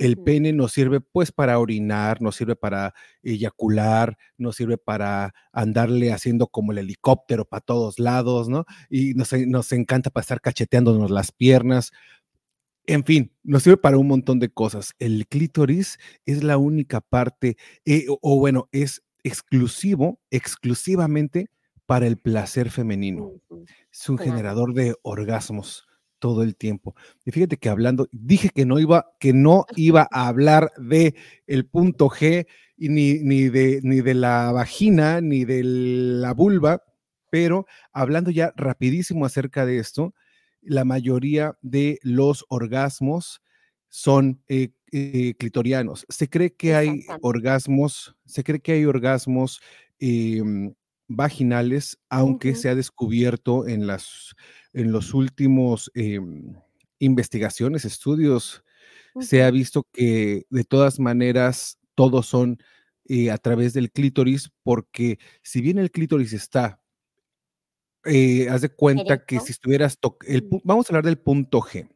El 0.00 0.16
pene 0.16 0.54
nos 0.54 0.72
sirve, 0.72 1.00
pues, 1.02 1.30
para 1.30 1.58
orinar, 1.58 2.22
nos 2.22 2.34
sirve 2.36 2.56
para 2.56 2.94
eyacular, 3.22 4.16
nos 4.38 4.56
sirve 4.56 4.78
para 4.78 5.34
andarle 5.52 6.10
haciendo 6.10 6.46
como 6.46 6.72
el 6.72 6.78
helicóptero 6.78 7.44
para 7.44 7.60
todos 7.60 7.98
lados, 7.98 8.48
¿no? 8.48 8.64
Y 8.88 9.12
nos 9.12 9.30
nos 9.34 9.72
encanta 9.72 10.08
para 10.08 10.22
estar 10.22 10.40
cacheteándonos 10.40 11.10
las 11.10 11.32
piernas. 11.32 11.92
En 12.86 13.04
fin, 13.04 13.32
nos 13.42 13.62
sirve 13.62 13.76
para 13.76 13.98
un 13.98 14.08
montón 14.08 14.38
de 14.40 14.48
cosas. 14.48 14.94
El 14.98 15.26
clítoris 15.28 15.98
es 16.24 16.42
la 16.42 16.56
única 16.56 17.02
parte, 17.02 17.56
eh, 17.84 18.06
o 18.08 18.18
o 18.22 18.38
bueno, 18.38 18.68
es 18.72 19.02
exclusivo, 19.22 20.18
exclusivamente 20.30 21.50
para 21.84 22.06
el 22.06 22.16
placer 22.16 22.70
femenino. 22.70 23.32
Es 23.92 24.08
un 24.08 24.16
generador 24.16 24.72
de 24.72 24.94
orgasmos 25.02 25.89
todo 26.20 26.44
el 26.44 26.56
tiempo. 26.56 26.94
Y 27.24 27.32
fíjate 27.32 27.56
que 27.56 27.68
hablando 27.68 28.08
dije 28.12 28.50
que 28.54 28.64
no 28.66 28.78
iba 28.78 29.06
que 29.18 29.32
no 29.32 29.66
iba 29.76 30.08
a 30.12 30.28
hablar 30.28 30.70
de 30.78 31.16
el 31.48 31.66
punto 31.66 32.08
G, 32.08 32.46
y 32.76 32.88
ni 32.88 33.14
ni 33.20 33.48
de 33.48 33.80
ni 33.82 34.00
de 34.00 34.14
la 34.14 34.52
vagina, 34.52 35.20
ni 35.20 35.44
de 35.44 35.62
la 35.64 36.32
vulva, 36.34 36.84
pero 37.30 37.66
hablando 37.92 38.30
ya 38.30 38.52
rapidísimo 38.56 39.26
acerca 39.26 39.66
de 39.66 39.78
esto, 39.78 40.14
la 40.62 40.84
mayoría 40.84 41.58
de 41.62 41.98
los 42.02 42.44
orgasmos 42.48 43.42
son, 43.88 44.42
eh 44.48 44.70
eh, 44.92 45.34
clitorianos. 45.38 46.04
Se 46.08 46.28
cree 46.28 46.52
que 46.54 46.74
hay 46.74 47.04
orgasmos 47.22 48.16
se 48.26 48.42
cree 48.42 48.60
que 48.60 48.72
hay 48.72 48.84
orgasmos, 48.84 49.60
em, 50.00 50.74
vaginales, 51.10 51.98
aunque 52.10 52.54
se 52.54 52.68
ha 52.70 52.74
descubierto 52.76 53.68
en 53.68 53.86
las 53.88 54.34
en 54.74 54.92
los 54.92 55.14
últimos, 55.14 55.90
em, 55.94 56.54
investigaciones, 57.00 57.84
estudios, 57.84 58.64
se 59.20 59.42
ha 59.44 59.50
visto 59.52 59.86
que 59.92 60.44
de 60.50 60.64
todas 60.64 61.00
maneras 61.00 61.78
todos 61.96 62.26
son, 62.26 62.58
eh, 63.08 63.30
a 63.32 63.38
través 63.38 63.74
del 63.74 63.90
clítoris, 63.92 64.50
porque 64.64 65.18
si 65.42 65.60
bien 65.62 65.78
el 65.78 65.90
clítoris 65.92 66.32
está 66.34 66.80
eh, 68.04 68.48
haz 68.48 68.62
de 68.62 68.70
cuenta 68.70 69.24
que 69.24 69.40
si 69.40 69.52
estuvieras 69.52 69.98
el 70.26 70.48
vamos 70.64 70.86
a 70.86 70.92
hablar 70.92 71.04
del 71.04 71.18
punto 71.18 71.60
G. 71.60 71.88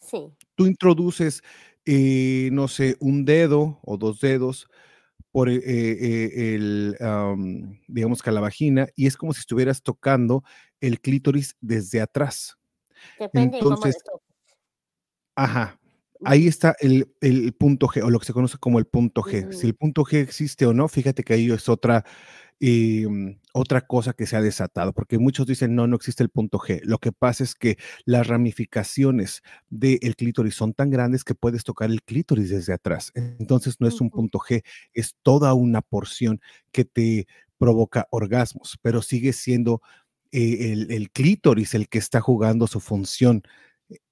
Sí. 0.00 0.32
Tú 0.56 0.66
introduces, 0.66 1.42
eh, 1.86 2.50
no 2.52 2.68
sé, 2.68 2.96
un 3.00 3.24
dedo 3.24 3.80
o 3.82 3.96
2 3.96 4.20
dedos 4.20 4.68
por, 5.32 5.48
eh 5.50 5.60
eh, 5.64 6.54
el, 6.56 6.96
am, 7.00 7.80
digamos 7.88 8.22
que 8.22 8.30
a 8.30 8.32
la 8.34 8.40
vagina, 8.42 8.88
y 8.96 9.06
es 9.08 9.16
como 9.16 9.32
si 9.34 9.40
estuvieras 9.40 9.82
tocando 9.82 10.44
el 10.80 11.00
clítoris 11.00 11.56
desde 11.60 12.00
atrás. 12.02 12.58
Depende 13.18 13.58
de 13.58 13.64
cómo 13.64 13.86
lo 13.86 13.92
Entonces. 13.92 13.96
Ajá, 15.36 15.78
ahí 16.24 16.46
está 16.46 16.76
el 16.80 17.10
el 17.22 17.54
punto 17.54 17.86
G, 17.88 18.02
o 18.04 18.10
lo 18.10 18.18
que 18.20 18.26
se 18.26 18.32
conoce 18.34 18.58
como 18.58 18.78
el 18.78 18.86
punto 18.86 19.22
G. 19.22 19.50
Si 19.52 19.66
Ujú. 19.66 19.68
el 19.68 19.74
punto 19.74 20.04
G 20.04 20.18
existe 20.20 20.66
o 20.66 20.74
no, 20.74 20.88
fíjate 20.88 21.22
que 21.24 21.32
ahí 21.34 21.50
es 21.50 21.68
otra, 21.70 22.04
em, 22.62 23.38
otra 23.54 23.82
cosa 23.82 24.14
que 24.14 24.26
se 24.26 24.36
ha 24.36 24.42
desatado, 24.42 24.92
porque 24.94 25.18
muchos 25.18 25.46
dicen: 25.46 25.74
"No, 25.74 25.86
no 25.88 25.96
existe 25.96 26.22
el 26.22 26.30
punto 26.30 26.58
G". 26.58 26.80
Lo 26.84 26.98
que 26.98 27.12
pasa 27.12 27.44
es 27.44 27.54
que 27.56 27.76
las 28.06 28.26
ramificaciones 28.28 29.42
del 29.70 30.16
clítoris 30.16 30.54
son 30.54 30.72
tan 30.74 30.90
grandes 30.90 31.24
que 31.24 31.34
puedes 31.34 31.64
tocar 31.64 31.90
el 31.90 32.02
clítoris 32.02 32.50
desde 32.50 32.72
atrás. 32.74 33.12
Entonces, 33.14 33.76
no 33.80 33.88
es 33.88 34.00
un 34.00 34.10
punto 34.10 34.38
G, 34.38 34.62
es 34.94 35.16
toda 35.22 35.54
una 35.54 35.82
porción 35.82 36.40
que 36.72 36.84
te 36.84 37.26
provoca 37.58 38.06
orgasmos, 38.10 38.78
pero 38.82 39.02
sigue 39.02 39.32
siendo, 39.32 39.82
eh, 40.32 40.72
el 40.72 40.90
el 40.92 41.10
clítoris 41.10 41.74
el 41.74 41.88
que 41.88 41.98
está 41.98 42.20
jugando 42.20 42.66
su 42.68 42.80
función 42.80 43.42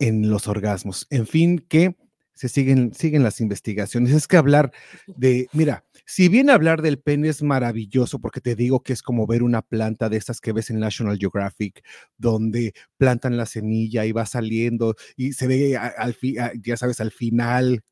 en 0.00 0.30
los 0.30 0.48
orgasmos. 0.48 1.06
En 1.10 1.26
fin, 1.26 1.58
que 1.68 1.96
se 2.34 2.48
siguen 2.48 2.94
siguen 2.94 3.22
las 3.22 3.40
investigaciones. 3.40 4.12
Es 4.12 4.26
que 4.28 4.36
hablar 4.36 4.72
de 5.06 5.48
mira, 5.52 5.84
si 6.06 6.28
bien 6.28 6.50
hablar 6.50 6.82
del 6.82 6.98
pene 6.98 7.28
es 7.28 7.42
maravilloso, 7.42 8.18
porque 8.20 8.40
te 8.40 8.54
digo 8.56 8.82
que 8.82 8.92
es 8.92 9.02
como 9.02 9.26
ver 9.26 9.42
una 9.42 9.62
planta 9.62 10.08
de 10.08 10.16
estas 10.16 10.40
que 10.40 10.52
ves 10.52 10.70
en 10.70 10.80
National 10.80 11.18
Geographic, 11.18 11.84
donde 12.18 12.72
plantan 12.96 13.36
la 13.36 13.46
semilla 13.46 14.06
y 14.06 14.12
va 14.12 14.26
saliendo 14.26 14.94
y 15.16 15.32
se 15.32 15.46
ve 15.46 15.76
al 15.76 16.16
ya 16.62 16.76
sabes, 16.76 17.00
al 17.00 17.12
final 17.12 17.82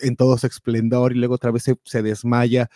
en 0.00 0.16
todo 0.16 0.38
su 0.38 0.46
esplendor 0.46 1.12
y 1.12 1.18
luego 1.18 1.34
otra 1.34 1.50
vez 1.50 1.64
se 1.64 1.76
se 1.84 2.02
desmaya. 2.02 2.68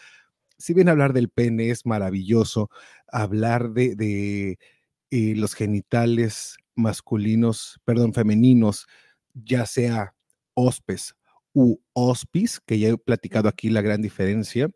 Si 0.59 0.75
bien 0.75 0.89
hablar 0.89 1.13
del 1.13 1.31
pene 1.31 1.71
es 1.71 1.87
maravilloso, 1.87 2.71
hablar 3.09 3.73
de 3.73 3.97
de, 3.97 4.59
eh, 5.11 5.35
los 5.37 5.55
genitales 5.55 6.57
masculinos, 6.75 7.81
perdón, 7.85 8.15
femeninos, 8.15 8.87
ya 9.35 9.67
sea 9.67 10.15
hospes 10.55 11.15
u 11.55 11.79
ospis, 11.95 12.61
que 12.67 12.79
ya 12.79 12.89
he 12.91 12.99
platicado 12.99 13.49
aquí 13.49 13.71
la 13.71 13.83
gran 13.83 14.03
diferencia 14.03 14.71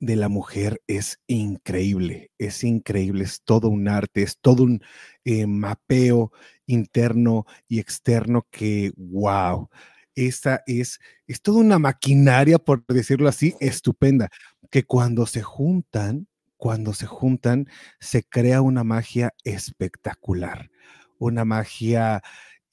de 0.00 0.16
la 0.16 0.28
mujer 0.28 0.80
es 0.86 1.20
increíble, 1.26 2.30
es 2.38 2.64
increíble, 2.64 3.24
es 3.24 3.42
todo 3.44 3.68
un 3.68 3.88
arte, 3.88 4.22
es 4.22 4.38
todo 4.40 4.62
un, 4.64 4.82
eh, 5.24 5.46
mapeo 5.46 6.32
interno 6.66 7.46
y 7.68 7.80
externo 7.80 8.46
que, 8.50 8.92
guau, 8.96 9.68
esa 10.14 10.62
es 10.66 11.00
es 11.26 11.42
toda 11.42 11.58
una 11.60 11.78
maquinaria, 11.78 12.58
por 12.58 12.84
decirlo 12.86 13.28
así, 13.28 13.50
Sí. 13.52 13.56
estupenda, 13.60 14.30
que 14.70 14.84
cuando 14.84 15.26
se 15.26 15.42
juntan 15.42 16.28
cuando 16.56 16.94
se 16.94 17.04
juntan, 17.06 17.68
se 18.00 18.22
crea 18.24 18.62
una 18.62 18.84
magia 18.84 19.34
espectacular, 19.44 20.70
una 21.18 21.44
magia, 21.44 22.22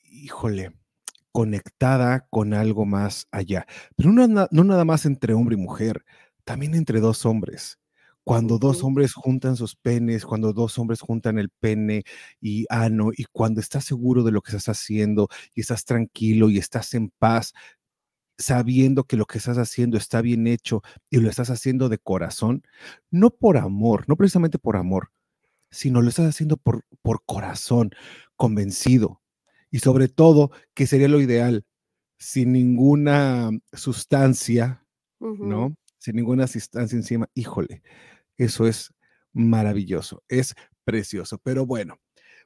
híjole, 0.03 0.71
conectada 1.31 2.27
con 2.29 2.53
algo 2.53 2.85
más 2.85 3.27
allá. 3.31 3.65
Pero 3.95 4.11
no 4.11 4.27
na 4.27 4.47
no 4.51 4.63
nada 4.63 4.85
más 4.85 5.05
entre 5.05 5.33
hombre 5.33 5.55
y 5.55 5.59
mujer, 5.59 6.03
también 6.45 6.75
entre 6.75 6.99
2 7.01 7.25
hombres. 7.25 7.79
Cuando 8.23 8.59
2 8.59 8.83
Ujú. 8.83 8.83
hombres 8.83 9.13
juntan 9.13 9.55
sus 9.55 9.75
penes, 9.75 10.25
cuando 10.25 10.53
2 10.53 10.77
hombres 10.79 11.01
juntan 11.01 11.39
el 11.39 11.49
pene 11.49 12.03
y 12.41 12.65
ano, 12.69 13.11
y 13.17 13.25
cuando 13.31 13.61
estás 13.61 13.85
seguro 13.85 14.23
de 14.23 14.31
lo 14.31 14.41
que 14.41 14.51
estás 14.55 14.69
haciendo, 14.69 15.27
y 15.55 15.61
estás 15.61 15.85
tranquilo, 15.85 16.49
y 16.49 16.57
estás 16.59 16.93
en 16.93 17.09
paz, 17.19 17.53
sabiendo 18.39 19.05
que 19.05 19.17
lo 19.17 19.25
que 19.27 19.39
estás 19.39 19.57
haciendo 19.59 19.97
está 19.97 20.21
bien 20.21 20.47
hecho, 20.47 20.81
y 21.11 21.19
lo 21.19 21.29
estás 21.29 21.49
haciendo 21.51 21.89
de 21.89 21.99
corazón, 21.99 22.63
no 23.11 23.31
por 23.31 23.57
amor, 23.57 24.05
no 24.07 24.17
precisamente 24.17 24.59
por 24.59 24.77
amor, 24.77 25.11
sino 25.71 26.01
lo 26.01 26.09
estás 26.09 26.27
haciendo 26.29 26.57
por 26.57 26.83
por 27.03 27.23
corazón, 27.25 27.91
convencido. 28.37 29.20
Y 29.71 29.79
sobre 29.79 30.09
todo, 30.09 30.51
que 30.73 30.85
sería 30.85 31.07
lo 31.07 31.21
ideal, 31.21 31.65
sin 32.17 32.51
ninguna 32.51 33.49
sustancia. 33.73 34.85
¿no? 35.19 35.75
Sin 35.97 36.15
ninguna 36.15 36.47
sustancia 36.47 36.95
encima. 36.95 37.27
Híjole, 37.33 37.81
eso 38.37 38.67
es 38.67 38.93
maravilloso, 39.33 40.23
es 40.27 40.53
precioso. 40.83 41.39
Pero 41.43 41.65
bueno, 41.65 41.97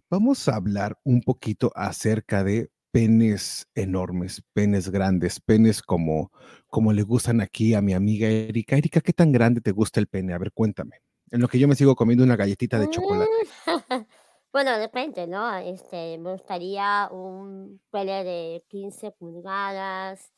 vamos 0.09 0.47
a 0.47 0.55
hablar 0.55 0.97
un 1.03 1.21
poquito 1.21 1.71
acerca 1.75 2.43
de 2.43 2.69
penes 2.91 3.67
enormes, 3.75 4.41
penes 4.53 4.89
grandes, 4.89 5.41
penes 5.41 5.81
como, 5.81 6.31
como 6.67 6.93
le 6.93 7.03
gustan 7.03 7.41
aquí 7.41 7.73
a 7.73 7.81
mi 7.81 7.93
amiga 7.93 8.29
Erika. 8.29 8.77
Erika, 8.77 9.01
¿qué 9.01 9.11
tan 9.11 9.33
grande 9.33 9.59
te 9.59 9.71
gusta 9.71 9.99
el 9.99 10.07
pene? 10.07 10.33
A 10.33 10.37
ver, 10.37 10.53
cuéntame. 10.53 11.01
En 11.31 11.41
lo 11.41 11.47
que 11.49 11.59
yo 11.59 11.67
me 11.67 11.75
sigo 11.75 11.95
comiendo 11.95 12.23
una 12.23 12.37
galletita 12.37 12.79
de 12.79 12.89
chocolate. 12.89 13.31
Bueno, 14.55 14.79
depende, 14.79 15.27
¿no? 15.27 15.53
Este, 15.57 16.17
me 16.17 16.31
gustaría 16.31 17.09
un 17.11 17.81
pene 17.91 18.23
de 18.23 18.63
15 18.69 19.11
pulgadas. 19.11 20.31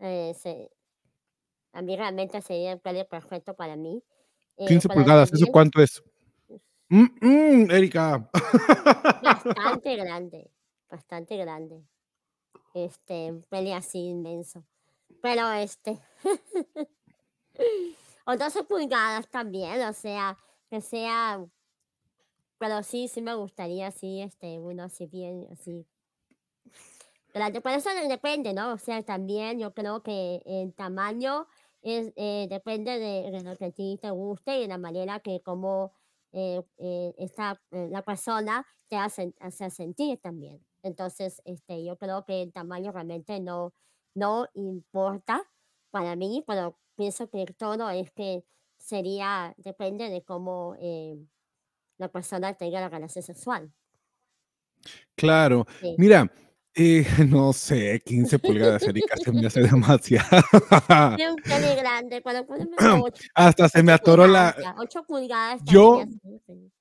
eh, 0.00 0.34
se- 0.34 0.72
a 1.72 1.80
mí 1.80 1.96
realmente 1.96 2.42
sería 2.42 2.72
el 2.72 2.80
pene 2.80 3.04
perfecto 3.04 3.54
para 3.54 3.76
mí. 3.76 4.02
eh, 4.56 4.66
15 4.66 4.88
pero 4.88 4.98
pulgadas, 4.98 5.32
¿eso 5.32 5.46
cuánto 5.52 5.80
es? 5.80 6.02
Mm, 6.88 7.06
mm, 7.20 7.70
Erika. 7.70 8.28
bastante 9.22 9.94
grande, 9.94 10.50
bastante 10.90 11.36
grande. 11.36 11.84
Este, 12.74 13.30
un 13.30 13.44
pene 13.44 13.72
así 13.76 14.00
inmenso. 14.00 14.64
Pero 15.22 15.48
este, 15.52 15.96
o 18.26 18.36
12 18.36 18.64
pulgadas 18.64 19.28
también, 19.28 19.80
o 19.82 19.92
sea, 19.92 20.36
que 20.68 20.80
sea, 20.80 21.46
pero 22.60 22.84
sí, 22.84 23.08
sí 23.08 23.22
me 23.22 23.34
gustaría 23.34 23.88
así, 23.88 24.22
este, 24.22 24.60
uno 24.60 24.84
así 24.84 25.06
bien, 25.08 25.48
así. 25.52 25.86
Pero 27.32 27.46
eso 27.70 27.90
de- 27.94 28.08
depende, 28.08 28.52
¿no? 28.52 28.72
O 28.72 28.78
sea, 28.78 29.02
también 29.02 29.58
yo 29.58 29.72
creo 29.74 30.02
que 30.02 30.42
el 30.46 30.74
tamaño 30.74 31.46
es, 31.82 32.12
eh, 32.16 32.46
depende 32.50 32.98
de, 32.98 33.30
de 33.30 33.42
lo 33.42 33.56
que 33.56 33.66
a 33.66 33.70
ti 33.72 33.98
te 34.02 34.10
guste 34.10 34.58
y 34.58 34.62
de 34.62 34.68
la 34.68 34.78
manera 34.78 35.20
que 35.20 35.40
como 35.42 35.92
eh, 36.32 36.62
eh, 36.78 37.14
esta, 37.18 37.60
eh, 37.70 37.88
la 37.90 38.02
persona 38.02 38.66
te 38.88 38.96
hace, 38.96 39.32
hace 39.40 39.70
sentir 39.70 40.18
también. 40.20 40.64
Entonces, 40.82 41.40
este, 41.44 41.84
yo 41.84 41.96
creo 41.98 42.24
que 42.24 42.42
el 42.42 42.52
tamaño 42.52 42.90
realmente 42.92 43.38
no, 43.40 43.72
no 44.14 44.46
importa 44.54 45.42
para 45.90 46.16
mí, 46.16 46.42
pero 46.46 46.78
pienso 46.96 47.28
que 47.30 47.46
todo 47.46 47.90
es 47.90 48.10
que 48.12 48.44
sería, 48.78 49.54
depende 49.58 50.08
de 50.10 50.22
cómo 50.24 50.74
eh, 50.80 51.16
la 52.00 52.08
persona 52.08 52.54
tenga 52.54 52.80
la 52.80 52.88
relación 52.88 53.22
sexual. 53.22 53.70
Claro. 55.14 55.66
Sí. 55.80 55.94
Mira, 55.98 56.32
eh, 56.74 57.04
no 57.28 57.52
sé, 57.52 58.00
15 58.04 58.38
pulgadas, 58.38 58.82
Erika, 58.84 59.16
se 59.16 59.30
me 59.30 59.46
hace 59.46 59.60
demasiado. 59.70 60.42
Un 60.52 61.36
pene 61.36 61.76
grande, 61.76 62.22
ocho, 63.02 63.22
Hasta 63.34 63.68
se 63.68 63.82
me 63.82 63.92
atoró 63.92 64.26
la... 64.26 64.56
ya, 64.60 64.74
ocho 64.78 65.04
pulgadas 65.04 65.60
Yo, 65.64 66.04
sí. 66.46 66.72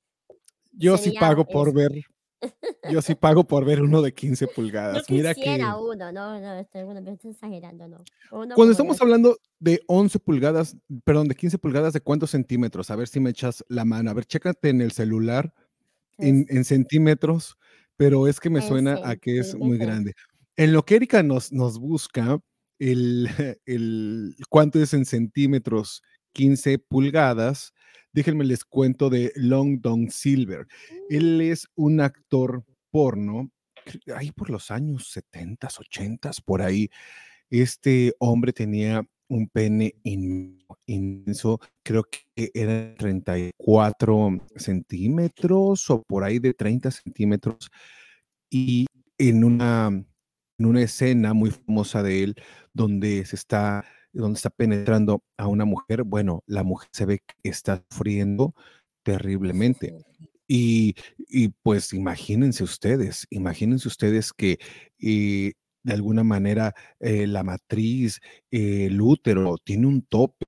yo 0.71 0.97
sí 0.97 1.11
pago 1.19 1.45
por 1.45 1.73
ver, 1.73 1.91
yo 2.91 3.01
sí 3.01 3.15
pago 3.15 3.45
por 3.45 3.65
ver 3.65 3.81
uno 3.81 4.01
de 4.01 4.13
15 4.13 4.45
Yo 4.47 4.53
pulgadas. 4.53 5.09
Mira 5.09 5.33
que 5.33 5.55
uno, 5.77 6.11
no, 6.11 6.39
no, 6.39 6.53
estoy, 6.59 6.83
bueno, 6.83 7.01
me 7.01 7.11
estoy 7.11 7.31
exagerando, 7.31 7.87
no. 7.87 8.03
Uno 8.31 8.55
cuando 8.55 8.71
estamos 8.71 9.01
hablando 9.01 9.37
de 9.59 9.81
11 9.87 10.19
pulgadas, 10.19 10.77
perdón, 11.03 11.27
de 11.27 11.35
15 11.35 11.57
pulgadas, 11.57 11.93
¿de 11.93 12.01
cuántos 12.01 12.31
centímetros? 12.31 12.89
A 12.91 12.95
ver 12.95 13.07
si 13.07 13.19
me 13.19 13.31
echas 13.31 13.63
la 13.67 13.85
mano. 13.85 14.11
A 14.11 14.13
ver, 14.13 14.25
chécate 14.25 14.69
en 14.69 14.81
el 14.81 14.91
celular, 14.91 15.53
en, 16.17 16.63
centímetros, 16.65 17.57
pero 17.95 18.27
es 18.27 18.39
que 18.39 18.49
me 18.49 18.59
en 18.59 18.67
suena 18.67 18.99
a 19.03 19.15
que 19.15 19.39
es 19.39 19.55
muy 19.55 19.77
grande. 19.77 20.13
En 20.55 20.73
lo 20.73 20.83
que 20.83 20.95
Erika 20.95 21.23
nos, 21.23 21.51
nos 21.51 21.79
busca, 21.79 22.39
el, 22.79 23.29
el 23.65 24.35
cuánto 24.49 24.81
es 24.81 24.93
en 24.93 25.05
centímetros 25.05 26.01
15 26.33 26.79
pulgadas, 26.79 27.73
déjenme 28.11 28.43
les 28.45 28.63
cuento 28.65 29.09
de 29.09 29.31
Long 29.35 29.79
Don 29.81 30.09
Silver. 30.09 30.67
Él 31.09 31.41
es 31.41 31.67
un 31.75 32.01
actor 32.01 32.63
porno, 32.91 33.51
ahí 34.15 34.31
por 34.31 34.49
los 34.49 34.71
años 34.71 35.09
70, 35.11 35.67
80, 35.67 36.31
por 36.45 36.61
ahí. 36.61 36.89
Este 37.49 38.13
hombre 38.19 38.53
tenía 38.53 39.03
un 39.27 39.47
pene 39.47 39.93
in- 40.03 40.63
inmenso, 40.87 41.59
creo 41.83 42.03
que 42.03 42.51
era 42.53 42.95
34 42.95 44.39
centímetros 44.55 45.89
o 45.89 46.01
por 46.03 46.23
ahí 46.23 46.39
de 46.39 46.53
30 46.53 46.89
centímetros 46.91 47.69
y 48.49 48.87
en 49.17 49.43
una, 49.43 49.87
en 49.87 50.65
una 50.65 50.81
escena 50.81 51.33
muy 51.33 51.51
famosa 51.51 52.01
de 52.01 52.23
él 52.23 52.35
donde 52.73 53.23
se 53.25 53.35
está, 53.35 53.85
donde 54.13 54.37
está 54.37 54.49
penetrando 54.49 55.23
a 55.37 55.47
una 55.47 55.65
mujer, 55.65 56.03
bueno, 56.03 56.43
la 56.47 56.63
mujer 56.63 56.89
se 56.93 57.05
ve 57.05 57.19
que 57.19 57.49
está 57.49 57.83
sufriendo 57.89 58.55
terriblemente. 59.03 59.95
Y, 60.47 60.95
y 61.17 61.49
pues 61.49 61.93
imagínense 61.93 62.63
ustedes, 62.63 63.27
imagínense 63.29 63.87
ustedes 63.87 64.33
que 64.33 64.59
eh, 64.99 65.53
de 65.83 65.93
alguna 65.93 66.23
manera 66.23 66.73
eh, 66.99 67.27
la 67.27 67.43
matriz, 67.43 68.19
eh, 68.51 68.87
el 68.87 69.01
útero 69.01 69.57
tiene 69.63 69.87
un 69.87 70.01
tope. 70.01 70.45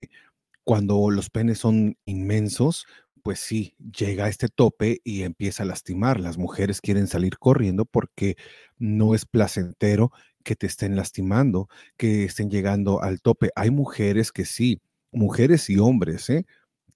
Cuando 0.64 1.10
los 1.10 1.30
penes 1.30 1.60
son 1.60 1.98
inmensos, 2.06 2.86
pues 3.24 3.40
sí, 3.40 3.76
llega 3.98 4.26
a 4.26 4.30
este 4.30 4.48
tope 4.48 5.00
y 5.04 5.24
empieza 5.24 5.64
a 5.64 5.66
lastimar. 5.66 6.20
Las 6.20 6.38
mujeres 6.38 6.82
quieren 6.82 7.08
salir 7.08 7.38
corriendo 7.38 7.86
porque 7.86 8.36
no 8.78 9.16
es 9.16 9.26
placentero 9.26 10.12
que 10.42 10.56
te 10.56 10.68
estén 10.68 10.96
lastimando, 10.96 11.70
que 11.98 12.24
estén 12.26 12.50
llegando 12.50 13.02
al 13.02 13.22
tope. 13.22 13.52
Hay 13.56 13.72
mujeres 13.72 14.32
que 14.32 14.46
sí, 14.46 14.82
mujeres 15.12 15.70
y 15.70 15.78
hombres, 15.78 16.30
¿eh? 16.30 16.46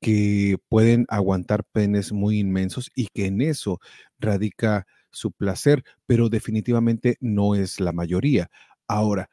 que 0.01 0.57
pueden 0.69 1.05
aguantar 1.09 1.63
penes 1.63 2.11
muy 2.11 2.39
inmensos 2.39 2.91
y 2.95 3.07
que 3.13 3.27
en 3.27 3.41
eso 3.41 3.79
radica 4.19 4.85
su 5.11 5.31
placer, 5.31 5.83
pero 6.05 6.29
definitivamente 6.29 7.17
no 7.21 7.55
es 7.55 7.79
la 7.79 7.91
mayoría. 7.91 8.49
Ahora, 8.87 9.29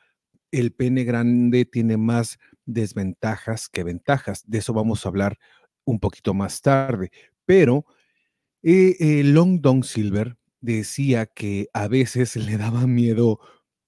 el 0.50 0.72
pene 0.72 1.04
grande 1.04 1.64
tiene 1.64 1.96
más 1.96 2.38
desventajas 2.66 3.68
que 3.68 3.84
ventajas. 3.84 4.44
De 4.46 4.58
eso 4.58 4.72
vamos 4.72 5.04
a 5.04 5.08
hablar 5.08 5.38
un 5.84 5.98
poquito 5.98 6.34
más 6.34 6.60
tarde. 6.62 7.10
Pero 7.44 7.84
eh, 8.62 8.96
eh, 9.00 9.24
Long 9.24 9.60
Don 9.60 9.82
Silver 9.82 10.36
decía 10.60 11.26
que 11.26 11.68
a 11.72 11.88
veces 11.88 12.36
le 12.36 12.56
daba 12.56 12.86
miedo 12.86 13.40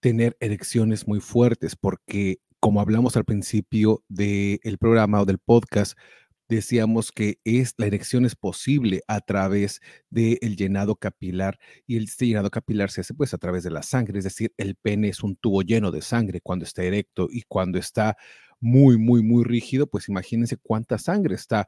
tener 0.04 0.36
erecciones 0.38 1.08
muy 1.08 1.18
fuertes 1.18 1.76
porque, 1.76 2.36
como 2.60 2.82
hablamos 2.82 3.16
al 3.16 3.24
principio 3.24 4.04
del 4.08 4.76
programa 4.78 5.22
o 5.22 5.24
del 5.24 5.38
podcast, 5.38 5.98
decíamos 6.46 7.10
que 7.10 7.38
es, 7.44 7.72
la 7.78 7.86
erección 7.86 8.26
es 8.26 8.36
posible 8.36 9.00
a 9.08 9.22
través 9.22 9.80
del 10.10 10.56
llenado 10.56 10.96
capilar 10.96 11.58
y 11.86 11.96
este 11.96 12.26
llenado 12.26 12.50
capilar 12.50 12.90
se 12.90 13.00
hace 13.00 13.14
pues 13.14 13.32
a 13.32 13.38
través 13.38 13.64
de 13.64 13.70
la 13.70 13.82
sangre, 13.82 14.18
es 14.18 14.24
decir, 14.24 14.52
el 14.58 14.74
pene 14.74 15.08
es 15.08 15.22
un 15.22 15.36
tubo 15.36 15.62
lleno 15.62 15.90
de 15.90 16.02
sangre 16.02 16.42
cuando 16.42 16.66
está 16.66 16.82
erecto 16.82 17.28
y 17.30 17.40
cuando 17.48 17.78
está 17.78 18.18
muy, 18.60 18.98
muy, 18.98 19.22
muy 19.22 19.42
rígido, 19.42 19.86
pues 19.86 20.10
imagínense 20.10 20.58
cuánta 20.58 20.98
sangre 20.98 21.34
está 21.34 21.66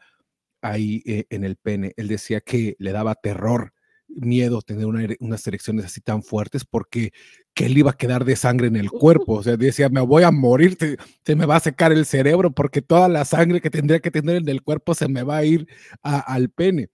ahí 0.60 1.02
eh, 1.06 1.24
en 1.30 1.44
el 1.44 1.56
pene. 1.56 1.94
Él 1.96 2.08
decía 2.08 2.42
que 2.42 2.76
le 2.78 2.92
daba 2.92 3.14
terror, 3.14 3.72
miedo 4.08 4.62
tener 4.62 4.86
una 4.86 5.06
unas 5.20 5.46
erecciones 5.46 5.84
así 5.86 6.00
tan 6.00 6.22
fuertes 6.22 6.64
porque 6.64 7.12
que 7.54 7.66
él 7.66 7.76
iba 7.78 7.90
a 7.90 7.96
quedar 7.96 8.24
de 8.24 8.36
sangre 8.36 8.68
en 8.68 8.76
el 8.76 8.90
cuerpo. 8.90 9.34
O 9.34 9.42
sea, 9.42 9.56
decía, 9.56 9.88
me 9.88 10.00
voy 10.00 10.22
a 10.24 10.30
morir, 10.30 10.76
te- 10.76 10.96
se 11.24 11.36
me 11.36 11.46
va 11.46 11.56
a 11.56 11.60
secar 11.60 11.92
el 11.92 12.06
cerebro 12.06 12.52
porque 12.52 12.82
toda 12.82 13.08
la 13.08 13.24
sangre 13.24 13.60
que 13.60 13.70
tendría 13.70 14.00
que 14.00 14.10
tener 14.10 14.36
en 14.36 14.48
el 14.48 14.62
cuerpo 14.62 14.94
se 14.94 15.08
me 15.08 15.22
va 15.22 15.38
a 15.38 15.44
ir 15.44 15.66
a- 16.02 16.20
al 16.20 16.50
pene. 16.50 16.88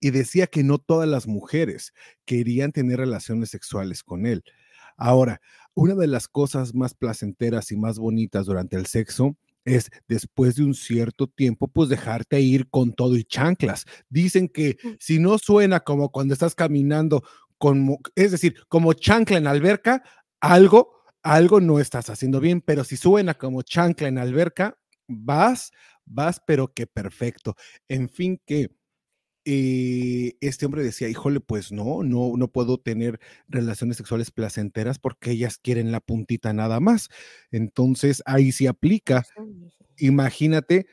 Y 0.00 0.10
decía 0.10 0.46
que 0.48 0.64
no 0.64 0.78
todas 0.78 1.08
las 1.08 1.26
mujeres 1.28 1.92
querían 2.24 2.72
tener 2.72 2.98
relaciones 2.98 3.50
sexuales 3.50 4.02
con 4.02 4.26
él. 4.26 4.42
Ahora, 4.96 5.40
una 5.74 5.94
de 5.94 6.06
las 6.08 6.28
cosas 6.28 6.74
más 6.74 6.94
placenteras 6.94 7.70
y 7.72 7.76
más 7.76 7.98
bonitas 7.98 8.46
durante 8.46 8.76
el 8.76 8.86
sexo 8.86 9.36
es 9.64 9.90
después 10.08 10.56
de 10.56 10.64
un 10.64 10.74
cierto 10.74 11.26
tiempo, 11.28 11.68
pues 11.68 11.88
dejarte 11.88 12.40
ir 12.40 12.68
con 12.70 12.92
todo 12.92 13.16
y 13.16 13.24
chanclas. 13.24 13.84
Dicen 14.08 14.48
que 14.48 14.76
si 15.00 15.18
no 15.18 15.38
suena 15.38 15.80
como 15.80 16.10
cuando 16.10 16.34
estás 16.34 16.54
caminando, 16.54 17.22
como, 17.58 17.98
es 18.16 18.32
decir, 18.32 18.56
como 18.68 18.92
chancla 18.92 19.38
en 19.38 19.46
alberca, 19.46 20.02
algo, 20.40 20.92
algo 21.22 21.60
no 21.60 21.78
estás 21.80 22.10
haciendo 22.10 22.40
bien, 22.40 22.60
pero 22.60 22.84
si 22.84 22.96
suena 22.96 23.34
como 23.34 23.62
chancla 23.62 24.08
en 24.08 24.18
alberca, 24.18 24.76
vas, 25.08 25.70
vas, 26.04 26.40
pero 26.46 26.72
que 26.72 26.86
perfecto. 26.86 27.54
En 27.88 28.08
fin, 28.08 28.40
que 28.46 28.70
eh, 29.44 30.34
este 30.40 30.66
hombre 30.66 30.82
decía, 30.82 31.08
híjole, 31.08 31.40
pues 31.40 31.72
no, 31.72 32.02
no, 32.02 32.32
no 32.36 32.48
puedo 32.48 32.78
tener 32.78 33.20
relaciones 33.48 33.96
sexuales 33.96 34.30
placenteras 34.30 34.98
porque 34.98 35.32
ellas 35.32 35.58
quieren 35.58 35.92
la 35.92 36.00
puntita 36.00 36.52
nada 36.52 36.80
más. 36.80 37.08
Entonces 37.50 38.22
ahí 38.26 38.52
sí 38.52 38.66
aplica. 38.66 39.24
Imagínate 39.98 40.86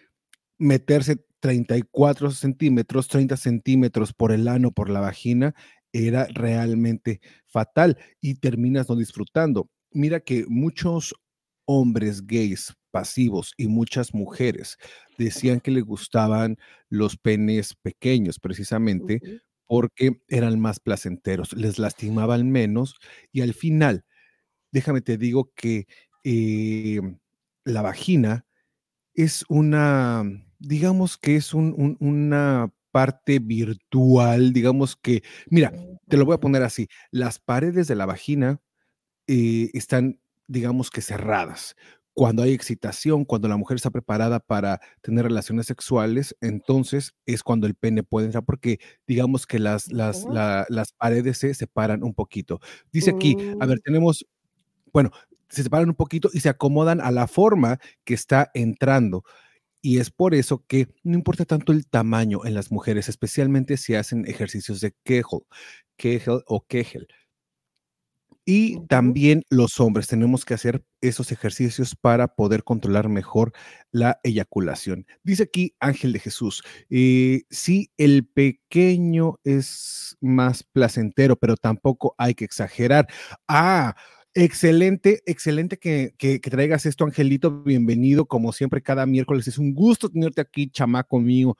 meterse 0.58 1.24
34 1.40 2.32
centímetros, 2.32 3.08
30 3.08 3.38
centímetros 3.38 4.14
por 4.14 4.32
el 4.32 4.48
ano, 4.48 4.72
por 4.72 4.90
la 4.90 5.00
vagina, 5.00 5.56
era 5.94 6.26
realmente 6.26 7.22
fatal 7.46 7.98
y 8.22 8.36
terminas 8.36 8.90
no 8.90 8.96
disfrutando. 8.96 9.70
Mira 9.92 10.20
que 10.20 10.46
muchos 10.48 11.16
hombres 11.72 12.26
gays 12.26 12.74
pasivos 12.90 13.54
y 13.56 13.68
muchas 13.68 14.16
mujeres 14.16 14.80
decían 15.20 15.60
que 15.60 15.70
les 15.70 15.84
gustaban 15.84 16.58
los 16.90 17.16
penes 17.16 17.76
pequeños, 17.76 18.40
precisamente 18.40 19.22
porque 19.68 20.20
eran 20.30 20.60
más 20.60 20.80
placenteros, 20.80 21.54
les 21.54 21.78
lastimaban 21.78 22.50
menos 22.50 22.96
y 23.32 23.42
al 23.42 23.54
final, 23.54 24.04
déjame 24.72 25.02
te 25.02 25.20
digo 25.20 25.52
que 25.54 25.86
em, 26.24 27.20
la 27.66 27.84
vagina 27.84 28.48
es 29.14 29.46
una, 29.48 30.24
digamos 30.58 31.20
que 31.20 31.36
es 31.36 31.54
una 31.54 32.74
parte 32.90 33.38
virtual, 33.38 34.54
digamos 34.54 34.96
que, 34.96 35.22
mira, 35.52 35.72
te 36.08 36.18
lo 36.18 36.26
voy 36.26 36.34
a 36.34 36.40
poner 36.40 36.64
así, 36.64 36.88
las 37.12 37.38
paredes 37.38 37.88
de 37.88 37.96
la 37.96 38.08
vagina 38.08 38.60
eh, 39.28 39.70
están, 39.74 40.20
digamos 40.50 40.90
que 40.90 41.02
cerradas. 41.02 41.76
Cuando 42.14 42.44
hay 42.44 42.52
excitación, 42.52 43.24
cuando 43.24 43.48
la 43.48 43.56
mujer 43.56 43.76
está 43.78 43.92
preparada 43.92 44.42
para 44.42 44.82
tener 45.02 45.24
relaciones 45.24 45.68
sexuales, 45.68 46.36
entonces 46.42 47.14
es 47.26 47.44
cuando 47.44 47.66
el 47.68 47.76
pene 47.76 48.04
puede 48.04 48.26
entrar, 48.26 48.44
porque 48.44 48.80
digamos 49.08 49.48
que 49.48 49.60
las, 49.60 49.90
las, 49.92 50.26
las 50.26 50.92
paredes 50.92 51.38
se 51.38 51.54
separan 51.54 52.04
un 52.04 52.14
poquito. 52.14 52.60
Dice 52.92 53.12
aquí, 53.12 53.38
a 53.62 53.66
ver, 53.66 53.78
mm. 53.78 53.82
tenemos, 53.86 54.26
bueno, 54.92 55.12
se 55.48 55.64
separan 55.64 55.88
un 55.88 55.96
poquito 55.96 56.30
y 56.34 56.42
se 56.42 56.50
acomodan 56.50 57.00
a 57.00 57.12
la 57.12 57.28
forma 57.28 57.80
que 58.04 58.16
está 58.16 58.52
entrando. 58.54 59.24
Y 59.82 60.00
es 60.00 60.12
por 60.12 60.36
eso 60.36 60.66
que 60.68 60.88
no 61.04 61.16
importa 61.16 61.46
tanto 61.46 61.72
el 61.72 61.88
tamaño 61.88 62.46
en 62.46 62.54
las 62.54 62.70
mujeres, 62.72 63.08
especialmente 63.08 63.78
si 63.78 63.96
hacen 63.96 64.26
ejercicios 64.28 64.82
de 64.82 64.94
Kegel, 65.04 65.42
Kegel 65.96 66.42
o 66.48 66.66
Kegel. 66.68 67.08
Y 68.52 68.84
también 68.88 69.44
los 69.52 69.80
hombres 69.80 70.08
tenemos 70.08 70.44
que 70.44 70.56
hacer 70.56 70.84
esos 71.02 71.32
ejercicios 71.32 71.96
para 71.96 72.30
poder 72.34 72.64
controlar 72.64 73.08
mejor 73.08 73.54
la 73.92 74.20
eyaculación. 74.24 75.06
Dice 75.22 75.44
aquí 75.44 75.76
Ángel 75.80 76.14
de 76.14 76.20
Jesús, 76.20 76.64
eh, 76.90 77.44
sí, 77.52 77.92
el 77.96 78.26
pequeño 78.26 79.40
es 79.44 80.18
más 80.20 80.64
placentero, 80.64 81.36
pero 81.36 81.58
tampoco 81.58 82.16
hay 82.18 82.34
que 82.34 82.46
exagerar. 82.46 83.08
Ah, 83.48 83.96
Excelente, 84.34 85.22
excelente 85.28 85.78
que, 85.78 86.40
traigas 86.42 86.88
esto, 86.88 87.04
Angelito. 87.04 87.52
Bienvenido, 87.62 88.26
como 88.26 88.52
siempre, 88.52 88.82
cada 88.82 89.06
miércoles. 89.06 89.48
Es 89.48 89.60
un 89.60 89.76
gusto 89.76 90.10
tenerte 90.10 90.42
aquí, 90.42 90.70
chamaco 90.70 91.20
mío. 91.20 91.56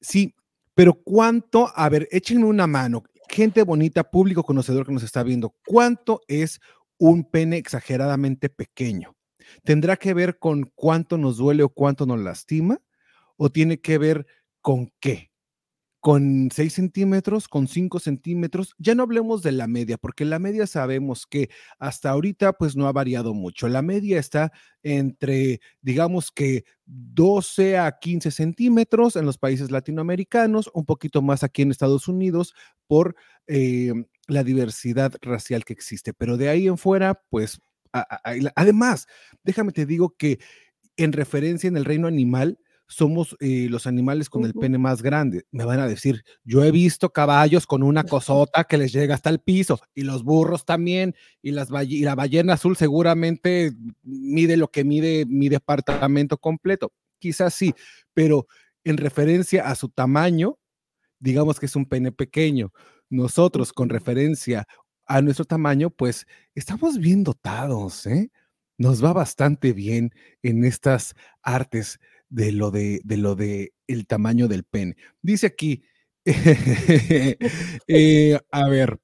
Sí, 0.00 0.34
pero 0.74 0.94
¿cuánto? 0.94 1.70
A 1.76 1.88
ver, 1.88 2.08
échenme 2.10 2.44
una 2.44 2.66
mano. 2.66 3.04
Gente 3.28 3.62
bonita, 3.62 4.10
público 4.10 4.42
conocedor 4.42 4.86
que 4.86 4.92
nos 4.92 5.02
está 5.02 5.22
viendo, 5.22 5.54
¿cuánto 5.66 6.22
es 6.28 6.60
un 6.98 7.24
pene 7.24 7.58
exageradamente 7.58 8.48
pequeño? 8.48 9.16
¿Tendrá 9.64 9.96
que 9.96 10.14
ver 10.14 10.38
con 10.38 10.70
cuánto 10.74 11.18
nos 11.18 11.36
duele 11.36 11.62
o 11.62 11.68
cuánto 11.68 12.06
nos 12.06 12.18
lastima? 12.18 12.80
¿O 13.36 13.50
tiene 13.50 13.80
que 13.80 13.98
ver 13.98 14.26
con 14.60 14.92
qué? 14.98 15.30
Con 16.00 16.50
6 16.52 16.72
centímetros, 16.72 17.48
con 17.48 17.66
5 17.66 17.98
centímetros. 17.98 18.74
Ya 18.78 18.94
no 18.94 19.02
hablemos 19.02 19.42
de 19.42 19.52
la 19.52 19.66
media, 19.66 19.98
porque 19.98 20.24
la 20.24 20.38
media 20.38 20.66
sabemos 20.66 21.26
que 21.26 21.50
hasta 21.78 22.10
ahorita 22.10 22.52
pues 22.52 22.76
no 22.76 22.86
ha 22.86 22.92
variado 22.92 23.34
mucho. 23.34 23.68
La 23.68 23.82
media 23.82 24.18
está 24.18 24.52
entre, 24.82 25.60
digamos 25.82 26.30
que 26.30 26.64
12 26.86 27.78
a 27.78 27.98
15 27.98 28.30
centímetros 28.30 29.16
en 29.16 29.26
los 29.26 29.38
países 29.38 29.70
latinoamericanos, 29.70 30.70
un 30.72 30.84
poquito 30.84 31.20
más 31.22 31.42
aquí 31.42 31.62
en 31.62 31.70
Estados 31.70 32.06
Unidos 32.08 32.54
por 32.86 33.16
eh, 33.46 33.92
la 34.28 34.44
diversidad 34.44 35.12
racial 35.20 35.64
que 35.64 35.72
existe. 35.72 36.14
Pero 36.14 36.36
de 36.36 36.48
ahí 36.48 36.68
en 36.68 36.78
fuera, 36.78 37.22
pues, 37.28 37.60
además, 38.54 39.06
déjame 39.42 39.72
te 39.72 39.86
digo 39.86 40.16
que 40.16 40.38
en 40.96 41.12
referencia 41.12 41.68
en 41.68 41.76
el 41.76 41.84
reino 41.84 42.06
animal, 42.06 42.58
somos 42.88 43.36
eh, 43.40 43.68
los 43.68 43.86
animales 43.86 44.30
con 44.30 44.44
el 44.44 44.54
pene 44.54 44.78
más 44.78 45.02
grande. 45.02 45.44
Me 45.50 45.64
van 45.64 45.78
a 45.78 45.86
decir, 45.86 46.24
yo 46.42 46.64
he 46.64 46.70
visto 46.70 47.10
caballos 47.10 47.66
con 47.66 47.82
una 47.82 48.02
cosota 48.02 48.64
que 48.64 48.78
les 48.78 48.92
llega 48.92 49.14
hasta 49.14 49.28
el 49.28 49.40
piso 49.40 49.78
y 49.94 50.02
los 50.02 50.24
burros 50.24 50.64
también 50.64 51.14
y, 51.42 51.50
las 51.50 51.68
y 51.86 52.02
la 52.02 52.14
ballena 52.14 52.54
azul 52.54 52.76
seguramente 52.76 53.72
mide 54.02 54.56
lo 54.56 54.70
que 54.70 54.84
mide 54.84 55.26
mi 55.26 55.50
departamento 55.50 56.38
completo. 56.38 56.92
Quizás 57.18 57.52
sí, 57.52 57.74
pero 58.14 58.46
en 58.84 58.96
referencia 58.96 59.68
a 59.68 59.74
su 59.74 59.90
tamaño, 59.90 60.58
digamos 61.20 61.60
que 61.60 61.66
es 61.66 61.76
un 61.76 61.84
pene 61.84 62.10
pequeño. 62.10 62.72
Nosotros 63.10 63.72
con 63.74 63.90
referencia 63.90 64.66
a 65.06 65.20
nuestro 65.20 65.44
tamaño, 65.44 65.90
pues 65.90 66.26
estamos 66.54 66.98
bien 66.98 67.22
dotados, 67.22 68.06
¿eh? 68.06 68.30
Nos 68.78 69.04
va 69.04 69.12
bastante 69.12 69.72
bien 69.72 70.12
en 70.42 70.64
estas 70.64 71.14
artes 71.42 71.98
de 72.30 72.52
lo 72.52 72.70
de, 72.70 73.00
de 73.04 73.16
lo 73.16 73.34
de 73.34 73.72
el 73.86 74.06
tamaño 74.06 74.48
del 74.48 74.64
pene. 74.64 74.96
Dice 75.22 75.46
aquí, 75.48 75.82
eh, 77.88 78.38
a 78.50 78.68
ver, 78.68 78.98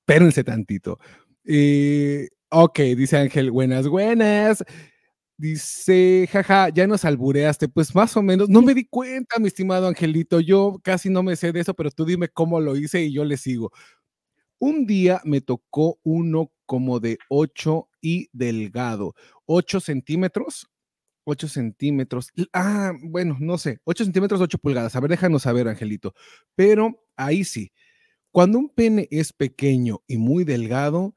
espérense 0.00 0.44
tantito. 0.44 0.98
Eh, 1.44 2.28
ok, 2.50 2.78
dice 2.96 3.16
Ángel, 3.18 3.50
buenas, 3.50 3.88
buenas. 3.88 4.64
Dice, 5.38 6.28
jaja, 6.30 6.68
ya 6.70 6.86
nos 6.86 7.04
albureaste. 7.04 7.68
Pues 7.68 7.94
más 7.94 8.16
o 8.16 8.22
menos, 8.22 8.48
no 8.48 8.62
me 8.62 8.74
di 8.74 8.86
cuenta, 8.86 9.38
mi 9.40 9.48
estimado 9.48 9.88
Angelito. 9.88 10.40
Yo 10.40 10.78
casi 10.84 11.10
no 11.10 11.22
me 11.24 11.36
sé 11.36 11.52
de 11.52 11.60
eso, 11.60 11.74
pero 11.74 11.90
tú 11.90 12.04
dime 12.04 12.28
cómo 12.28 12.60
lo 12.60 12.76
hice 12.76 13.02
y 13.04 13.12
yo 13.12 13.24
le 13.24 13.36
sigo. 13.36 13.72
Un 14.60 14.86
día 14.86 15.20
me 15.24 15.40
tocó 15.40 15.98
uno 16.04 16.52
como 16.66 17.00
de 17.00 17.18
8 17.28 17.88
y 18.00 18.28
delgado, 18.32 19.14
8 19.46 19.80
centímetros 19.80 20.68
8 21.24 21.48
centímetros. 21.48 22.30
Ah, 22.52 22.92
bueno, 23.02 23.36
no 23.40 23.58
sé, 23.58 23.80
8 23.84 24.04
centímetros, 24.04 24.40
8 24.40 24.58
pulgadas. 24.58 24.94
A 24.96 25.00
ver, 25.00 25.10
déjanos 25.10 25.42
saber, 25.42 25.68
Angelito. 25.68 26.14
Pero 26.54 27.02
ahí 27.16 27.44
sí, 27.44 27.72
cuando 28.30 28.58
un 28.58 28.68
pene 28.68 29.08
es 29.10 29.32
pequeño 29.32 30.02
y 30.06 30.18
muy 30.18 30.44
delgado, 30.44 31.14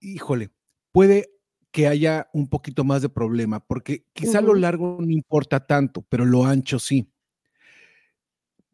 híjole, 0.00 0.50
puede 0.92 1.30
que 1.70 1.86
haya 1.86 2.28
un 2.32 2.48
poquito 2.48 2.84
más 2.84 3.02
de 3.02 3.08
problema, 3.08 3.60
porque 3.60 4.04
quizá 4.12 4.40
lo 4.40 4.54
largo 4.54 4.98
no 5.00 5.10
importa 5.10 5.66
tanto, 5.66 6.02
pero 6.08 6.24
lo 6.24 6.44
ancho 6.44 6.78
sí. 6.78 7.08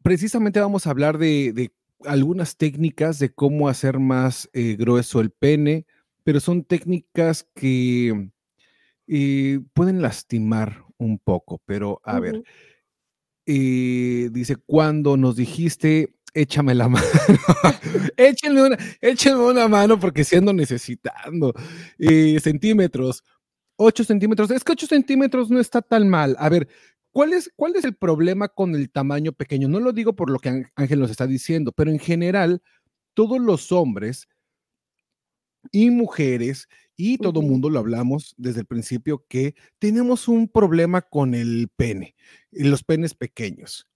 Precisamente 0.01 0.59
vamos 0.59 0.87
a 0.87 0.89
hablar 0.89 1.17
de, 1.17 1.71
algunas 2.05 2.57
técnicas 2.57 3.19
de 3.19 3.33
cómo 3.33 3.69
hacer 3.69 3.99
más 3.99 4.49
eh, 4.53 4.75
grueso 4.75 5.19
el 5.19 5.31
pene, 5.31 5.85
pero 6.23 6.39
son 6.39 6.63
técnicas 6.63 7.47
que 7.53 8.31
y 9.07 9.59
pueden 9.59 10.01
lastimar 10.01 10.83
un 10.97 11.17
poco, 11.17 11.61
pero 11.65 12.01
a 12.03 12.19
ver, 12.19 12.43
eh, 13.45 14.29
dice, 14.31 14.57
cuando 14.57 15.15
nos 15.15 15.37
dijiste, 15.37 16.13
échame 16.33 16.75
la 16.75 16.89
mano, 16.89 17.05
échenme, 18.17 18.63
una, 18.63 18.77
échenme 18.99 19.43
una 19.43 19.67
mano 19.69 19.97
porque 19.97 20.25
siendo 20.25 20.51
necesitando 20.51 21.53
eh, 21.97 22.37
centímetros, 22.41 23.23
8 23.77 24.03
centímetros, 24.03 24.51
es 24.51 24.63
que 24.63 24.73
8 24.73 24.87
centímetros 24.87 25.49
no 25.49 25.59
está 25.59 25.81
tan 25.81 26.09
mal. 26.09 26.35
A 26.39 26.49
ver, 26.49 26.67
¿cuál 27.11 27.31
es, 27.31 27.49
¿cuál 27.55 27.75
es 27.77 27.85
el 27.85 27.95
problema 27.95 28.49
con 28.49 28.75
el 28.75 28.91
tamaño 28.91 29.31
pequeño? 29.31 29.69
No 29.69 29.79
lo 29.79 29.93
digo 29.93 30.13
por 30.15 30.29
lo 30.29 30.39
que 30.39 30.65
Ángel 30.75 30.99
nos 30.99 31.11
está 31.11 31.27
diciendo, 31.27 31.71
pero 31.71 31.91
en 31.91 31.99
general, 31.99 32.61
todos 33.13 33.39
los 33.39 33.71
hombres 33.71 34.27
y 35.71 35.89
mujeres 35.89 36.67
y 36.97 37.19
todo 37.19 37.41
el 37.41 37.47
mundo 37.47 37.69
lo 37.69 37.79
hablamos 37.79 38.33
desde 38.37 38.61
el 38.61 38.65
principio 38.65 39.23
que 39.29 39.55
tenemos 39.79 40.27
un 40.27 40.49
problema 40.49 41.03
con 41.03 41.35
el 41.35 41.69
pene, 41.75 42.15
los 42.51 42.83
penes 42.83 43.13
pequeños. 43.13 43.87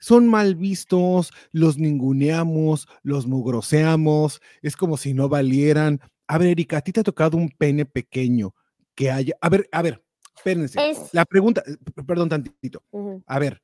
Son 0.00 0.28
mal 0.28 0.56
vistos, 0.56 1.32
los 1.52 1.78
ninguneamos, 1.78 2.88
los 3.02 3.26
mugroseamos, 3.26 4.40
es 4.60 4.76
como 4.76 4.96
si 4.96 5.14
no 5.14 5.28
valieran. 5.28 6.00
A 6.26 6.38
ver, 6.38 6.48
Erika, 6.48 6.78
a 6.78 6.80
ti 6.82 6.92
te 6.92 7.00
ha 7.00 7.04
tocado 7.04 7.36
un 7.36 7.48
pene 7.48 7.84
pequeño 7.84 8.54
que 8.94 9.10
haya. 9.10 9.34
A 9.40 9.48
ver, 9.48 9.68
a 9.72 9.82
ver, 9.82 10.04
espérense. 10.36 10.78
La 11.12 11.24
pregunta, 11.24 11.62
eh, 11.66 11.76
perdón 12.06 12.28
tantito. 12.28 12.82
A 13.26 13.38
ver, 13.38 13.62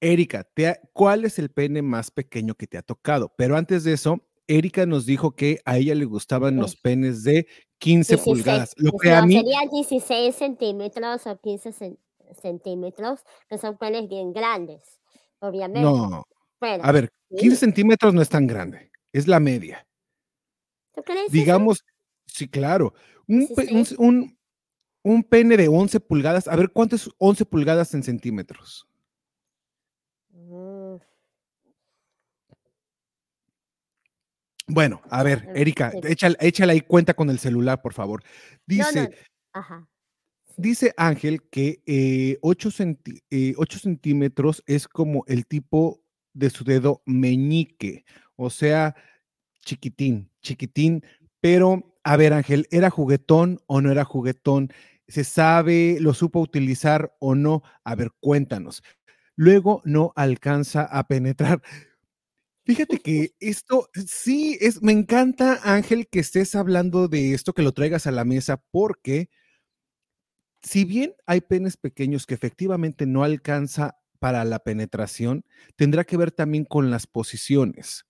Erika, 0.00 0.48
¿cuál 0.92 1.24
es 1.24 1.38
el 1.38 1.50
pene 1.50 1.82
más 1.82 2.10
pequeño 2.10 2.54
que 2.54 2.68
te 2.68 2.78
ha 2.78 2.82
tocado? 2.82 3.34
Pero 3.36 3.56
antes 3.56 3.82
de 3.84 3.94
eso, 3.94 4.27
Erika 4.48 4.86
nos 4.86 5.06
dijo 5.06 5.32
que 5.32 5.60
a 5.64 5.76
ella 5.76 5.94
le 5.94 6.06
gustaban 6.06 6.56
los 6.56 6.74
penes 6.74 7.22
de 7.22 7.46
15 7.78 8.18
pulgadas. 8.18 8.74
Lo 8.76 8.92
que 8.92 9.12
a 9.12 9.24
mí... 9.24 9.34
Serían 9.34 9.68
16 9.68 10.34
centímetros 10.34 11.26
o 11.26 11.38
15 11.38 11.96
centímetros, 12.40 13.20
que 13.48 13.58
son 13.58 13.76
penes 13.76 14.08
bien 14.08 14.32
grandes, 14.32 14.82
obviamente. 15.40 15.82
No. 15.82 16.24
a 16.60 16.92
ver, 16.92 17.10
15 17.36 17.56
centímetros 17.56 18.14
no 18.14 18.22
es 18.22 18.28
tan 18.30 18.46
grande, 18.46 18.90
es 19.12 19.28
la 19.28 19.38
media. 19.38 19.86
¿Tú 20.94 21.02
crees 21.02 21.30
Digamos, 21.30 21.84
sí, 22.26 22.48
claro. 22.48 22.94
Un, 23.28 23.46
un, 23.98 24.38
un, 25.02 25.22
pene 25.22 25.58
de 25.58 25.68
11 25.68 26.00
pulgadas, 26.00 26.48
a 26.48 26.56
ver, 26.56 26.70
¿cuánto 26.72 26.96
es 26.96 27.10
11 27.18 27.44
pulgadas 27.44 27.92
en 27.92 28.02
centímetros? 28.02 28.87
Bueno, 34.68 35.00
a 35.10 35.22
ver, 35.22 35.48
Erika, 35.54 35.92
échale, 36.04 36.36
échale, 36.40 36.72
ahí 36.72 36.80
cuenta 36.82 37.14
con 37.14 37.30
el 37.30 37.38
celular, 37.38 37.80
por 37.80 37.94
favor. 37.94 38.22
Dice, 38.66 39.10
dice 40.56 40.92
Ángel 40.96 41.42
que 41.50 42.38
8, 42.42 42.68
eh, 42.68 43.02
eh, 43.30 43.54
centímetros 43.80 44.62
es 44.66 44.86
como 44.86 45.24
el 45.26 45.46
tipo 45.46 46.02
de 46.34 46.50
su 46.50 46.64
dedo 46.64 47.02
meñique. 47.06 48.04
O 48.36 48.50
sea, 48.50 48.94
chiquitín, 49.64 50.30
chiquitín, 50.42 51.02
pero 51.40 51.96
a 52.04 52.16
ver, 52.16 52.32
Ángel, 52.32 52.66
¿era 52.70 52.90
juguetón 52.90 53.60
o 53.66 53.80
no 53.80 53.90
era 53.90 54.04
juguetón? 54.04 54.70
¿Se 55.08 55.24
sabe, 55.24 55.96
lo 56.00 56.12
supo 56.12 56.40
utilizar 56.40 57.16
o 57.20 57.34
no? 57.34 57.62
A 57.84 57.94
ver, 57.94 58.10
cuéntanos. 58.20 58.82
Luego 59.34 59.82
no 59.84 60.12
alcanza 60.16 60.82
a 60.82 61.06
penetrar. 61.06 61.62
Fíjate 62.68 62.98
que 62.98 63.32
esto 63.40 63.88
sí 64.06 64.58
es, 64.60 64.82
me 64.82 64.92
encanta, 64.92 65.58
Ángel, 65.62 66.06
que 66.06 66.20
estés 66.20 66.54
hablando 66.54 67.08
de 67.08 67.32
esto, 67.32 67.54
que 67.54 67.62
lo 67.62 67.72
traigas 67.72 68.06
a 68.06 68.10
la 68.10 68.26
mesa, 68.26 68.62
porque 68.70 69.30
si 70.60 70.84
bien 70.84 71.14
hay 71.24 71.40
penes 71.40 71.78
pequeños 71.78 72.26
que 72.26 72.34
efectivamente 72.34 73.06
no 73.06 73.24
alcanza 73.24 73.96
para 74.18 74.44
la 74.44 74.58
penetración, 74.58 75.46
tendrá 75.76 76.04
que 76.04 76.18
ver 76.18 76.30
también 76.30 76.66
con 76.66 76.90
las 76.90 77.06
posiciones. 77.06 78.04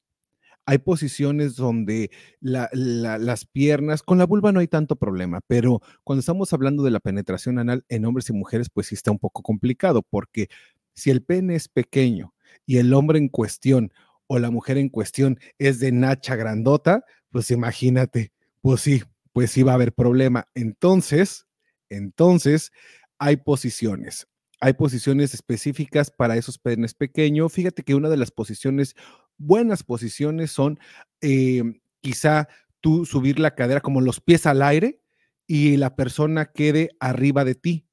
Hay 0.67 0.79
posiciones 0.79 1.55
donde 1.55 2.11
las 2.41 3.45
piernas, 3.45 4.03
con 4.03 4.19
la 4.19 4.27
vulva 4.27 4.51
no 4.51 4.59
hay 4.59 4.67
tanto 4.67 4.97
problema, 4.97 5.41
pero 5.47 5.83
cuando 6.03 6.19
estamos 6.19 6.53
hablando 6.53 6.83
de 6.83 6.91
la 6.91 6.99
penetración 6.99 7.61
anal 7.61 7.85
en 7.89 8.05
hombres 8.07 8.29
y 8.29 8.33
mujeres, 8.33 8.71
pues 8.75 8.89
sí 8.89 8.97
está 8.97 9.13
un 9.13 9.21
poco 9.21 9.41
complicado, 9.41 10.03
porque 10.03 10.49
si 10.95 11.11
el 11.11 11.23
pene 11.23 11.55
es 11.55 11.69
pequeño 11.69 12.35
y 12.67 12.79
el 12.79 12.93
hombre 12.93 13.21
en 13.21 13.29
cuestión 13.29 13.93
o 14.29 14.39
la 14.39 14.51
mujer 14.51 14.79
en 14.79 14.89
cuestión 14.89 15.41
es 15.59 15.81
de 15.81 15.91
nacha 15.91 16.37
grandota, 16.37 17.05
pues 17.31 17.51
imagínate, 17.51 18.33
pues 18.61 18.83
sí, 18.83 19.03
pues 19.33 19.51
sí 19.51 19.63
va 19.63 19.73
a 19.73 19.75
haber 19.75 19.93
problema. 19.93 20.47
Entonces, 20.55 21.47
entonces 21.89 22.71
hay 23.19 23.39
posiciones. 23.39 24.29
Hay 24.61 24.75
posiciones 24.75 25.35
específicas 25.35 26.11
para 26.11 26.37
esos 26.37 26.59
penes 26.59 26.95
pequeños. 26.95 27.53
Fíjate 27.53 27.83
que 27.83 27.95
una 27.95 28.09
de 28.09 28.17
las 28.17 28.31
posiciones, 28.31 28.95
buenas 29.37 29.83
posiciones, 29.83 30.51
son 30.51 30.79
eh, 31.21 31.63
quizá 32.01 32.49
tú 32.81 33.07
subir 33.07 33.39
la 33.39 33.55
cadera 33.55 33.81
como 33.81 34.01
los 34.01 34.21
pies 34.21 34.47
al 34.47 34.63
aire 34.63 35.01
y 35.47 35.77
la 35.77 35.97
persona 35.97 36.47
quede 36.47 36.91
arriba 37.01 37.45
de 37.45 37.55
ti, 37.55 37.87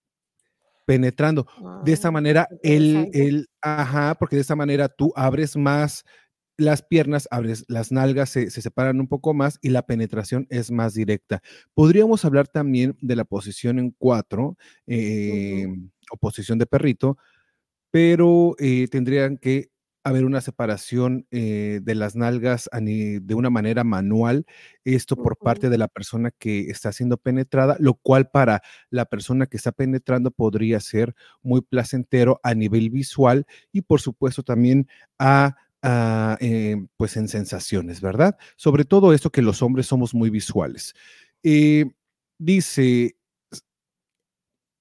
penetrando. 0.86 1.48
de 1.84 1.94
esa 1.94 2.12
manera, 2.12 2.48
el, 2.64 3.10
el, 3.14 3.50
ajá, 3.62 4.16
porque 4.16 4.36
de 4.36 4.42
esa 4.42 4.56
manera 4.56 4.90
tú 4.90 5.14
abres 5.16 5.56
más 5.56 6.04
las 6.58 6.82
piernas, 6.82 7.28
abres 7.32 7.66
las 7.68 7.92
nalgas, 7.92 8.30
se, 8.30 8.50
separan 8.50 9.00
un 9.00 9.08
poco 9.08 9.34
más 9.34 9.60
y 9.62 9.70
la 9.70 9.86
penetración 9.86 10.48
es 10.50 10.72
más 10.72 10.94
directa. 10.94 11.42
Podríamos 11.74 12.26
hablar 12.26 12.48
también 12.48 12.98
de 13.02 13.16
la 13.16 13.26
posición 13.26 13.80
en 13.80 13.92
cuatro 13.92 14.58
eh, 14.88 15.68
o 16.12 16.18
posición 16.18 16.58
de 16.58 16.66
perrito, 16.66 17.18
pero 17.92 18.56
eh, 18.60 18.88
tendrían 18.90 19.38
que 19.38 19.70
haber 20.06 20.24
una 20.24 20.40
separación 20.40 21.26
eh, 21.32 21.80
de 21.82 21.96
las 21.96 22.16
nalgas 22.16 22.70
de 22.72 23.34
una 23.36 23.50
manera 23.50 23.84
manual, 23.84 24.46
esto 24.84 25.16
por 25.16 25.36
parte 25.36 25.68
de 25.68 25.80
la 25.80 25.88
persona 25.88 26.30
que 26.30 26.70
está 26.70 26.92
siendo 26.92 27.18
penetrada, 27.18 27.76
lo 27.80 27.96
cual 27.96 28.30
para 28.30 28.62
la 28.92 29.06
persona 29.06 29.48
que 29.48 29.58
está 29.58 29.72
penetrando 29.72 30.30
podría 30.30 30.80
ser 30.80 31.16
muy 31.42 31.62
placentero 31.62 32.40
a 32.44 32.54
nivel 32.54 32.92
visual 32.92 33.48
y 33.72 33.82
por 33.82 34.00
supuesto 34.00 34.44
también 34.44 34.88
a 35.18 35.56
Ah, 35.88 36.36
eh, 36.42 36.78
pues 36.98 37.16
en 37.16 37.28
sensaciones, 37.28 38.02
¿verdad? 38.02 38.38
Sobre 38.56 38.86
todo 38.86 39.14
esto 39.14 39.32
que 39.32 39.44
los 39.44 39.62
hombres 39.62 39.86
somos 39.86 40.16
muy 40.16 40.32
visuales. 40.32 40.96
Eh, 41.44 41.86
dice 42.40 43.18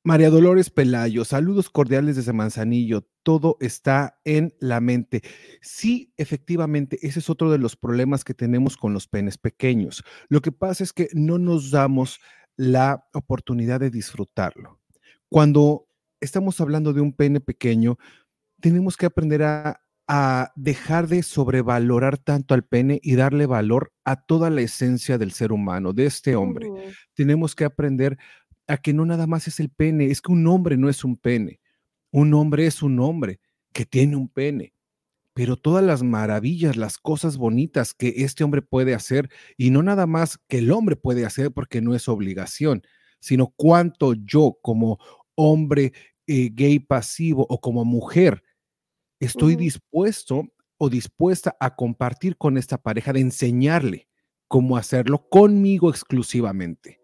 María 0.03 0.31
Dolores 0.31 0.71
Pelayo, 0.71 1.27
saludos 1.27 1.69
cordiales 1.69 2.17
desde 2.17 2.33
Manzanillo, 2.33 3.07
todo 3.23 3.59
está 3.61 4.19
en 4.25 4.55
la 4.61 4.81
mente. 4.81 5.21
Sí, 5.61 6.15
efectivamente, 6.17 6.99
ese 7.03 7.19
es 7.19 7.29
otro 7.29 7.51
de 7.51 7.59
los 7.59 7.77
problemas 7.77 8.25
que 8.25 8.33
tenemos 8.33 8.79
con 8.79 8.95
los 8.95 9.07
penes 9.07 9.37
pequeños. 9.37 10.05
Lo 10.31 10.41
que 10.41 10.53
pasa 10.53 10.85
es 10.85 10.95
que 10.95 11.09
no 11.13 11.37
nos 11.37 11.71
damos 11.71 12.19
la 12.57 13.07
oportunidad 13.13 13.81
de 13.81 13.91
disfrutarlo. 13.91 14.81
Cuando 15.29 15.87
estamos 16.21 16.63
hablando 16.63 16.95
de 16.95 17.03
un 17.03 17.13
pene 17.13 17.41
pequeño, 17.41 17.99
tenemos 18.61 18.97
que 18.97 19.05
aprender 19.05 19.43
a 19.43 19.84
a 20.07 20.53
dejar 20.55 21.09
de 21.09 21.23
sobrevalorar 21.23 22.19
tanto 22.19 22.55
al 22.55 22.65
pene 22.65 23.01
y 23.03 23.15
darle 23.15 23.47
valor 23.47 23.93
a 24.05 24.17
toda 24.17 24.51
la 24.51 24.61
esencia 24.61 25.17
del 25.17 25.33
ser 25.33 25.53
humano, 25.53 25.93
de 25.93 26.07
este 26.07 26.37
hombre. 26.37 26.69
Tenemos 27.15 27.55
que 27.55 27.65
aprender 27.65 28.19
a 28.67 28.77
que 28.77 28.93
no 28.93 29.07
nada 29.07 29.27
más 29.27 29.49
es 29.49 29.61
el 29.61 29.71
pene, 29.71 30.07
es 30.07 30.21
que 30.21 30.33
un 30.33 30.47
hombre 30.47 30.77
no 30.77 30.89
es 30.89 31.05
un 31.05 31.17
pene. 31.17 31.61
Un 32.11 32.35
hombre 32.35 32.67
es 32.67 32.83
un 32.83 33.01
hombre 33.01 33.41
que 33.73 33.87
tiene 33.87 34.17
un 34.17 34.29
pene. 34.29 34.75
Pero 35.33 35.57
todas 35.57 35.85
las 35.85 36.03
maravillas, 36.03 36.77
las 36.77 36.99
cosas 36.99 37.37
bonitas 37.37 37.93
que 37.93 38.15
este 38.19 38.45
hombre 38.45 38.63
puede 38.63 38.95
hacer, 38.95 39.31
y 39.57 39.71
no 39.71 39.83
nada 39.83 40.07
más 40.07 40.39
que 40.49 40.59
el 40.59 40.71
hombre 40.71 40.97
puede 40.97 41.25
hacer 41.25 41.51
porque 41.51 41.81
no 41.81 41.95
es 41.95 42.09
obligación, 42.09 42.83
sino 43.21 43.53
cuánto 43.57 44.15
yo 44.15 44.59
como 44.63 44.99
hombre 45.35 45.93
eh, 46.27 46.51
gay 46.53 46.79
pasivo 46.79 47.47
o 47.49 47.61
como 47.61 47.85
mujer 47.85 48.43
estoy 49.25 49.57
dispuesto 49.57 50.49
o 50.77 50.89
dispuesta 50.89 51.57
a 51.61 51.75
compartir 51.75 52.37
con 52.37 52.59
esta 52.59 52.79
pareja, 52.79 53.13
de 53.13 53.21
enseñarle 53.21 54.09
cómo 54.49 54.77
hacerlo 54.77 55.29
conmigo 55.29 55.91
exclusivamente. 55.91 57.01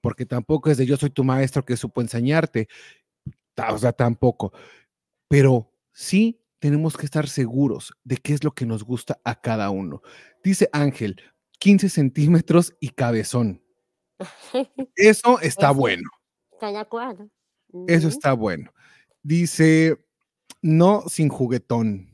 Porque 0.00 0.26
tampoco 0.26 0.70
es 0.70 0.76
de 0.76 0.86
yo 0.86 0.96
soy 0.96 1.10
tu 1.10 1.24
maestro 1.24 1.64
que 1.64 1.76
supo 1.76 2.00
enseñarte, 2.00 2.68
o 3.70 3.78
sea, 3.78 3.92
tampoco. 3.92 4.52
Pero 5.28 5.72
sí 5.92 6.42
tenemos 6.58 6.96
que 6.96 7.06
estar 7.06 7.28
seguros 7.28 7.92
de 8.04 8.16
qué 8.16 8.34
es 8.34 8.44
lo 8.44 8.52
que 8.52 8.66
nos 8.66 8.84
gusta 8.84 9.20
a 9.24 9.40
cada 9.40 9.70
uno. 9.70 10.02
Dice 10.42 10.68
Ángel, 10.72 11.20
15 11.58 11.88
centímetros 11.88 12.74
y 12.80 12.90
cabezón. 12.90 13.62
Eso 14.96 15.40
está 15.40 15.70
bueno. 15.70 16.08
Está 16.52 16.72
de 16.72 16.78
acuerdo. 16.78 17.28
Eso 17.86 18.08
está 18.08 18.32
bueno. 18.32 18.72
Dice 19.22 20.05
no 20.62 21.04
sin 21.08 21.28
juguetón. 21.28 22.08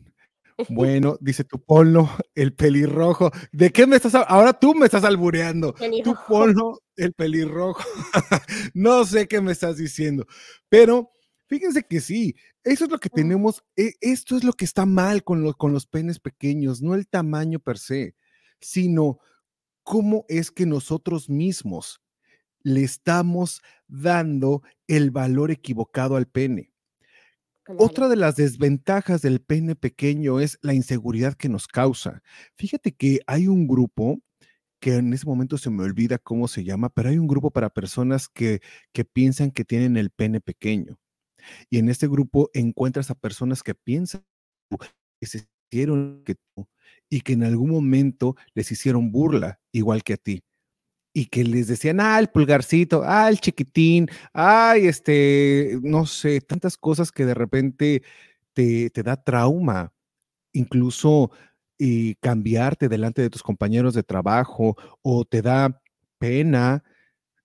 Bueno, 0.68 1.16
dice 1.20 1.44
tu 1.44 1.58
polo, 1.58 2.08
el 2.34 2.54
pelirrojo. 2.54 3.30
¿De 3.52 3.70
qué 3.70 3.86
me 3.86 3.96
estás? 3.96 4.14
Ahora 4.14 4.52
tú 4.52 4.74
me 4.74 4.86
estás 4.86 5.04
albureando. 5.04 5.74
Tu 6.04 6.14
polo, 6.28 6.80
el 6.96 7.12
pelirrojo. 7.12 7.82
no 8.74 9.04
sé 9.04 9.26
qué 9.26 9.40
me 9.40 9.52
estás 9.52 9.76
diciendo, 9.76 10.26
pero 10.68 11.10
fíjense 11.46 11.82
que 11.82 12.00
sí, 12.00 12.36
eso 12.64 12.84
es 12.84 12.90
lo 12.90 12.98
que 12.98 13.08
tenemos. 13.08 13.64
E, 13.76 13.94
esto 14.00 14.36
es 14.36 14.44
lo 14.44 14.52
que 14.52 14.64
está 14.64 14.86
mal 14.86 15.24
con 15.24 15.42
los, 15.42 15.56
con 15.56 15.72
los 15.72 15.86
penes 15.86 16.20
pequeños, 16.20 16.82
no 16.82 16.94
el 16.94 17.08
tamaño 17.08 17.58
per 17.58 17.78
se, 17.78 18.14
sino 18.60 19.18
cómo 19.82 20.24
es 20.28 20.50
que 20.50 20.66
nosotros 20.66 21.28
mismos 21.28 22.00
le 22.62 22.84
estamos 22.84 23.62
dando 23.88 24.62
el 24.86 25.10
valor 25.10 25.50
equivocado 25.50 26.16
al 26.16 26.26
pene. 26.26 26.71
Otra 27.78 28.08
de 28.08 28.16
las 28.16 28.36
desventajas 28.36 29.22
del 29.22 29.40
pene 29.40 29.76
pequeño 29.76 30.40
es 30.40 30.58
la 30.62 30.74
inseguridad 30.74 31.34
que 31.34 31.48
nos 31.48 31.68
causa. 31.68 32.22
Fíjate 32.56 32.92
que 32.92 33.20
hay 33.26 33.46
un 33.46 33.68
grupo 33.68 34.20
que 34.80 34.96
en 34.96 35.12
ese 35.12 35.26
momento 35.26 35.58
se 35.58 35.70
me 35.70 35.84
olvida 35.84 36.18
cómo 36.18 36.48
se 36.48 36.64
llama, 36.64 36.88
pero 36.90 37.10
hay 37.10 37.18
un 37.18 37.28
grupo 37.28 37.52
para 37.52 37.70
personas 37.70 38.28
que, 38.28 38.60
que 38.92 39.04
piensan 39.04 39.52
que 39.52 39.64
tienen 39.64 39.96
el 39.96 40.10
pene 40.10 40.40
pequeño. 40.40 40.98
Y 41.70 41.78
en 41.78 41.88
este 41.88 42.08
grupo 42.08 42.50
encuentras 42.54 43.10
a 43.10 43.14
personas 43.14 43.62
que 43.62 43.74
piensan 43.74 44.24
que 45.20 45.26
se 45.26 45.46
hicieron 45.70 46.22
que 46.24 46.34
tú 46.34 46.68
y 47.10 47.20
que 47.22 47.34
en 47.34 47.44
algún 47.44 47.70
momento 47.70 48.36
les 48.54 48.72
hicieron 48.72 49.12
burla, 49.12 49.60
igual 49.72 50.02
que 50.02 50.14
a 50.14 50.16
ti 50.16 50.42
y 51.12 51.26
que 51.26 51.44
les 51.44 51.66
decían, 51.68 52.00
ah, 52.00 52.18
el 52.18 52.28
pulgarcito, 52.28 53.02
ah, 53.04 53.28
el 53.28 53.40
chiquitín, 53.40 54.08
ay, 54.32 54.86
este, 54.86 55.78
no 55.82 56.06
sé, 56.06 56.40
tantas 56.40 56.76
cosas 56.76 57.12
que 57.12 57.26
de 57.26 57.34
repente 57.34 58.02
te, 58.54 58.90
te 58.90 59.02
da 59.02 59.16
trauma, 59.16 59.92
incluso 60.52 61.30
y 61.78 62.14
cambiarte 62.16 62.88
delante 62.88 63.22
de 63.22 63.30
tus 63.30 63.42
compañeros 63.42 63.94
de 63.94 64.02
trabajo 64.04 64.76
o 65.02 65.24
te 65.24 65.42
da 65.42 65.80
pena 66.18 66.84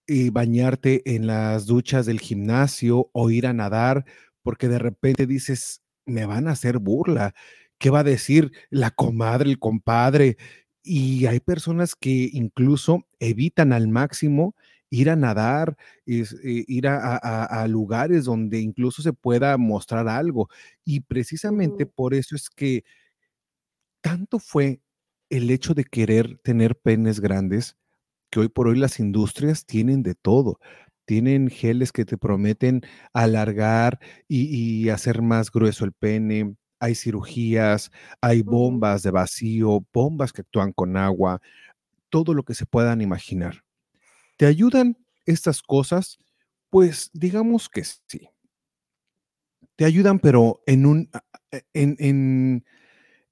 y 0.08 0.30
bañarte 0.30 1.16
en 1.16 1.28
las 1.28 1.66
duchas 1.66 2.06
del 2.06 2.20
gimnasio 2.20 3.10
o 3.14 3.30
ir 3.30 3.48
a 3.48 3.54
nadar 3.54 4.06
porque 4.44 4.70
de 4.70 4.80
repente 4.80 5.28
dices, 5.28 5.82
me 6.06 6.26
van 6.26 6.48
a 6.48 6.52
hacer 6.52 6.80
burla. 6.80 7.34
¿Qué 7.80 7.90
va 7.90 8.00
a 8.00 8.04
decir 8.04 8.52
la 8.70 8.92
comadre, 8.92 9.50
el 9.50 9.60
compadre? 9.60 10.38
Y 10.88 11.26
hay 11.26 11.42
personas 11.42 11.96
que 11.96 12.30
incluso 12.32 13.06
evitan 13.20 13.74
al 13.74 13.90
máximo 13.90 14.56
ir 14.90 15.10
a 15.10 15.18
nadar, 15.18 15.78
eh, 16.06 16.26
ir 16.44 16.88
a, 16.88 17.68
lugares 17.68 18.26
donde 18.26 18.62
incluso 18.62 19.02
se 19.02 19.14
pueda 19.14 19.58
mostrar 19.58 20.08
algo. 20.08 20.50
Y 20.86 21.02
precisamente 21.02 21.86
por 21.86 22.14
eso 22.14 22.36
es 22.36 22.50
que 22.50 22.86
tanto 24.02 24.40
fue 24.40 24.82
el 25.30 25.52
hecho 25.52 25.74
de 25.74 25.84
querer 25.84 26.38
tener 26.40 26.78
penes 26.78 27.20
grandes, 27.20 27.76
que 28.32 28.40
hoy 28.40 28.50
por 28.50 28.68
hoy 28.68 28.78
las 28.78 29.00
industrias 29.00 29.66
tienen 29.66 30.04
de 30.04 30.16
todo. 30.16 30.60
Tienen 31.06 31.50
geles 31.50 31.92
que 31.92 32.06
te 32.06 32.18
prometen 32.18 32.82
alargar 33.14 34.00
y, 34.28 34.84
y 34.86 34.90
hacer 34.90 35.22
más 35.22 35.52
grueso 35.52 35.86
el 35.86 35.94
pene, 35.94 36.56
hay 36.80 36.96
cirugías, 36.96 37.92
hay 38.22 38.42
bombas 38.44 39.04
de 39.04 39.12
vacío, 39.12 39.86
bombas 39.94 40.34
que 40.34 40.42
actúan 40.42 40.74
con 40.74 40.98
agua, 40.98 41.42
todo 42.10 42.34
lo 42.34 42.44
que 42.44 42.56
se 42.56 42.66
puedan 42.66 43.02
imaginar. 43.02 43.64
¿Te 44.38 44.46
ayudan 44.48 44.98
estas 45.26 45.62
cosas? 45.64 46.20
Pues 46.70 47.12
digamos 47.14 47.70
que 47.70 47.84
sí. 47.86 48.30
Te 49.76 49.86
ayudan, 49.86 50.20
pero 50.20 50.62
en 50.66 50.86
un, 50.86 51.10
en, 51.74 51.96
en- 52.00 52.66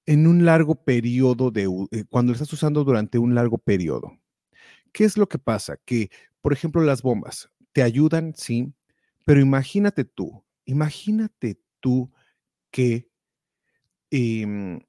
en 0.07 0.27
un 0.27 0.45
largo 0.45 0.75
periodo 0.83 1.51
de, 1.51 1.63
eh, 1.91 2.05
cuando 2.09 2.31
lo 2.31 2.35
estás 2.35 2.53
usando 2.53 2.83
durante 2.83 3.19
un 3.19 3.35
largo 3.35 3.57
periodo. 3.59 4.19
¿Qué 4.93 5.05
es 5.05 5.17
lo 5.17 5.29
que 5.29 5.39
pasa? 5.39 5.77
Que, 5.85 6.09
por 6.41 6.53
ejemplo, 6.53 6.81
las 6.83 7.01
bombas 7.03 7.49
te 7.73 7.83
ayudan, 7.83 8.33
sí, 8.35 8.73
pero 9.25 9.41
imagínate 9.41 10.05
tú, 10.05 10.43
imagínate 10.65 11.59
tú 11.81 12.11
que 12.71 13.09
em, 14.15 14.79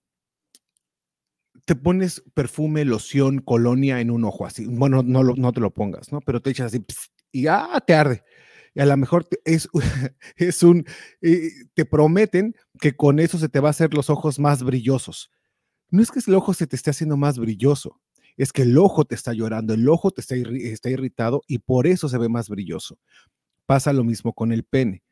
te 1.64 1.74
pones 1.74 2.22
perfume, 2.34 2.84
loción, 2.84 3.40
colonia 3.40 4.00
en 4.00 4.10
un 4.10 4.24
ojo 4.24 4.46
así. 4.46 4.66
Bueno, 4.66 5.02
no, 5.02 5.22
no 5.24 5.52
te 5.52 5.60
lo 5.60 5.72
pongas, 5.72 6.12
¿no? 6.12 6.20
Pero 6.20 6.40
te 6.40 6.50
echas 6.50 6.66
así 6.66 6.84
y 7.32 7.48
ah, 7.48 7.82
te 7.86 7.94
arde. 7.94 8.22
Y 8.74 8.80
a 8.80 8.86
lo 8.86 8.96
mejor 8.96 9.26
es, 9.44 9.68
es 10.36 10.62
un, 10.62 10.84
eh, 11.22 11.50
te 11.74 11.84
prometen 11.84 12.54
que 12.80 12.94
con 12.94 13.18
eso 13.18 13.38
se 13.38 13.48
te 13.48 13.60
va 13.60 13.68
a 13.68 13.70
hacer 13.70 13.94
los 13.94 14.10
ojos 14.10 14.38
más 14.38 14.62
brillosos. 14.62 15.30
No 15.90 16.02
es 16.02 16.10
que 16.10 16.20
el 16.26 16.34
ojo 16.34 16.54
se 16.54 16.66
te 16.66 16.76
esté 16.76 16.90
haciendo 16.90 17.16
más 17.16 17.38
brilloso, 17.38 18.00
es 18.36 18.52
que 18.52 18.62
el 18.62 18.76
ojo 18.76 19.04
te 19.04 19.14
está 19.14 19.32
llorando, 19.32 19.72
el 19.74 19.88
ojo 19.88 20.10
te 20.10 20.20
está, 20.20 20.34
está 20.36 20.90
irritado 20.90 21.42
y 21.46 21.58
por 21.58 21.86
eso 21.86 22.08
se 22.08 22.18
ve 22.18 22.28
más 22.28 22.48
brilloso. 22.48 22.98
Pasa 23.66 23.92
lo 23.92 24.04
mismo 24.04 24.32
con 24.34 24.52
el 24.52 24.64
pene. 24.64 25.02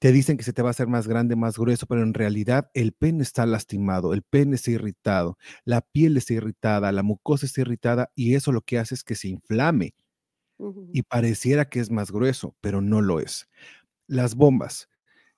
Te 0.00 0.12
dicen 0.12 0.38
que 0.38 0.44
se 0.44 0.52
te 0.54 0.62
va 0.62 0.68
a 0.68 0.72
hacer 0.72 0.88
más 0.88 1.06
grande, 1.06 1.36
más 1.36 1.58
grueso, 1.58 1.86
pero 1.86 2.02
en 2.02 2.14
realidad 2.14 2.70
el 2.74 2.92
pene 2.92 3.22
está 3.22 3.44
lastimado, 3.46 4.14
el 4.14 4.22
pene 4.22 4.56
está 4.56 4.70
irritado, 4.70 5.36
la 5.64 5.82
piel 5.82 6.16
está 6.16 6.34
irritada, 6.34 6.90
la 6.90 7.02
mucosa 7.02 7.46
está 7.46 7.60
irritada 7.60 8.10
y 8.14 8.34
eso 8.34 8.50
lo 8.50 8.62
que 8.62 8.78
hace 8.78 8.94
es 8.94 9.04
que 9.04 9.14
se 9.14 9.28
inflame 9.28 9.94
y 10.92 11.02
pareciera 11.02 11.68
que 11.68 11.80
es 11.80 11.90
más 11.90 12.10
grueso, 12.12 12.56
pero 12.60 12.80
no 12.80 13.00
lo 13.00 13.20
es. 13.20 13.48
Las 14.06 14.34
bombas, 14.34 14.88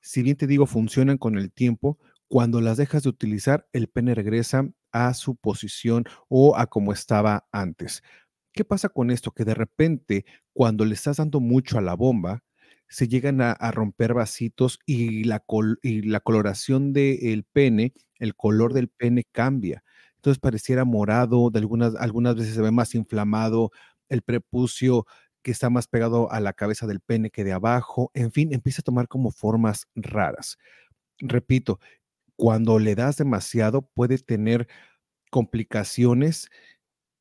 si 0.00 0.22
bien 0.22 0.36
te 0.36 0.46
digo, 0.46 0.66
funcionan 0.66 1.18
con 1.18 1.38
el 1.38 1.52
tiempo, 1.52 1.98
cuando 2.28 2.60
las 2.60 2.78
dejas 2.78 3.02
de 3.04 3.10
utilizar, 3.10 3.68
el 3.72 3.88
pene 3.88 4.14
regresa 4.14 4.70
a 4.92 5.14
su 5.14 5.36
posición 5.36 6.04
o 6.28 6.56
a 6.56 6.66
como 6.66 6.92
estaba 6.92 7.46
antes. 7.52 8.02
¿Qué 8.52 8.64
pasa 8.64 8.88
con 8.88 9.10
esto? 9.10 9.32
Que 9.32 9.44
de 9.44 9.54
repente, 9.54 10.24
cuando 10.52 10.84
le 10.84 10.94
estás 10.94 11.18
dando 11.18 11.40
mucho 11.40 11.78
a 11.78 11.82
la 11.82 11.94
bomba, 11.94 12.42
se 12.92 13.08
llegan 13.08 13.40
a, 13.40 13.52
a 13.52 13.70
romper 13.72 14.14
vasitos 14.14 14.78
y 14.86 15.24
la, 15.24 15.40
col- 15.40 15.78
y 15.82 16.02
la 16.02 16.20
coloración 16.20 16.92
del 16.92 17.44
pene, 17.52 17.94
el 18.18 18.34
color 18.36 18.74
del 18.74 18.88
pene 18.88 19.24
cambia. 19.32 19.82
Entonces 20.16 20.38
pareciera 20.40 20.84
morado, 20.84 21.50
de 21.50 21.58
algunas, 21.60 21.94
algunas 21.96 22.36
veces 22.36 22.54
se 22.54 22.62
ve 22.62 22.70
más 22.70 22.94
inflamado, 22.94 23.70
el 24.08 24.22
prepucio 24.22 25.06
que 25.42 25.50
está 25.50 25.70
más 25.70 25.88
pegado 25.88 26.30
a 26.30 26.38
la 26.40 26.52
cabeza 26.52 26.86
del 26.86 27.00
pene 27.00 27.30
que 27.30 27.44
de 27.44 27.52
abajo, 27.52 28.10
en 28.14 28.30
fin, 28.32 28.52
empieza 28.52 28.80
a 28.82 28.84
tomar 28.84 29.08
como 29.08 29.32
formas 29.32 29.88
raras. 29.96 30.58
Repito, 31.20 31.80
cuando 32.36 32.78
le 32.78 32.94
das 32.96 33.16
demasiado 33.18 33.82
puede 33.94 34.18
tener 34.18 34.68
complicaciones 35.30 36.50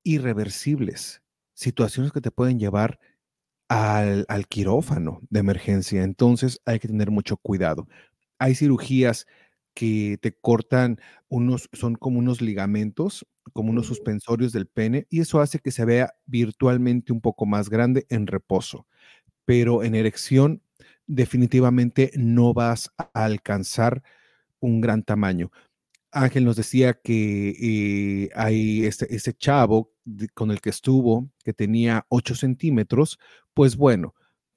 irreversibles, 0.04 1.22
situaciones 1.54 2.12
que 2.12 2.22
te 2.22 2.32
pueden 2.32 2.60
llevar 2.60 3.00
al, 3.72 4.26
al 4.28 4.48
quirófano 4.48 5.22
de 5.30 5.40
emergencia. 5.40 6.04
Entonces 6.04 6.62
hay 6.66 6.80
que 6.80 6.88
tener 6.90 7.12
mucho 7.12 7.38
cuidado. 7.38 7.88
Hay 8.40 8.56
cirugías 8.56 9.28
que 9.74 10.18
te 10.22 10.34
cortan 10.34 11.00
unos, 11.30 11.70
son 11.74 11.96
como 11.96 12.20
unos 12.20 12.42
ligamentos, 12.42 13.26
como 13.54 13.72
unos 13.72 13.88
suspensorios 13.88 14.52
del 14.54 14.68
pene, 14.68 15.08
y 15.10 15.22
eso 15.22 15.40
hace 15.42 15.60
que 15.60 15.72
se 15.72 15.86
vea 15.86 16.14
virtualmente 16.26 17.14
un 17.14 17.22
poco 17.22 17.46
más 17.46 17.70
grande 17.70 18.06
en 18.10 18.28
reposo 18.28 18.88
pero 19.46 19.84
en 19.84 19.96
erección 19.96 20.62
definitivamente 21.08 22.12
no 22.16 22.54
vas 22.54 22.92
a 22.98 23.10
alcanzar 23.26 24.04
un 24.60 24.82
gran 24.82 25.04
tamaño. 25.04 25.52
Ángel 26.12 26.46
nos 26.46 26.56
decía 26.58 26.94
que 26.94 27.50
eh, 28.26 28.30
hay 28.36 28.86
este, 28.86 29.14
ese 29.16 29.34
chavo 29.34 29.94
con 30.34 30.52
el 30.52 30.62
que 30.62 30.70
estuvo, 30.70 31.30
que 31.44 31.54
tenía 31.54 32.06
8 32.10 32.36
centímetros, 32.36 33.20
pues 33.54 33.76
bueno, 33.78 34.14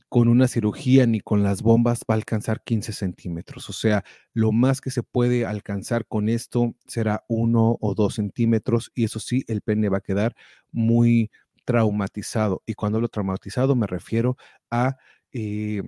con 0.08 0.28
una 0.28 0.48
cirugía 0.48 1.06
ni 1.06 1.20
con 1.20 1.42
las 1.42 1.62
bombas 1.62 2.00
va 2.08 2.14
a 2.14 2.18
alcanzar 2.18 2.62
15 2.62 2.92
centímetros. 2.92 3.68
O 3.70 3.72
sea, 3.72 4.04
lo 4.32 4.52
más 4.52 4.80
que 4.80 4.90
se 4.90 5.02
puede 5.02 5.46
alcanzar 5.46 6.06
con 6.06 6.28
esto 6.28 6.74
será 6.86 7.24
uno 7.28 7.78
o 7.80 7.94
dos 7.94 8.14
centímetros 8.14 8.90
y 8.94 9.04
eso 9.04 9.20
sí, 9.20 9.44
el 9.48 9.60
pene 9.62 9.88
va 9.88 9.98
a 9.98 10.00
quedar 10.00 10.36
muy 10.72 11.30
traumatizado. 11.64 12.62
Y 12.66 12.74
cuando 12.74 12.98
hablo 12.98 13.08
traumatizado 13.08 13.74
me 13.76 13.86
refiero 13.86 14.36
a... 14.70 14.96
eh, 15.32 15.82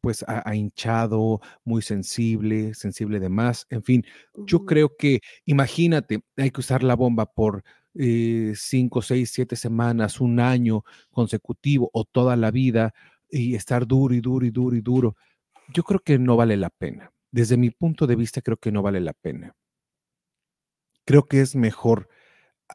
pues 0.00 0.24
hinchado, 0.52 1.40
muy 1.64 1.82
sensible, 1.82 2.74
sensible 2.74 3.20
de 3.20 3.28
más, 3.28 3.66
en 3.70 3.82
fin, 3.82 4.04
yo 4.46 4.64
creo 4.64 4.96
que, 4.96 5.20
imagínate, 5.44 6.20
hay 6.36 6.50
que 6.50 6.60
usar 6.60 6.82
la 6.82 6.94
bomba 6.94 7.26
por 7.26 7.64
eh, 7.94 8.52
cinco, 8.56 9.02
seis, 9.02 9.30
siete 9.32 9.56
semanas, 9.56 10.20
un 10.20 10.40
año 10.40 10.84
consecutivo 11.10 11.90
o 11.92 12.04
toda 12.04 12.36
la 12.36 12.50
vida 12.50 12.94
y 13.30 13.54
estar 13.54 13.86
duro 13.86 14.14
y 14.14 14.20
duro 14.20 14.46
y 14.46 14.50
duro 14.50 14.76
y 14.76 14.80
duro. 14.80 15.16
Yo 15.74 15.82
creo 15.82 16.00
que 16.00 16.18
no 16.18 16.36
vale 16.36 16.56
la 16.56 16.70
pena. 16.70 17.12
Desde 17.30 17.56
mi 17.56 17.70
punto 17.70 18.06
de 18.06 18.16
vista, 18.16 18.40
creo 18.40 18.56
que 18.56 18.72
no 18.72 18.82
vale 18.82 19.00
la 19.00 19.12
pena. 19.12 19.54
Creo 21.04 21.26
que 21.26 21.40
es 21.40 21.56
mejor 21.56 22.08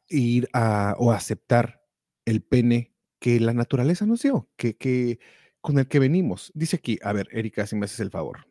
ir 0.09 0.49
a 0.53 0.95
o 0.97 1.11
aceptar 1.11 1.81
el 2.25 2.41
pene 2.41 2.93
que 3.19 3.39
la 3.39 3.53
naturaleza 3.53 4.05
nos 4.05 4.21
dio, 4.21 4.49
que, 4.57 4.75
que 4.75 5.19
con 5.63 5.79
el 5.79 5.87
que 5.87 5.97
venimos. 5.97 6.51
Dice 6.53 6.75
aquí, 6.75 6.99
a 7.01 7.13
ver, 7.13 7.29
Erika, 7.31 7.65
si 7.65 7.77
me 7.77 7.85
haces 7.85 8.01
el 8.01 8.11
favor. 8.11 8.45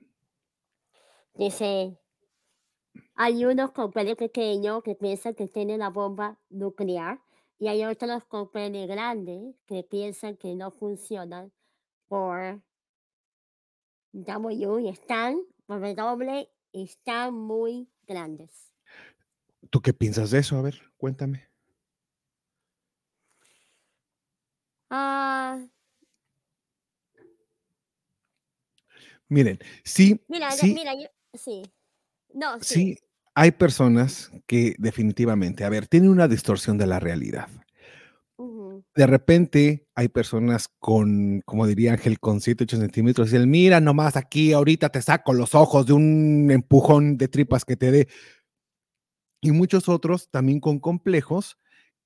Dice, 1.34 2.00
hay 3.14 3.44
unos 3.44 3.72
con 3.72 3.92
pene 3.92 4.16
pequeño 4.16 4.82
que 4.82 4.94
piensan 4.94 5.34
que 5.34 5.46
tienen 5.46 5.80
la 5.80 5.90
bomba 5.90 6.40
nuclear 6.48 7.20
y 7.58 7.68
hay 7.68 7.84
otros 7.84 8.24
con 8.24 8.50
pene 8.50 8.86
grande 8.86 9.54
que 9.66 9.82
piensan 9.82 10.38
que 10.38 10.54
no 10.54 10.70
funcionan 10.70 11.52
por 12.08 12.62
W 14.12 14.80
y 14.80 14.88
están 14.88 15.38
por 15.66 15.80
W 15.80 16.48
y 16.72 16.82
están 16.82 17.34
muy 17.34 17.90
grandes. 18.06 18.72
¿Tú 19.68 19.82
qué 19.82 19.92
piensas 19.92 20.30
de 20.30 20.38
eso? 20.38 20.56
A 20.56 20.62
ver, 20.62 20.80
cuéntame. 20.96 21.46
Ah, 24.88 25.62
Miren, 29.33 29.59
sí, 29.83 30.20
mira, 30.28 30.51
sí, 30.51 30.74
mira, 30.74 30.93
yo, 30.95 31.07
sí. 31.33 31.62
No, 32.35 32.61
sí. 32.61 32.74
sí, 32.74 32.99
hay 33.35 33.53
personas 33.53 34.30
que 34.47 34.74
definitivamente, 34.78 35.64
a 35.64 35.70
ver, 35.70 35.87
tienen 35.87 36.11
una 36.11 36.28
distorsión 36.28 36.76
de 36.76 36.87
la 36.87 37.01
realidad. 37.01 37.49
De 38.95 39.07
repente 39.07 39.87
hay 39.95 40.09
personas 40.09 40.68
con, 40.78 41.41
como 41.47 41.66
diría 41.66 41.93
Ángel, 41.93 42.20
con 42.20 42.43
7, 42.43 42.64
8 42.64 42.76
centímetros, 42.76 43.28
y 43.28 43.33
dicen, 43.33 43.51
mira 43.51 43.80
nomás 43.80 44.16
aquí, 44.16 44.53
ahorita 44.53 44.91
te 44.91 45.01
saco 45.01 45.33
los 45.33 45.55
ojos 45.55 45.87
de 45.87 45.95
un 45.95 46.51
empujón 46.51 47.16
de 47.16 47.28
tripas 47.28 47.64
que 47.64 47.76
te 47.76 47.91
dé. 47.91 48.09
Y 49.41 49.53
muchos 49.53 49.89
otros 49.89 50.28
también 50.30 50.61
con 50.61 50.78
complejos 50.78 51.57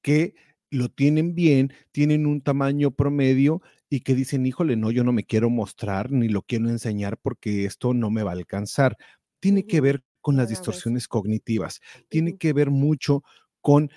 que 0.00 0.36
lo 0.70 0.90
tienen 0.90 1.34
bien, 1.34 1.72
tienen 1.90 2.24
un 2.24 2.40
tamaño 2.40 2.92
promedio 2.92 3.62
y 3.88 4.00
que 4.00 4.14
dicen, 4.14 4.46
híjole, 4.46 4.76
no, 4.76 4.90
yo 4.90 5.04
no 5.04 5.12
me 5.12 5.24
quiero 5.24 5.50
mostrar 5.50 6.10
ni 6.10 6.28
lo 6.28 6.42
quiero 6.42 6.68
enseñar 6.68 7.18
porque 7.18 7.64
esto 7.64 7.94
no 7.94 8.10
me 8.10 8.22
va 8.22 8.32
a 8.32 8.34
alcanzar. 8.34 8.96
Tiene 9.40 9.66
que 9.66 9.80
ver 9.80 10.02
con 10.20 10.36
las 10.36 10.48
distorsiones 10.48 11.06
cognitivas, 11.08 11.80
tiene 12.08 12.36
que 12.36 12.52
ver 12.52 12.70
mucho 12.70 13.22
con 13.60 13.90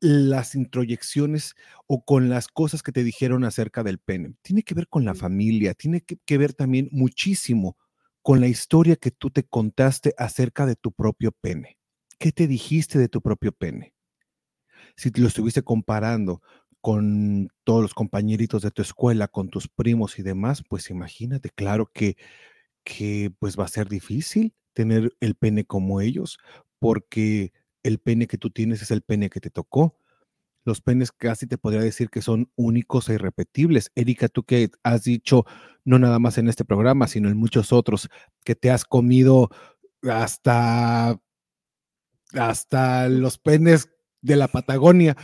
las 0.00 0.54
introyecciones 0.54 1.54
o 1.86 2.04
con 2.04 2.30
las 2.30 2.48
cosas 2.48 2.82
que 2.82 2.92
te 2.92 3.04
dijeron 3.04 3.44
acerca 3.44 3.82
del 3.82 3.98
pene. 3.98 4.34
Tiene 4.42 4.62
que 4.62 4.74
ver 4.74 4.88
con 4.88 5.04
la 5.04 5.14
familia, 5.14 5.74
tiene 5.74 6.00
que, 6.00 6.16
que 6.24 6.38
ver 6.38 6.54
también 6.54 6.88
muchísimo 6.90 7.76
con 8.22 8.40
la 8.40 8.48
historia 8.48 8.96
que 8.96 9.10
tú 9.10 9.30
te 9.30 9.44
contaste 9.44 10.14
acerca 10.18 10.66
de 10.66 10.76
tu 10.76 10.92
propio 10.92 11.32
pene. 11.32 11.78
¿Qué 12.18 12.32
te 12.32 12.46
dijiste 12.46 12.98
de 12.98 13.08
tu 13.08 13.20
propio 13.22 13.52
pene? 13.52 13.94
Si 14.96 15.10
te 15.10 15.20
lo 15.20 15.28
estuviste 15.28 15.62
comparando 15.62 16.42
con 16.80 17.48
todos 17.64 17.82
los 17.82 17.94
compañeritos 17.94 18.62
de 18.62 18.70
tu 18.70 18.82
escuela, 18.82 19.28
con 19.28 19.48
tus 19.48 19.68
primos 19.68 20.18
y 20.18 20.22
demás, 20.22 20.62
pues 20.68 20.90
imagínate, 20.90 21.50
claro 21.50 21.90
que, 21.92 22.16
que 22.84 23.32
pues 23.38 23.58
va 23.58 23.64
a 23.64 23.68
ser 23.68 23.88
difícil 23.88 24.54
tener 24.72 25.14
el 25.20 25.34
pene 25.34 25.64
como 25.64 26.00
ellos, 26.00 26.38
porque 26.78 27.52
el 27.82 27.98
pene 27.98 28.26
que 28.26 28.38
tú 28.38 28.50
tienes 28.50 28.82
es 28.82 28.90
el 28.90 29.02
pene 29.02 29.30
que 29.30 29.40
te 29.40 29.50
tocó. 29.50 29.96
Los 30.64 30.80
penes 30.82 31.12
casi 31.12 31.46
te 31.46 31.58
podría 31.58 31.80
decir 31.80 32.10
que 32.10 32.22
son 32.22 32.50
únicos 32.54 33.08
e 33.08 33.14
irrepetibles. 33.14 33.90
Erika, 33.94 34.28
tú 34.28 34.44
que 34.44 34.70
has 34.82 35.04
dicho, 35.04 35.44
no 35.84 35.98
nada 35.98 36.18
más 36.18 36.38
en 36.38 36.48
este 36.48 36.64
programa, 36.64 37.08
sino 37.08 37.28
en 37.28 37.38
muchos 37.38 37.72
otros, 37.72 38.08
que 38.44 38.54
te 38.54 38.70
has 38.70 38.84
comido 38.84 39.50
hasta 40.02 41.18
hasta 42.34 43.08
los 43.08 43.38
penes 43.38 43.90
de 44.22 44.36
la 44.36 44.48
Patagonia. 44.48 45.16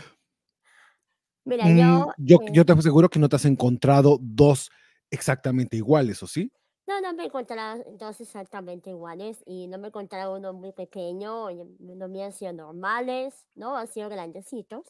Mira, 1.47 1.71
Mm, 1.71 2.03
yo, 2.07 2.13
yo, 2.19 2.39
eh, 2.39 2.53
yo 2.53 2.65
te 2.67 2.73
aseguro 2.73 3.09
que 3.09 3.19
no 3.19 3.29
te 3.29 3.37
has 3.37 3.45
encontrado 3.47 4.19
dos 4.21 4.71
exactamente 5.11 5.77
iguales, 5.77 6.23
¿o 6.23 6.27
sí? 6.27 6.53
no, 6.87 7.01
no 7.01 7.13
me 7.15 7.25
encontraba 7.25 7.83
dos 7.99 8.21
exactamente 8.21 8.91
iguales 8.91 9.43
y 9.47 9.67
no 9.69 9.79
me 9.79 9.89
encontraba 9.89 10.37
uno 10.37 10.53
muy 10.53 10.73
pequeño, 10.73 11.51
los 11.51 12.11
míos 12.11 12.27
han 12.27 12.33
sido 12.33 12.53
normales, 12.53 13.47
¿no? 13.55 13.77
Han 13.77 13.89
sido 13.89 14.09
grandecitos. 14.09 14.85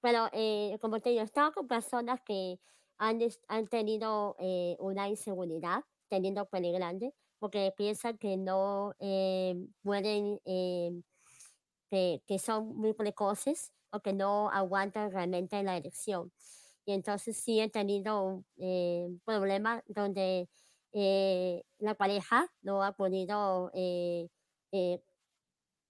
Pero 0.00 0.28
eh, 0.32 0.78
como 0.80 1.00
te 1.00 1.10
digo, 1.10 1.22
he 1.22 1.24
estado 1.24 1.52
con 1.52 1.68
personas 1.68 2.20
que 2.24 2.58
han, 2.98 3.20
han 3.48 3.66
tenido 3.68 4.36
eh, 4.38 4.76
una 4.80 5.08
inseguridad 5.08 5.84
teniendo 6.08 6.46
pene 6.48 6.72
grande 6.72 7.14
porque 7.38 7.72
piensan 7.76 8.16
que 8.18 8.36
no 8.38 8.94
eh, 9.00 9.54
pueden, 9.82 10.40
que, 11.90 12.22
que 12.26 12.38
son 12.38 12.76
muy 12.76 12.94
precoces 12.94 13.72
o 13.96 14.00
que 14.02 14.12
no 14.12 14.50
aguantan 14.50 15.10
realmente 15.12 15.62
la 15.62 15.76
erección. 15.76 16.32
Y 16.84 16.92
entonces 16.92 17.36
sí 17.36 17.60
he 17.60 17.68
tenido 17.70 18.44
eh, 18.58 19.08
problemas 19.24 19.82
donde 19.86 20.48
eh, 20.92 21.64
la 21.78 21.94
pareja 21.94 22.48
no 22.62 22.82
ha 22.84 22.92
podido 22.96 23.70
eh, 23.74 24.28
eh, 24.72 25.02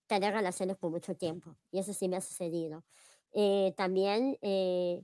tener 0.07 0.33
relaciones 0.35 0.77
por 0.77 0.91
mucho 0.91 1.17
tiempo. 1.17 1.57
Y 1.71 1.79
eso 1.81 1.93
sí 1.93 2.09
me 2.09 2.17
ha 2.17 2.21
sucedido. 2.21 2.85
Eh, 3.33 3.75
también 3.77 4.39
eh, 4.43 5.03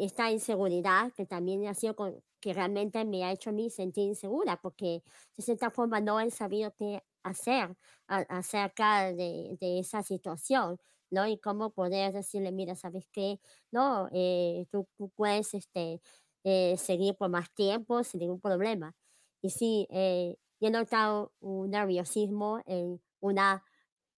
esta 0.00 0.30
inseguridad 0.30 1.12
que 1.16 1.26
también 1.26 1.66
ha 1.66 1.74
sido 1.74 1.96
con- 1.96 2.22
que 2.40 2.52
realmente 2.52 3.04
me 3.04 3.24
ha 3.24 3.32
hecho 3.32 3.50
a 3.50 3.52
mí 3.52 3.70
sentir 3.70 4.04
insegura 4.08 4.60
porque 4.60 5.02
de 5.36 5.42
cierta 5.42 5.70
forma 5.70 6.00
no 6.00 6.20
he 6.20 6.30
sabido 6.30 6.74
qué 6.74 7.02
hacer 7.22 7.76
a- 8.08 8.18
acerca 8.38 9.12
de, 9.12 9.56
de 9.60 9.78
esa 9.78 10.02
situación, 10.02 10.78
¿no? 11.12 11.26
Y 11.28 11.38
cómo 11.38 11.70
poder 11.70 12.12
decirle, 12.12 12.52
mira, 12.52 12.74
¿sabes 12.74 13.06
qué? 13.12 13.38
No, 13.70 14.08
eh, 14.12 14.66
tú, 14.72 14.88
puedes 15.14 15.54
este, 15.54 16.00
eh, 16.44 16.76
seguir 16.78 17.14
por 17.16 17.28
más 17.30 17.52
tiempo 17.54 18.02
sin 18.02 18.20
ningún 18.20 18.40
problema. 18.40 18.94
Y 19.42 19.50
sí, 19.50 19.86
eh, 19.90 20.36
yo 20.60 20.68
he 20.68 20.70
notado 20.70 21.32
un 21.40 21.70
nerviosismo 21.70 22.62
en 22.66 23.00
una 23.20 23.62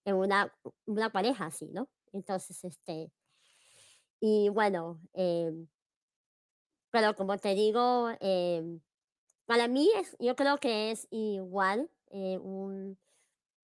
en 0.07 0.17
una 0.17 0.53
una 0.87 1.11
pareja 1.11 1.47
así, 1.47 1.67
¿no? 1.73 1.89
Entonces, 2.13 2.63
este, 2.65 3.11
y 4.21 4.49
bueno, 4.51 5.01
em, 5.15 5.69
pero 6.91 7.15
como 7.17 7.37
te 7.39 7.55
digo, 7.55 8.11
em, 8.21 8.81
para 9.47 9.69
mí 9.69 9.89
es 9.97 10.17
yo 10.21 10.37
creo 10.37 10.59
que 10.59 10.91
es 10.93 11.09
igual, 11.11 11.91
un 12.11 12.99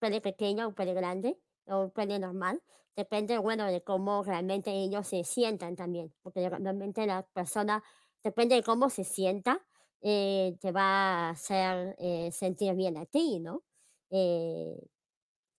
pene 0.00 0.20
pequeño, 0.20 0.68
un 0.68 0.74
pene 0.74 0.94
grande 0.94 1.38
o 1.66 1.84
un 1.84 1.90
pene 1.92 2.18
normal. 2.18 2.60
Depende, 2.96 3.38
bueno, 3.38 3.66
de 3.66 3.82
cómo 3.82 4.22
realmente 4.24 4.72
ellos 4.72 5.06
se 5.06 5.22
sientan 5.24 5.76
también, 5.76 6.12
porque 6.22 6.48
realmente 6.48 7.06
la 7.06 7.22
persona, 7.32 7.82
depende 8.22 8.56
de 8.56 8.62
cómo 8.62 8.90
se 8.90 9.04
sienta, 9.04 9.64
eh, 10.02 10.56
te 10.60 10.72
va 10.72 11.28
a 11.28 11.30
hacer, 11.30 11.94
eh, 11.98 12.30
sentir 12.32 12.74
bien 12.74 12.96
a 12.96 13.06
ti, 13.06 13.38
¿no? 13.40 13.62
Eh 14.10 14.76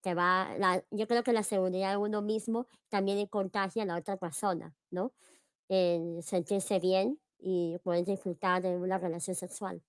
te 0.01 0.15
va 0.15 0.49
yo 0.91 1.07
creo 1.07 1.23
que 1.23 1.33
la 1.33 1.43
seguridad 1.43 1.91
de 1.91 1.97
uno 1.97 2.21
mismo 2.23 2.67
también 2.89 3.27
contagia 3.27 3.83
a 3.83 3.85
la 3.87 3.97
otra 3.97 4.17
persona, 4.17 4.75
¿no? 4.91 5.13
El 5.69 6.23
sentirse 6.23 6.79
bien 6.79 7.19
y 7.39 7.77
poder 7.83 8.05
disfrutar 8.05 8.61
de 8.63 8.77
una 8.77 8.97
relación 8.99 9.35
sexual. 9.35 9.83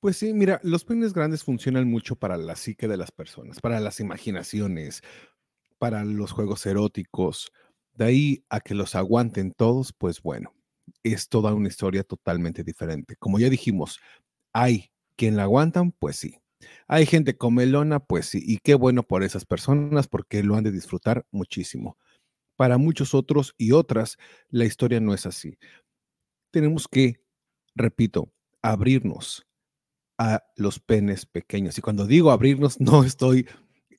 Pues 0.00 0.16
sí, 0.16 0.32
mira, 0.34 0.60
los 0.62 0.84
penes 0.84 1.12
grandes 1.12 1.44
funcionan 1.44 1.88
mucho 1.88 2.16
para 2.16 2.36
la 2.36 2.56
psique 2.56 2.88
de 2.88 2.96
las 2.96 3.10
personas, 3.10 3.60
para 3.60 3.80
las 3.80 4.00
imaginaciones, 4.00 5.02
para 5.78 6.04
los 6.04 6.32
juegos 6.32 6.66
eróticos. 6.66 7.52
De 7.94 8.06
ahí 8.06 8.44
a 8.50 8.60
que 8.60 8.74
los 8.74 8.94
aguanten 8.94 9.52
todos, 9.52 9.92
pues 9.92 10.22
bueno, 10.22 10.54
es 11.02 11.28
toda 11.28 11.54
una 11.54 11.68
historia 11.68 12.04
totalmente 12.04 12.64
diferente. 12.64 13.16
Como 13.16 13.38
ya 13.38 13.50
dijimos, 13.50 14.00
hay 14.52 14.92
quien 15.16 15.36
la 15.36 15.44
aguantan, 15.44 15.92
pues 15.92 16.16
sí. 16.16 16.38
Hay 16.88 17.06
gente 17.06 17.36
comelona, 17.38 18.00
pues 18.00 18.26
sí. 18.26 18.42
Y 18.46 18.58
qué 18.58 18.74
bueno 18.74 19.04
por 19.04 19.24
esas 19.24 19.44
personas 19.46 20.08
porque 20.08 20.42
lo 20.44 20.56
han 20.56 20.64
de 20.64 20.72
disfrutar 20.72 21.26
muchísimo. 21.32 21.98
Para 22.56 22.78
muchos 22.78 23.14
otros 23.14 23.54
y 23.58 23.72
otras, 23.72 24.18
la 24.50 24.64
historia 24.66 25.00
no 25.00 25.14
es 25.14 25.26
así. 25.26 25.58
Tenemos 26.52 26.88
que, 26.88 27.20
repito, 27.74 28.32
abrirnos 28.62 29.46
a 30.22 30.42
los 30.56 30.78
penes 30.80 31.26
pequeños. 31.26 31.78
Y 31.78 31.82
cuando 31.82 32.06
digo 32.06 32.30
abrirnos, 32.30 32.80
no 32.80 33.04
estoy, 33.04 33.46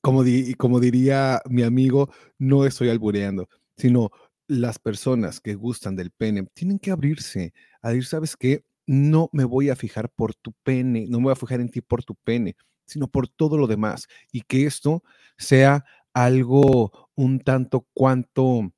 como, 0.02 0.24
di- 0.24 0.54
como 0.56 0.80
diría 0.80 1.42
mi 1.50 1.64
amigo, 1.64 2.10
no 2.38 2.66
estoy 2.66 2.90
albureando, 2.90 3.50
sino 3.78 4.12
las 4.48 4.80
personas 4.80 5.40
que 5.40 5.56
gustan 5.56 5.96
del 5.96 6.12
pene 6.12 6.44
tienen 6.54 6.80
que 6.80 6.92
abrirse 6.92 7.54
a 7.82 7.90
decir, 7.90 8.06
¿sabes 8.06 8.36
qué? 8.38 8.66
No 8.86 9.30
me 9.32 9.46
voy 9.46 9.70
a 9.70 9.76
fijar 9.76 10.10
por 10.10 10.36
tu 10.36 10.54
pene, 10.64 11.06
no 11.10 11.20
me 11.20 11.26
voy 11.26 11.32
a 11.34 11.36
fijar 11.38 11.62
en 11.62 11.70
ti 11.70 11.82
por 11.82 12.04
tu 12.04 12.16
pene, 12.16 12.56
sino 12.86 13.08
por 13.08 13.28
todo 13.30 13.58
lo 13.58 13.68
demás. 13.68 14.08
Y 14.32 14.42
que 14.42 14.66
esto 14.66 15.04
sea 15.38 15.86
algo 16.14 17.10
un 17.16 17.40
tanto 17.40 17.88
cuanto 17.94 18.73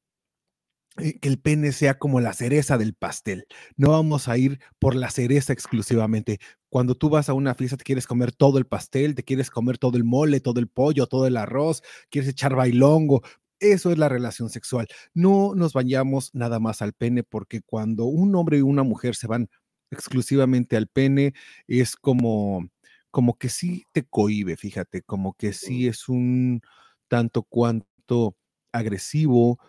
eh, 0.97 1.19
que 1.19 1.27
el 1.27 1.39
pene 1.39 1.71
sea 1.73 1.97
como 1.97 2.21
la 2.21 2.33
cereza 2.33 2.77
del 2.77 2.93
pastel. 2.93 3.47
No 3.75 3.91
vamos 3.91 4.27
a 4.29 4.37
ir 4.37 4.59
por 4.79 4.95
la 4.95 5.09
cereza 5.09 5.51
exclusivamente. 5.53 6.39
Cuando 6.69 6.95
tú 6.95 7.09
vas 7.09 7.27
a 7.29 7.33
una 7.33 7.53
fiesta, 7.55 7.77
te 7.77 7.83
quieres 7.83 8.07
comer 8.07 8.31
todo 8.31 8.57
el 8.57 8.65
pastel, 8.65 9.15
te 9.15 9.23
quieres 9.23 9.49
comer 9.49 9.77
todo 9.77 9.97
el 9.97 10.03
mole, 10.05 10.39
todo 10.39 10.59
el 10.59 10.67
pollo, 10.69 11.07
todo 11.07 11.27
el 11.27 11.37
arroz, 11.37 11.83
quieres 12.09 12.29
echar 12.29 12.55
bailongo. 12.55 13.21
Eso 13.59 13.91
es 13.91 13.97
la 13.97 14.09
relación 14.09 14.49
sexual. 14.49 14.87
No 15.13 15.53
nos 15.55 15.73
vayamos 15.73 16.31
nada 16.33 16.59
más 16.59 16.81
al 16.81 16.93
pene, 16.93 17.23
porque 17.23 17.61
cuando 17.61 18.05
un 18.05 18.35
hombre 18.35 18.57
y 18.59 18.61
una 18.61 18.83
mujer 18.83 19.15
se 19.15 19.27
van 19.27 19.49
exclusivamente 19.91 20.77
al 20.77 20.87
pene, 20.87 21.33
es 21.67 21.95
como, 21.95 22.69
como 23.11 23.37
que 23.37 23.49
sí 23.49 23.83
te 23.93 24.03
cohíbe, 24.05 24.57
fíjate, 24.57 25.01
como 25.03 25.33
que 25.33 25.53
sí 25.53 25.87
es 25.87 26.09
un 26.09 26.61
tanto 27.07 27.43
cuanto 27.43 28.35
agresivo, 28.73 29.59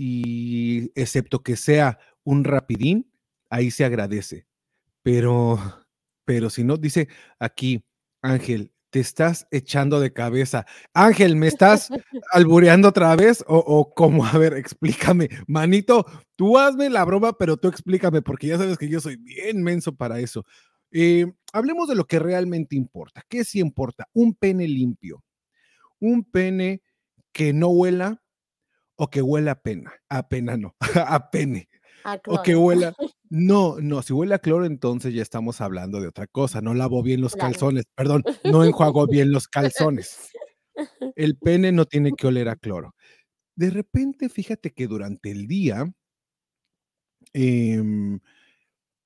y 0.00 0.92
excepto 0.94 1.42
que 1.42 1.56
sea 1.56 1.98
un 2.22 2.44
rapidín, 2.44 3.10
ahí 3.50 3.72
se 3.72 3.84
agradece. 3.84 4.46
Pero, 5.02 5.58
pero 6.24 6.50
si 6.50 6.62
no, 6.62 6.76
dice 6.76 7.08
aquí, 7.40 7.84
Ángel, 8.22 8.72
te 8.90 9.00
estás 9.00 9.48
echando 9.50 9.98
de 9.98 10.12
cabeza. 10.12 10.66
Ángel, 10.94 11.34
¿me 11.34 11.48
estás 11.48 11.88
albureando 12.32 12.90
otra 12.90 13.16
vez? 13.16 13.44
O, 13.48 13.58
o 13.58 13.92
cómo, 13.92 14.24
a 14.24 14.38
ver, 14.38 14.54
explícame. 14.54 15.30
Manito, 15.48 16.06
tú 16.36 16.56
hazme 16.58 16.88
la 16.90 17.04
broma, 17.04 17.36
pero 17.36 17.56
tú 17.56 17.66
explícame, 17.66 18.22
porque 18.22 18.46
ya 18.46 18.56
sabes 18.56 18.78
que 18.78 18.88
yo 18.88 19.00
soy 19.00 19.16
bien 19.16 19.64
menso 19.64 19.96
para 19.96 20.20
eso. 20.20 20.44
Eh, 20.92 21.26
hablemos 21.52 21.88
de 21.88 21.96
lo 21.96 22.06
que 22.06 22.20
realmente 22.20 22.76
importa. 22.76 23.24
¿Qué 23.28 23.42
sí 23.42 23.58
importa? 23.58 24.06
Un 24.12 24.32
pene 24.32 24.68
limpio. 24.68 25.24
Un 25.98 26.22
pene 26.22 26.82
que 27.32 27.52
no 27.52 27.70
huela 27.70 28.22
o 28.98 29.08
que 29.08 29.22
huela 29.22 29.52
a 29.52 29.62
pena. 29.62 29.92
A 30.08 30.28
pena 30.28 30.56
no, 30.56 30.76
a 31.06 31.30
pene. 31.30 31.68
A 32.04 32.20
O 32.26 32.42
que 32.42 32.54
huela. 32.56 32.94
No, 33.30 33.76
no, 33.78 34.00
si 34.00 34.14
huele 34.14 34.34
a 34.34 34.38
cloro, 34.38 34.64
entonces 34.64 35.12
ya 35.12 35.20
estamos 35.20 35.60
hablando 35.60 36.00
de 36.00 36.08
otra 36.08 36.26
cosa. 36.26 36.62
No 36.62 36.72
lavo 36.72 37.02
bien 37.02 37.20
los 37.20 37.34
Claro. 37.34 37.52
calzones, 37.52 37.84
perdón, 37.94 38.24
no 38.44 38.64
enjuago 38.64 39.06
bien 39.06 39.32
los 39.32 39.48
calzones. 39.48 40.30
El 41.14 41.36
pene 41.36 41.70
no 41.70 41.84
tiene 41.84 42.12
que 42.16 42.26
oler 42.26 42.48
a 42.48 42.56
cloro. 42.56 42.94
De 43.54 43.68
repente, 43.68 44.30
fíjate 44.30 44.70
que 44.72 44.86
durante 44.86 45.30
el 45.30 45.46
día, 45.46 45.84
em, 47.34 48.18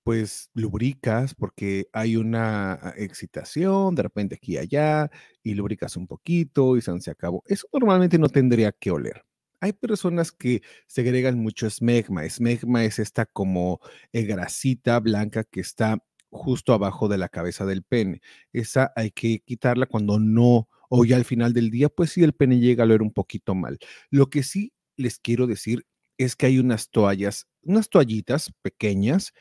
pues 0.04 0.50
lubricas 0.54 1.34
porque 1.34 1.86
hay 1.92 2.16
una 2.16 2.74
ah, 2.74 2.94
excitación, 2.96 3.96
de 3.96 4.02
repente 4.04 4.36
aquí 4.36 4.54
y 4.54 4.58
allá, 4.58 5.10
y 5.42 5.54
lubricas 5.54 5.96
un 5.96 6.06
poquito 6.06 6.76
y 6.76 6.82
se 6.82 7.10
acabó. 7.10 7.42
Eso 7.46 7.66
normalmente 7.72 8.18
no 8.18 8.28
tendría 8.28 8.70
que 8.70 8.92
oler. 8.92 9.24
Hay 9.62 9.72
personas 9.72 10.32
que 10.32 10.60
segregan 10.88 11.38
mucho 11.38 11.68
esmegma. 11.68 12.24
Esmegma 12.24 12.84
es 12.84 12.98
esta 12.98 13.26
como 13.26 13.78
eh, 14.12 14.22
grasita 14.22 14.98
blanca 14.98 15.44
que 15.44 15.60
está 15.60 16.04
justo 16.30 16.74
abajo 16.74 17.06
de 17.06 17.16
la 17.16 17.28
cabeza 17.28 17.64
del 17.64 17.84
pene. 17.84 18.22
Esa 18.52 18.92
hay 18.96 19.12
que 19.12 19.38
quitarla 19.38 19.86
cuando 19.86 20.18
no, 20.18 20.68
o 20.88 21.04
ya 21.04 21.14
al 21.14 21.24
final 21.24 21.52
del 21.52 21.70
día, 21.70 21.88
pues 21.88 22.10
sí, 22.10 22.24
el 22.24 22.32
pene 22.32 22.58
llega 22.58 22.82
a 22.82 22.86
oler 22.86 23.02
un 23.02 23.12
poquito 23.12 23.54
mal. 23.54 23.78
Lo 24.10 24.30
que 24.30 24.42
sí 24.42 24.72
les 24.96 25.20
quiero 25.20 25.46
decir 25.46 25.86
es 26.18 26.34
que 26.34 26.46
hay 26.46 26.58
unas 26.58 26.90
toallas, 26.90 27.46
unas 27.62 27.88
toallitas 27.88 28.52
pequeñas 28.62 29.32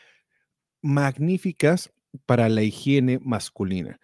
magníficas 0.83 1.91
para 2.27 2.47
la 2.47 2.61
higiene 2.61 3.17
masculina. 3.23 3.99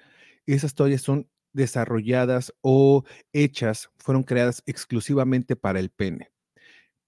Esas 0.47 0.73
toallas 0.73 1.03
son 1.03 1.29
desarrolladas 1.57 2.53
o 2.61 3.03
hechas, 3.33 3.89
fueron 3.97 4.23
creadas 4.23 4.63
exclusivamente 4.65 5.57
para 5.57 5.81
el 5.81 5.89
pene. 5.89 6.31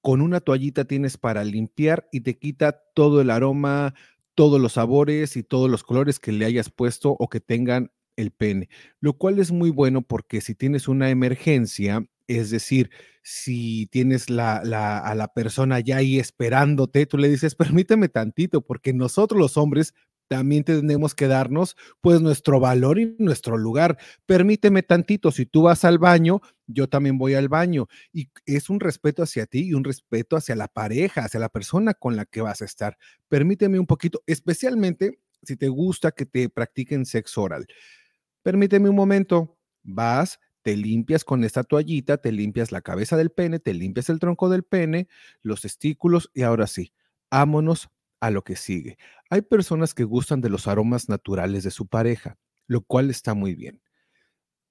Con 0.02 0.20
una 0.22 0.42
toallita 0.42 0.86
tienes 0.86 1.18
para 1.18 1.46
limpiar 1.46 2.10
y 2.12 2.22
te 2.22 2.38
quita 2.38 2.84
todo 2.94 3.22
el 3.22 3.30
aroma, 3.30 3.94
todos 4.36 4.60
los 4.60 4.74
sabores 4.74 5.38
y 5.38 5.44
todos 5.44 5.70
los 5.70 5.84
colores 5.84 6.20
que 6.20 6.34
le 6.34 6.46
hayas 6.46 6.70
puesto 6.70 7.16
o 7.18 7.30
que 7.30 7.40
tengan 7.40 7.92
el 8.18 8.32
pene, 8.32 8.70
lo 9.00 9.14
cual 9.18 9.40
es 9.40 9.52
muy 9.52 9.70
bueno 9.70 10.02
porque 10.02 10.42
si 10.42 10.56
tienes 10.56 10.88
una 10.88 11.10
emergencia, 11.10 12.06
es 12.28 12.50
decir, 12.50 12.90
si 13.24 13.88
tienes 13.88 14.30
la, 14.30 14.62
la, 14.64 15.00
a 15.00 15.16
la 15.16 15.34
persona 15.34 15.80
ya 15.80 15.98
ahí 15.98 16.20
esperándote, 16.20 17.06
tú 17.06 17.18
le 17.18 17.30
dices, 17.30 17.56
permíteme 17.56 18.10
tantito, 18.10 18.62
porque 18.62 18.94
nosotros 18.94 19.40
los 19.40 19.58
hombres 19.58 19.94
también 20.30 20.64
tenemos 20.64 21.16
que 21.16 21.28
darnos 21.28 21.76
pues 22.02 22.22
nuestro 22.22 22.60
valor 22.60 23.00
y 23.00 23.16
nuestro 23.18 23.58
lugar. 23.58 23.98
Permíteme 24.28 24.84
tantito, 24.84 25.32
si 25.32 25.48
tú 25.48 25.64
vas 25.64 25.84
al 25.84 25.98
baño, 25.98 26.40
yo 26.68 26.88
también 26.88 27.18
voy 27.18 27.34
al 27.34 27.50
baño. 27.50 27.88
Y 28.14 28.30
es 28.46 28.70
un 28.70 28.80
respeto 28.80 29.24
hacia 29.24 29.48
ti 29.48 29.68
y 29.68 29.74
un 29.74 29.84
respeto 29.84 30.38
hacia 30.38 30.56
la 30.56 30.68
pareja, 30.68 31.26
hacia 31.26 31.40
la 31.40 31.50
persona 31.50 31.96
con 31.96 32.16
la 32.16 32.26
que 32.26 32.42
vas 32.42 32.62
a 32.62 32.66
estar. 32.66 32.98
Permíteme 33.28 33.80
un 33.80 33.88
poquito, 33.88 34.22
especialmente 34.28 35.20
si 35.42 35.58
te 35.58 35.68
gusta 35.68 36.12
que 36.12 36.28
te 36.28 36.48
practiquen 36.48 37.08
sexo 37.08 37.42
oral. 37.42 37.66
Permíteme 38.44 38.88
un 38.90 38.96
momento, 38.96 39.58
vas, 39.82 40.40
te 40.62 40.78
limpias 40.78 41.24
con 41.26 41.44
esta 41.44 41.64
toallita, 41.64 42.18
te 42.18 42.32
limpias 42.32 42.72
la 42.72 42.82
cabeza 42.82 43.18
del 43.18 43.32
pene, 43.32 43.60
te 43.60 43.74
limpias 43.74 44.10
el 44.10 44.20
tronco 44.20 44.48
del 44.48 44.62
pene, 44.64 45.08
los 45.42 45.62
testículos 45.62 46.30
y 46.36 46.44
ahora 46.44 46.68
sí, 46.68 46.94
ámonos 47.32 47.90
a 48.20 48.32
lo 48.32 48.44
que 48.44 48.56
sigue. 48.56 48.98
Hay 49.30 49.42
personas 49.42 49.94
que 49.94 50.04
gustan 50.04 50.42
de 50.42 50.50
los 50.50 50.68
aromas 50.68 51.10
naturales 51.10 51.64
de 51.64 51.72
su 51.72 51.88
pareja, 51.88 52.38
lo 52.68 52.82
cual 52.82 53.10
está 53.10 53.34
muy 53.34 53.56
bien. 53.56 53.82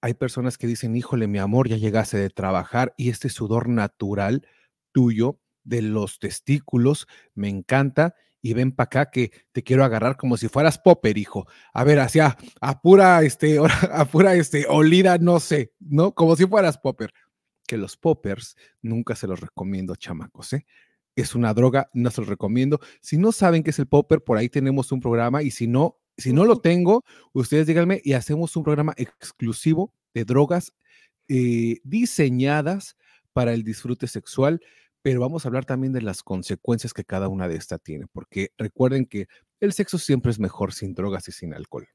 Hay 0.01 0.15
personas 0.15 0.59
que 0.59 0.67
dicen, 0.67 0.97
híjole, 0.97 1.27
mi 1.27 1.39
amor, 1.39 1.69
ya 1.69 1.77
llegase 1.77 2.19
de 2.19 2.31
trabajar 2.31 2.95
y 2.97 3.11
este 3.11 3.29
sudor 3.29 3.69
natural 3.69 4.47
tuyo 4.93 5.41
de 5.65 5.83
los 5.83 6.19
testículos 6.19 7.07
me 7.35 7.49
encanta 7.49 8.15
y 8.41 8.55
ven 8.55 8.73
para 8.73 8.85
acá 8.87 9.11
que 9.11 9.33
te 9.53 9.63
quiero 9.63 9.85
agarrar 9.85 10.17
como 10.17 10.37
si 10.37 10.49
fueras 10.49 10.79
popper, 10.79 11.19
hijo. 11.19 11.47
A 11.73 11.85
ver, 11.85 11.99
hacia 11.99 12.37
a 12.61 12.81
pura, 12.81 13.23
este, 13.23 13.59
a 13.93 14.05
pura, 14.05 14.35
este, 14.35 14.67
olida, 14.69 15.19
no 15.19 15.41
sé, 15.41 15.73
¿no? 15.81 16.15
Como 16.15 16.37
si 16.37 16.47
fueras 16.47 16.79
popper. 16.79 17.13
Que 17.67 17.77
los 17.77 17.97
poppers 17.97 18.57
nunca 18.81 19.15
se 19.15 19.27
los 19.27 19.41
recomiendo, 19.41 19.97
chamacos, 19.97 20.53
¿eh? 20.55 20.67
Es 21.21 21.35
una 21.35 21.55
droga, 21.55 21.91
no 21.93 22.11
se 22.11 22.21
lo 22.21 22.27
recomiendo. 22.27 22.81
Si 23.01 23.17
no 23.17 23.33
saben 23.33 23.63
qué 23.63 23.71
es 23.71 23.79
el 23.79 23.87
popper, 23.87 24.23
por 24.23 24.39
ahí 24.39 24.49
tenemos 24.49 24.93
un 24.93 25.01
programa 25.01 25.43
y 25.43 25.51
si 25.51 25.67
no, 25.67 25.99
si 26.17 26.33
no 26.33 26.45
lo 26.45 26.61
tengo, 26.61 27.05
ustedes 27.33 27.67
díganme 27.67 28.01
y 28.05 28.13
hacemos 28.13 28.57
un 28.57 28.65
programa 28.65 28.95
exclusivo 28.97 29.93
de 30.15 30.25
drogas 30.25 30.73
eh, 31.29 31.79
diseñadas 31.85 32.97
para 33.33 33.53
el 33.53 33.63
disfrute 33.63 34.07
sexual, 34.07 34.61
pero 35.03 35.21
vamos 35.21 35.45
a 35.45 35.49
hablar 35.49 35.65
también 35.65 35.93
de 35.93 36.03
las 36.03 36.23
consecuencias 36.23 36.93
que 36.93 37.05
cada 37.05 37.29
una 37.29 37.49
de 37.49 37.57
estas 37.57 37.81
tiene, 37.83 38.07
porque 38.13 38.53
recuerden 38.57 39.07
que 39.07 39.27
el 39.61 39.73
sexo 39.73 39.99
siempre 39.99 40.31
es 40.31 40.39
mejor 40.39 40.73
sin 40.73 40.95
drogas 40.95 41.29
y 41.29 41.33
sin 41.33 41.55
alcohol. 41.55 41.89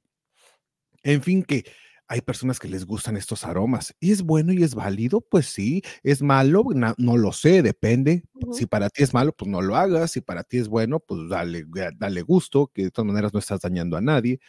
En 1.03 1.21
fin, 1.21 1.43
que 1.43 1.65
hay 2.07 2.21
personas 2.21 2.59
que 2.59 2.67
les 2.67 2.85
gustan 2.85 3.17
estos 3.17 3.45
aromas. 3.45 3.95
¿Y 3.99 4.11
es 4.11 4.21
bueno 4.23 4.53
y 4.53 4.63
es 4.63 4.75
válido? 4.75 5.21
Pues 5.21 5.47
sí. 5.47 5.81
¿Es 6.03 6.21
malo? 6.21 6.63
No, 6.97 7.17
lo 7.17 7.31
sé, 7.31 7.61
depende. 7.61 8.23
Si 8.51 8.65
para 8.65 8.89
ti 8.89 9.03
es 9.03 9.13
malo, 9.13 9.33
pues 9.33 9.49
no 9.49 9.61
lo 9.61 9.75
hagas. 9.75 10.11
Si 10.11 10.21
para 10.21 10.43
ti 10.43 10.57
es 10.57 10.67
bueno, 10.67 10.99
pues 10.99 11.29
dale, 11.29 11.65
dale 11.97 12.21
gusto, 12.21 12.71
que 12.73 12.83
de 12.83 12.91
todas 12.91 13.07
maneras 13.07 13.33
no 13.33 13.39
estás 13.39 13.61
dañando 13.61 13.97
a 13.97 14.01
nadie. 14.01 14.39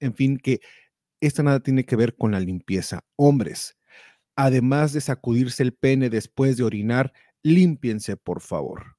En 0.00 0.14
fin, 0.14 0.38
que 0.38 0.60
esta 1.20 1.42
nada 1.42 1.60
tiene 1.60 1.84
que 1.84 1.96
ver 1.96 2.16
con 2.16 2.32
la 2.32 2.40
limpieza. 2.40 3.04
Hombres, 3.16 3.76
además 4.36 4.92
de 4.92 5.00
sacudirse 5.00 5.62
el 5.62 5.74
pene 5.74 6.10
después 6.10 6.56
de 6.56 6.64
orinar, 6.64 7.12
límpiense, 7.42 8.16
por 8.16 8.40
favor. 8.40 8.96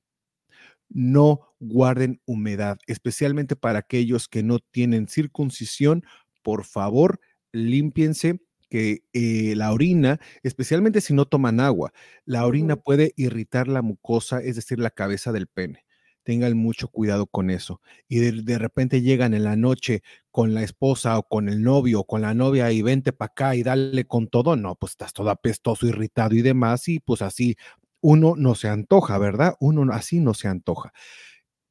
No 0.90 1.56
guarden 1.60 2.22
humedad, 2.26 2.78
especialmente 2.88 3.56
para 3.56 3.80
aquellos 3.80 4.28
que 4.28 4.44
no 4.44 4.60
tienen 4.60 5.08
circuncisión. 5.08 6.04
Por 6.44 6.66
favor, 6.66 7.20
límpiense 7.54 8.42
que 8.70 9.04
eh, 9.14 9.56
la 9.56 9.72
orina, 9.72 10.20
especialmente 10.42 11.00
si 11.00 11.14
no 11.14 11.26
toman 11.26 11.60
agua, 11.60 11.94
la 12.26 12.46
orina 12.46 12.76
puede 12.76 13.14
irritar 13.16 13.68
la 13.68 13.84
mucosa, 13.84 14.42
es 14.42 14.56
decir, 14.56 14.80
la 14.80 14.90
cabeza 14.90 15.32
del 15.32 15.46
pene. 15.48 15.86
Tengan 16.24 16.58
mucho 16.58 16.88
cuidado 16.88 17.28
con 17.28 17.52
eso. 17.52 17.82
Y 18.08 18.20
de, 18.20 18.58
repente 18.58 19.02
llegan 19.02 19.34
en 19.36 19.44
la 19.44 19.56
noche 19.56 20.02
con 20.32 20.56
la 20.56 20.64
esposa 20.64 21.20
o 21.20 21.28
con 21.28 21.50
el 21.50 21.62
novio 21.62 22.00
o 22.00 22.08
con 22.08 22.22
la 22.22 22.34
novia 22.34 22.72
y 22.72 22.82
vente 22.82 23.14
para 23.14 23.32
acá 23.32 23.56
y 23.56 23.62
dale 23.62 24.06
con 24.06 24.28
todo. 24.28 24.56
No, 24.56 24.76
pues 24.76 24.94
estás 24.94 25.14
todo 25.14 25.30
apestoso, 25.30 25.86
irritado 25.86 26.34
y 26.34 26.42
demás. 26.42 26.88
Y 26.88 27.00
pues 27.00 27.22
así 27.22 27.58
uno 28.02 28.36
no 28.38 28.56
se 28.56 28.70
antoja, 28.70 29.18
¿verdad? 29.18 29.56
Uno 29.60 29.94
así 29.94 30.20
no 30.20 30.34
se 30.34 30.48
antoja. 30.48 30.94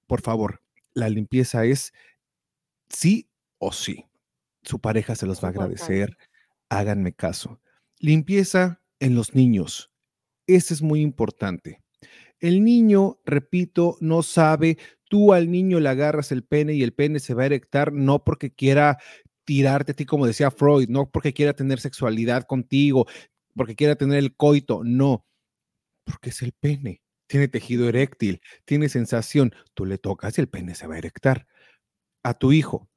Por 0.06 0.20
favor, 0.20 0.62
la 0.94 1.08
limpieza 1.08 1.64
es 1.64 1.92
sí 2.88 3.28
o 3.58 3.72
sí 3.72 4.06
su 4.62 4.80
pareja 4.80 5.14
se 5.14 5.26
los 5.26 5.42
va 5.42 5.48
a 5.48 5.50
agradecer. 5.50 6.16
Háganme 6.68 7.12
caso. 7.12 7.60
Limpieza 7.98 8.82
en 9.00 9.14
los 9.14 9.34
niños. 9.34 9.90
Eso 10.46 10.74
es 10.74 10.82
muy 10.82 11.00
importante. 11.00 11.82
El 12.40 12.64
niño, 12.64 13.20
repito, 13.24 13.96
no 14.00 14.22
sabe, 14.22 14.78
tú 15.08 15.32
al 15.32 15.50
niño 15.50 15.78
le 15.78 15.88
agarras 15.88 16.32
el 16.32 16.42
pene 16.42 16.74
y 16.74 16.82
el 16.82 16.92
pene 16.92 17.20
se 17.20 17.34
va 17.34 17.42
a 17.42 17.46
erectar 17.46 17.92
no 17.92 18.24
porque 18.24 18.52
quiera 18.52 18.98
tirarte 19.44 19.92
a 19.92 19.94
ti, 19.94 20.06
como 20.06 20.26
decía 20.26 20.50
Freud, 20.50 20.88
no 20.88 21.10
porque 21.10 21.32
quiera 21.32 21.52
tener 21.52 21.80
sexualidad 21.80 22.44
contigo, 22.44 23.06
porque 23.54 23.76
quiera 23.76 23.96
tener 23.96 24.18
el 24.18 24.34
coito, 24.34 24.82
no, 24.84 25.26
porque 26.04 26.30
es 26.30 26.42
el 26.42 26.52
pene. 26.52 27.02
Tiene 27.28 27.48
tejido 27.48 27.88
eréctil, 27.88 28.40
tiene 28.64 28.88
sensación. 28.88 29.54
Tú 29.74 29.86
le 29.86 29.98
tocas 29.98 30.36
y 30.36 30.40
el 30.42 30.48
pene 30.48 30.74
se 30.74 30.86
va 30.86 30.96
a 30.96 30.98
erectar. 30.98 31.46
A 32.22 32.34
tu 32.34 32.52
hijo, 32.52 32.88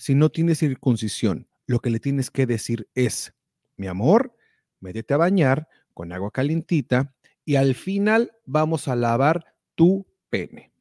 si 0.00 0.14
no 0.14 0.30
tiene 0.30 0.54
circuncisión, 0.54 1.46
lo 1.66 1.80
que 1.80 1.90
le 1.90 2.00
tienes 2.00 2.30
que 2.30 2.46
decir 2.46 2.88
es, 2.94 3.34
mi 3.76 3.86
amor, 3.86 4.34
métete 4.80 5.12
a 5.12 5.18
bañar 5.18 5.68
con 5.92 6.10
agua 6.12 6.30
calientita 6.30 7.14
y 7.44 7.56
al 7.56 7.74
final 7.74 8.32
vamos 8.46 8.88
a 8.88 8.96
lavar 8.96 9.44
tu 9.74 10.06
pene. 10.30 10.72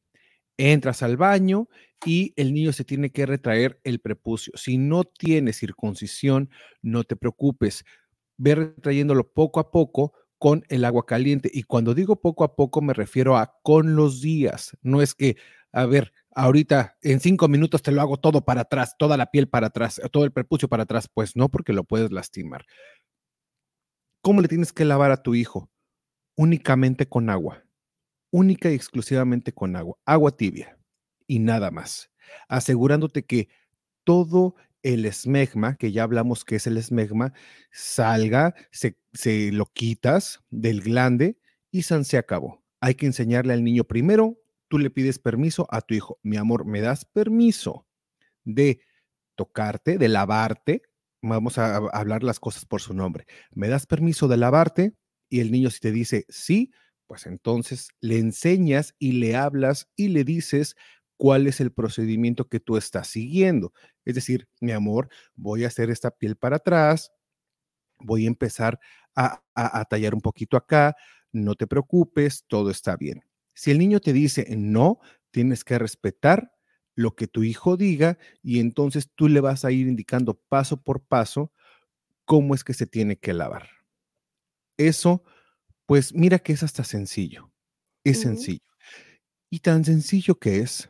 Entras 0.56 1.04
al 1.04 1.18
baño 1.18 1.68
y 2.06 2.34
el 2.38 2.54
niño 2.54 2.72
se 2.72 2.86
tiene 2.86 3.12
que 3.12 3.26
retraer 3.26 3.82
el 3.84 4.00
prepucio. 4.00 4.54
Si 4.56 4.78
no 4.78 5.04
tiene 5.04 5.52
circuncisión, 5.52 6.50
no 6.82 7.04
te 7.04 7.18
preocupes. 7.18 7.84
Ve 8.38 8.56
retrayéndolo 8.56 9.34
poco 9.34 9.60
a 9.60 9.70
poco 9.70 10.14
con 10.38 10.64
el 10.70 10.86
agua 10.86 11.06
caliente. 11.06 11.52
Y 11.54 11.64
cuando 11.64 11.94
digo 11.94 12.22
poco 12.22 12.46
a 12.46 12.56
poco 12.56 12.82
me 12.82 12.94
refiero 12.94 13.36
a 13.36 13.60
con 13.64 13.98
los 13.98 14.22
días. 14.22 14.78
No 14.82 15.02
es 15.02 15.14
que, 15.14 15.36
a 15.74 15.86
ver, 15.86 16.14
ahorita 16.40 16.98
en 17.02 17.20
cinco 17.20 17.48
minutos 17.48 17.82
te 17.82 17.92
lo 17.92 18.02
hago 18.02 18.18
todo 18.18 18.46
para 18.46 18.62
atrás, 18.62 18.96
toda 18.98 19.18
la 19.18 19.30
piel 19.30 19.50
para 19.50 19.68
atrás, 19.68 20.02
todo 20.12 20.24
el 20.24 20.32
prepucio 20.32 20.68
para 20.70 20.84
atrás. 20.84 21.10
Pues 21.14 21.36
no, 21.36 21.50
porque 21.50 21.74
lo 21.74 21.84
puedes 21.84 22.12
lastimar. 22.12 22.66
¿Cómo 24.22 24.42
le 24.42 24.48
tienes 24.48 24.74
que 24.74 24.86
lavar 24.86 25.12
a 25.12 25.22
tu 25.22 25.36
hijo? 25.36 25.70
Únicamente 26.36 27.08
con 27.08 27.30
agua. 27.30 27.64
Única 28.32 28.72
y 28.72 28.76
exclusivamente 28.76 29.54
con 29.54 29.76
agua. 29.76 29.98
Agua 30.06 30.36
tibia 30.36 30.78
y 31.28 31.40
nada 31.40 31.72
más. 31.72 32.10
Asegurándote 32.48 33.26
que 33.26 33.50
todo 34.04 34.56
el 34.82 35.06
esmegma, 35.06 35.76
que 35.76 35.92
ya 35.92 36.04
hablamos 36.04 36.46
que 36.46 36.56
es 36.56 36.68
el 36.68 36.78
esmegma, 36.78 37.34
salga, 37.72 38.56
se, 38.72 38.98
se 39.14 39.52
lo 39.52 39.66
quitas 39.66 40.42
del 40.50 40.82
glande 40.82 41.38
y 41.72 41.84
se 41.84 42.18
acabó. 42.18 42.64
Hay 42.80 42.96
que 42.96 43.06
enseñarle 43.08 43.54
al 43.54 43.64
niño 43.64 43.84
primero 43.84 44.39
tú 44.70 44.80
le 44.80 44.90
pides 44.92 45.20
permiso 45.20 45.68
a 45.72 45.82
tu 45.82 45.96
hijo, 45.96 46.20
mi 46.24 46.38
amor, 46.38 46.66
¿me 46.66 46.82
das 46.82 47.06
permiso 47.06 47.88
de 48.46 48.82
tocarte, 49.36 49.98
de 49.98 50.10
lavarte? 50.10 50.84
Vamos 51.22 51.58
a 51.58 51.78
hablar 51.78 52.24
las 52.24 52.40
cosas 52.40 52.66
por 52.66 52.82
su 52.82 52.94
nombre. 52.94 53.26
¿Me 53.52 53.70
das 53.70 53.86
permiso 53.88 54.28
de 54.28 54.38
lavarte? 54.38 54.96
Y 55.30 55.42
el 55.42 55.52
niño 55.52 55.70
si 55.72 55.80
te 55.80 55.92
dice 55.92 56.26
sí, 56.30 56.72
pues 57.08 57.26
entonces 57.26 57.90
le 58.02 58.20
enseñas 58.20 58.96
y 59.00 59.14
le 59.14 59.36
hablas 59.36 59.90
y 59.96 60.10
le 60.10 60.24
dices 60.24 60.76
cuál 61.18 61.48
es 61.48 61.60
el 61.62 61.72
procedimiento 61.72 62.48
que 62.48 62.60
tú 62.60 62.78
estás 62.78 63.08
siguiendo. 63.08 63.74
Es 64.06 64.16
decir, 64.16 64.48
mi 64.62 64.72
amor, 64.72 65.10
voy 65.36 65.66
a 65.66 65.68
hacer 65.68 65.90
esta 65.90 66.12
piel 66.12 66.38
para 66.38 66.58
atrás, 66.58 67.12
voy 68.00 68.26
a 68.26 68.28
empezar 68.30 68.80
a, 69.16 69.44
a 69.56 69.86
tallar 69.86 70.16
un 70.16 70.22
poquito 70.22 70.58
acá, 70.58 70.96
no 71.32 71.56
te 71.56 71.68
preocupes, 71.68 72.46
todo 72.48 72.72
está 72.72 72.96
bien. 72.98 73.24
Si 73.60 73.72
el 73.72 73.78
niño 73.78 74.00
te 74.00 74.14
dice 74.14 74.46
no, 74.56 75.02
tienes 75.32 75.66
que 75.66 75.78
respetar 75.78 76.54
lo 76.96 77.18
que 77.18 77.28
tu 77.28 77.44
hijo 77.44 77.76
diga 77.76 78.18
y 78.42 78.62
entonces 78.62 79.10
tú 79.14 79.28
le 79.28 79.42
vas 79.42 79.66
a 79.66 79.72
ir 79.72 79.86
indicando 79.86 80.40
paso 80.48 80.82
por 80.82 81.02
paso 81.04 81.52
cómo 82.24 82.56
es 82.56 82.64
que 82.64 82.74
se 82.74 82.88
tiene 82.88 83.18
que 83.18 83.34
lavar. 83.34 83.68
Eso, 84.78 85.26
pues 85.86 86.14
mira 86.14 86.40
que 86.40 86.54
es 86.54 86.64
hasta 86.64 86.86
sencillo. 86.86 87.52
Es 88.06 88.22
sencillo. 88.22 88.64
Y 89.50 89.60
tan 89.60 89.84
sencillo 89.84 90.40
que 90.40 90.60
es 90.60 90.88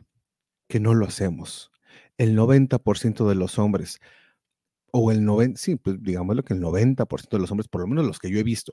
que 0.68 0.78
no 0.78 0.94
lo 0.94 1.06
hacemos. 1.06 1.72
El 2.18 2.36
90% 2.36 3.28
de 3.28 3.34
los 3.34 3.58
hombres, 3.58 3.98
o 4.92 5.10
el 5.10 5.24
90, 5.24 5.58
sí, 5.58 5.74
pues 5.74 6.00
digámoslo 6.00 6.44
que 6.44 6.54
el 6.54 6.60
90% 6.60 7.30
de 7.30 7.40
los 7.40 7.50
hombres, 7.50 7.66
por 7.66 7.80
lo 7.80 7.88
menos 7.88 8.06
los 8.06 8.20
que 8.20 8.30
yo 8.30 8.38
he 8.38 8.44
visto, 8.44 8.72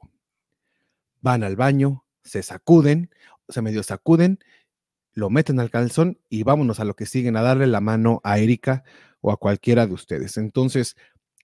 van 1.19 1.43
al 1.43 1.55
baño, 1.55 2.05
se 2.23 2.43
sacuden, 2.43 3.09
se 3.49 3.61
medio 3.61 3.83
sacuden, 3.83 4.39
lo 5.13 5.29
meten 5.29 5.59
al 5.59 5.71
calzón 5.71 6.19
y 6.29 6.43
vámonos 6.43 6.79
a 6.79 6.85
lo 6.85 6.95
que 6.95 7.05
siguen, 7.05 7.37
a 7.37 7.41
darle 7.41 7.67
la 7.67 7.81
mano 7.81 8.21
a 8.23 8.39
Erika 8.39 8.83
o 9.21 9.31
a 9.31 9.37
cualquiera 9.37 9.87
de 9.87 9.93
ustedes. 9.93 10.37
Entonces, 10.37 10.95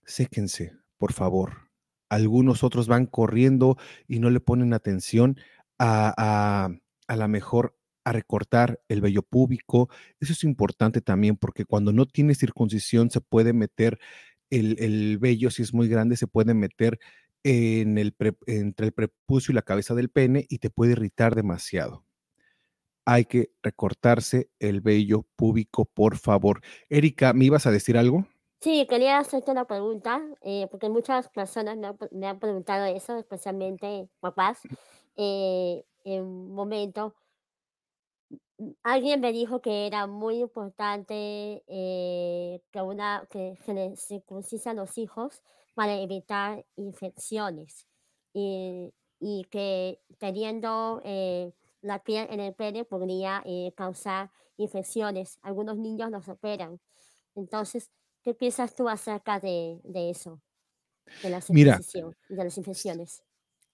séquense, 0.04 0.76
por 0.96 1.12
favor. 1.12 1.70
Algunos 2.08 2.62
otros 2.62 2.86
van 2.86 3.06
corriendo 3.06 3.76
y 4.06 4.20
no 4.20 4.30
le 4.30 4.40
ponen 4.40 4.74
atención 4.74 5.38
a, 5.78 6.14
a, 6.16 6.70
a 7.08 7.16
la 7.16 7.28
mejor 7.28 7.76
a 8.04 8.12
recortar 8.12 8.80
el 8.88 9.00
vello 9.00 9.22
púbico. 9.22 9.88
Eso 10.20 10.34
es 10.34 10.44
importante 10.44 11.00
también 11.00 11.36
porque 11.36 11.64
cuando 11.64 11.92
no 11.92 12.06
tiene 12.06 12.34
circuncisión 12.34 13.10
se 13.10 13.20
puede 13.20 13.52
meter 13.52 13.98
el, 14.50 14.76
el 14.78 15.18
vello, 15.18 15.50
si 15.50 15.62
es 15.62 15.74
muy 15.74 15.88
grande, 15.88 16.16
se 16.16 16.26
puede 16.26 16.54
meter 16.54 16.98
en 17.44 17.98
el 17.98 18.12
pre- 18.14 18.36
entre 18.46 18.86
el 18.86 18.92
prepucio 18.92 19.52
y 19.52 19.54
la 19.56 19.62
cabeza 19.62 19.94
del 19.94 20.10
pene 20.10 20.46
y 20.48 20.58
te 20.58 20.70
puede 20.70 20.92
irritar 20.92 21.34
demasiado. 21.36 22.04
Hay 23.06 23.24
que 23.26 23.50
recortarse 23.62 24.50
el 24.58 24.80
vello 24.82 25.22
púbico, 25.36 25.84
por 25.86 26.16
favor. 26.18 26.60
Erika, 26.88 27.32
¿me 27.32 27.46
ibas 27.46 27.66
a 27.66 27.70
decir 27.70 27.96
algo? 27.98 28.26
Sí, 28.60 28.86
quería 28.88 29.18
hacerte 29.18 29.50
una 29.50 29.66
pregunta, 29.66 30.22
eh, 30.40 30.66
porque 30.70 30.88
muchas 30.88 31.28
personas 31.28 31.76
me 31.76 31.86
han, 31.88 31.98
me 32.12 32.26
han 32.26 32.38
preguntado 32.40 32.86
eso, 32.86 33.16
especialmente 33.18 34.08
papás. 34.20 34.66
eh, 35.16 35.84
en 36.04 36.22
un 36.24 36.54
momento, 36.54 37.14
alguien 38.82 39.20
me 39.20 39.32
dijo 39.32 39.60
que 39.60 39.86
era 39.86 40.06
muy 40.06 40.36
importante 40.40 41.64
eh, 41.66 42.60
que 42.70 42.82
una 42.82 43.26
que 43.30 43.56
se 43.64 43.74
le 43.74 43.96
circuncisan 43.96 44.76
los 44.76 44.96
hijos 44.98 45.42
para 45.74 46.00
evitar 46.00 46.64
infecciones 46.76 47.86
y, 48.32 48.92
y 49.20 49.44
que 49.50 50.00
teniendo 50.18 51.02
eh, 51.04 51.52
la 51.82 52.02
piel 52.02 52.26
en 52.30 52.40
el 52.40 52.54
pene 52.54 52.84
podría 52.84 53.42
eh, 53.44 53.72
causar 53.76 54.30
infecciones. 54.56 55.38
Algunos 55.42 55.76
niños 55.76 56.10
los 56.10 56.28
operan. 56.28 56.80
Entonces, 57.34 57.90
¿qué 58.22 58.34
piensas 58.34 58.74
tú 58.74 58.88
acerca 58.88 59.40
de, 59.40 59.80
de 59.84 60.10
eso, 60.10 60.40
de 61.22 61.30
la 61.30 61.42
Mira, 61.50 61.78
de 62.28 62.44
las 62.44 62.58
infecciones? 62.58 63.22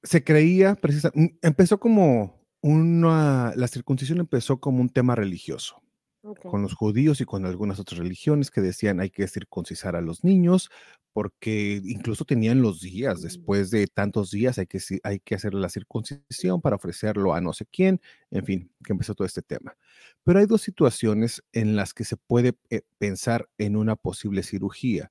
se 0.02 0.24
creía 0.24 0.74
precisa, 0.76 1.10
mm, 1.14 1.38
empezó 1.42 1.78
como 1.78 2.40
una, 2.62 3.52
la 3.56 3.68
circuncisión 3.68 4.18
empezó 4.18 4.60
como 4.60 4.80
un 4.80 4.88
tema 4.88 5.14
religioso. 5.14 5.82
Ok. 6.22 6.44
con 6.46 6.62
los 6.62 6.74
judíos 6.74 7.20
y 7.20 7.24
con 7.24 7.46
algunas 7.46 7.78
otras 7.80 7.98
religiones 7.98 8.50
que 8.50 8.60
decían 8.60 9.00
hay 9.00 9.10
que 9.10 9.28
circuncisar 9.28 9.96
a 9.96 10.00
los 10.00 10.24
niños 10.24 10.70
porque 11.12 11.80
incluso 11.84 12.24
tenían 12.24 12.62
los 12.62 12.80
días, 12.80 13.20
Mm, 13.20 13.20
después 13.22 13.70
de 13.70 13.86
tantos 13.88 14.30
días 14.30 14.58
hay 14.58 14.66
que, 14.66 14.80
hay 15.04 15.20
que 15.20 15.34
hacer 15.34 15.54
la 15.54 15.68
circuncisión 15.68 16.60
para 16.60 16.76
ofrecerlo 16.76 17.34
a 17.34 17.40
no 17.40 17.52
sé 17.52 17.66
quién, 17.66 18.00
en 18.30 18.44
fin, 18.44 18.72
que 18.84 18.92
empezó 18.92 19.14
todo 19.14 19.26
este 19.26 19.42
tema. 19.42 19.76
Pero 20.24 20.38
hay 20.40 20.46
dos 20.46 20.62
situaciones 20.62 21.42
en 21.52 21.76
las 21.76 21.94
que 21.94 22.04
se 22.04 22.16
puede 22.16 22.54
eh, 22.70 22.82
pensar 22.98 23.48
en 23.58 23.76
una 23.76 23.96
posible 23.96 24.42
cirugía, 24.44 25.10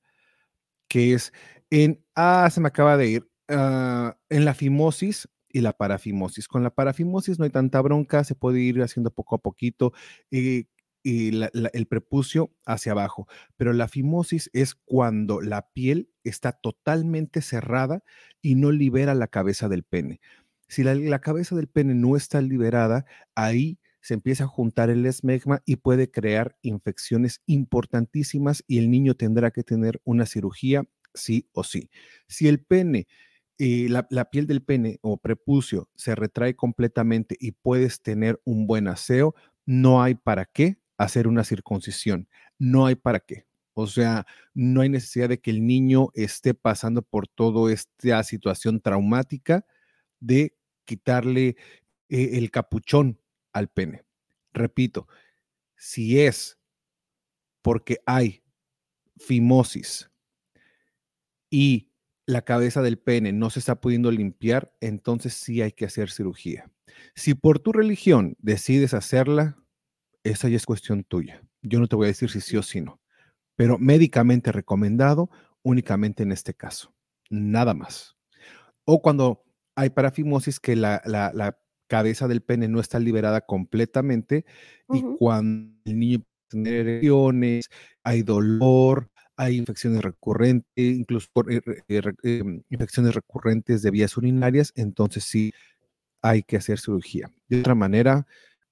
que 0.88 1.14
es 1.14 1.34
en, 1.70 2.04
ah, 2.16 2.50
se 2.52 2.62
me 2.62 2.68
acaba 2.70 2.98
de 2.98 3.08
ir, 3.10 3.30
ah, 3.50 4.18
en 4.30 4.46
la 4.46 4.54
fimosis 4.54 5.28
y 5.50 5.62
la 5.62 5.74
parafimosis. 5.74 6.48
Con 6.48 6.64
la 6.64 6.72
parafimosis 6.72 7.40
no 7.40 7.46
hay 7.46 7.52
tanta 7.52 7.82
bronca, 7.82 8.24
se 8.24 8.36
puede 8.36 8.60
ir 8.62 8.82
haciendo 8.82 9.12
poco 9.12 9.36
a 9.36 9.40
poquito. 9.40 9.94
eh, 10.32 10.66
y 11.04 11.32
el 11.54 11.88
prepucio 11.88 12.52
hacia 12.66 12.92
abajo, 12.92 13.28
pero 13.58 13.74
la 13.74 13.88
fimosis 13.88 14.50
es 14.54 14.76
cuando 14.76 15.42
la 15.42 15.70
piel 15.72 16.10
está 16.24 16.52
totalmente 16.52 17.42
cerrada 17.42 18.04
y 18.42 18.56
no 18.56 18.72
libera 18.72 19.14
la 19.14 19.28
cabeza 19.28 19.70
del 19.70 19.84
pene. 19.84 20.20
Si 20.68 20.84
la, 20.84 21.20
cabeza 21.20 21.56
del 21.56 21.68
pene 21.68 21.96
no 21.96 22.16
está 22.16 22.42
liberada, 22.42 23.06
ahí 23.34 23.80
se 24.02 24.14
empieza 24.14 24.44
a 24.44 24.48
juntar 24.48 24.90
el 24.90 25.06
esmegma 25.06 25.62
y 25.66 25.78
puede 25.78 26.12
crear 26.12 26.58
infecciones 26.62 27.42
importantísimas 27.48 28.64
y 28.68 28.78
el 28.78 28.92
niño 28.92 29.16
tendrá 29.16 29.52
que 29.52 29.64
tener 29.64 30.00
una 30.04 30.26
cirugía 30.26 30.84
sí 31.14 31.50
o 31.54 31.64
sí. 31.64 31.90
Si 32.28 32.48
el 32.48 32.64
pene, 32.64 33.08
eh, 33.58 33.88
la, 33.90 34.08
la 34.12 34.30
piel 34.30 34.46
del 34.46 34.62
pene 34.62 35.00
o 35.02 35.18
prepucio 35.18 35.90
se 35.96 36.14
retrae 36.14 36.56
completamente 36.56 37.36
y 37.40 37.54
puedes 37.54 38.02
tener 38.04 38.40
un 38.46 38.68
buen 38.68 38.88
aseo, 38.88 39.34
no 39.66 40.04
hay 40.04 40.16
para 40.16 40.46
qué 40.46 40.78
hacer 41.00 41.28
una 41.28 41.44
circuncisión, 41.44 42.28
no 42.60 42.86
hay 42.86 42.96
para 42.96 43.22
qué. 43.22 43.48
O 43.74 43.88
sea, 43.88 44.28
no 44.54 44.82
hay 44.82 44.90
necesidad 44.90 45.30
de 45.30 45.40
que 45.40 45.50
el 45.50 45.66
niño 45.66 46.10
esté 46.14 46.54
pasando 46.54 47.02
por 47.02 47.28
toda 47.28 47.72
esta 47.72 48.22
situación 48.24 48.82
traumática 48.82 49.66
de 50.20 50.58
quitarle 50.84 51.56
eh, 52.10 52.32
el 52.34 52.52
capuchón 52.52 53.18
al 53.54 53.70
pene. 53.70 54.04
Repito, 54.52 55.08
si 55.78 56.20
es 56.20 56.60
porque 57.62 58.00
hay 58.06 58.44
fimosis 59.18 60.12
y 61.50 61.94
la 62.26 62.42
cabeza 62.42 62.82
del 62.82 63.00
pene 63.00 63.32
no 63.32 63.50
se 63.50 63.60
está 63.60 63.80
pudiendo 63.80 64.12
limpiar, 64.12 64.74
entonces 64.82 65.34
sí 65.34 65.62
hay 65.62 65.72
que 65.72 65.86
hacer 65.86 66.12
cirugía. 66.12 66.70
Si 67.16 67.36
por 67.36 67.60
tu 67.60 67.72
religión 67.72 68.36
decides 68.40 68.94
hacerla, 68.94 69.58
esa 70.24 70.50
ya 70.50 70.58
es 70.58 70.66
cuestión 70.66 71.04
tuya. 71.04 71.42
Yo 71.62 71.80
no 71.80 71.88
te 71.88 71.96
voy 71.96 72.06
a 72.06 72.10
decir 72.10 72.30
si 72.30 72.42
sí 72.42 72.58
o 72.58 72.64
si 72.64 72.82
no, 72.82 73.02
pero 73.56 73.78
médicamente 73.80 74.52
recomendado 74.52 75.30
únicamente 75.64 76.24
en 76.24 76.32
este 76.32 76.54
caso, 76.54 76.94
nada 77.30 77.74
más. 77.74 78.18
O 78.86 79.02
cuando 79.02 79.44
hay 79.76 79.90
parafimosis 79.92 80.60
que 80.60 80.76
la, 80.76 81.02
la- 81.06 81.32
la 81.34 81.58
cabeza 81.88 82.28
del 82.28 82.42
pene 82.42 82.68
no 82.68 82.80
está 82.80 83.00
liberada 83.00 83.42
completamente 83.42 84.46
y 84.92 85.02
cuando 85.18 85.74
el 85.86 86.00
niño 86.00 86.20
tiene 86.50 86.70
erecciones, 86.80 87.70
hay 88.04 88.24
dolor, 88.24 89.10
hay 89.38 89.58
infecciones 89.58 90.02
recurrentes, 90.04 90.68
incluso 90.78 91.28
por, 91.34 91.52
eh, 91.52 91.62
eh, 91.88 92.02
re- 92.02 92.16
em, 92.24 92.64
infecciones 92.70 93.16
recurrentes 93.16 93.82
de 93.82 93.92
vías 93.92 94.18
urinarias, 94.18 94.72
entonces 94.76 95.24
sí 95.26 95.52
hay 96.22 96.44
que 96.44 96.58
hacer 96.58 96.80
cirugía. 96.80 97.32
De 97.48 97.60
otra 97.62 97.76
manera, 97.76 98.28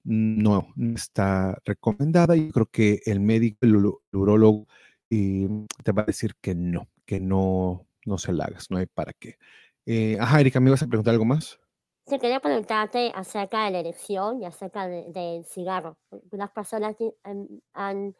no, 0.08 0.72
está 0.94 1.58
recomendada. 1.64 2.34
y 2.36 2.50
creo 2.50 2.66
que 2.66 3.02
el 3.04 3.20
médico, 3.20 3.58
el 3.62 3.76
el 3.76 4.18
urólogo, 4.18 4.66
eh, 5.10 5.48
te 5.84 5.92
va 5.92 6.02
a 6.02 6.06
decir 6.06 6.34
que 6.40 6.54
no, 6.54 6.88
que 7.04 7.20
no, 7.20 7.86
no 8.06 8.18
se 8.18 8.32
la 8.32 8.44
hagas, 8.44 8.70
no 8.70 8.78
hay 8.78 8.86
para 8.86 9.12
qué. 9.12 9.36
Eh, 9.86 10.16
ajá, 10.18 10.40
Erika, 10.40 10.60
¿me 10.60 10.70
ibas 10.70 10.82
a 10.82 10.86
preguntar 10.86 11.12
algo 11.12 11.24
más? 11.26 11.60
Sí, 12.06 12.18
quería 12.18 12.40
preguntarte 12.40 13.12
acerca 13.14 13.66
de 13.66 13.70
la 13.70 13.78
erección 13.80 14.40
y 14.42 14.46
acerca 14.46 14.88
de- 14.88 15.04
del 15.12 15.44
cigarro. 15.44 15.98
Las 16.30 16.50
personas 16.50 16.96
han, 17.74 18.16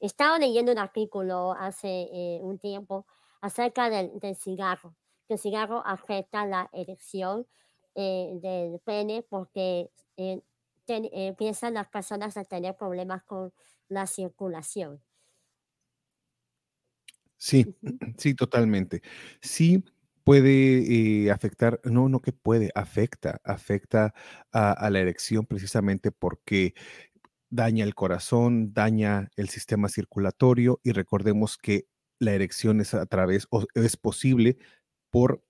estado 0.00 0.38
leyendo 0.38 0.72
un 0.72 0.78
artículo 0.78 1.52
hace 1.52 2.08
eh, 2.12 2.40
un 2.42 2.58
tiempo 2.58 3.06
acerca 3.42 3.90
del, 3.90 4.10
cigarro, 4.36 4.94
que 5.28 5.34
el 5.34 5.40
cigarro 5.40 5.82
afecta 5.86 6.46
la 6.46 6.70
erección 6.72 7.46
eh, 7.94 8.38
del 8.42 8.80
pene 8.80 9.22
porque 9.22 9.90
eh, 10.16 10.40
ten- 10.86 11.06
eh, 11.06 11.28
empiezan 11.28 11.74
las 11.74 11.88
personas 11.88 12.36
a 12.36 12.44
tener 12.44 12.76
problemas 12.76 13.24
con 13.24 13.52
la 13.88 14.06
circulación. 14.06 15.02
Sí, 17.38 17.76
sí, 18.18 18.34
totalmente. 18.34 19.02
Sí 19.40 19.84
puede 20.24 21.24
eh, 21.26 21.30
afectar, 21.30 21.80
no, 21.84 22.08
no 22.08 22.20
que 22.20 22.32
puede, 22.32 22.70
afecta, 22.74 23.40
afecta 23.44 24.12
a, 24.52 24.72
a 24.72 24.90
la 24.90 25.00
erección 25.00 25.46
precisamente 25.46 26.10
porque 26.12 26.74
daña 27.50 27.84
el 27.84 27.94
corazón, 27.94 28.72
daña 28.74 29.30
el 29.36 29.48
sistema 29.50 29.88
circulatorio 29.88 30.80
y 30.84 30.92
recordemos 30.92 31.58
que 31.58 31.88
la 32.20 32.32
erección 32.34 32.80
es 32.80 32.94
a 32.94 33.06
través, 33.06 33.46
o 33.50 33.64
es 33.74 33.96
posible 33.96 34.58
por 35.10 35.44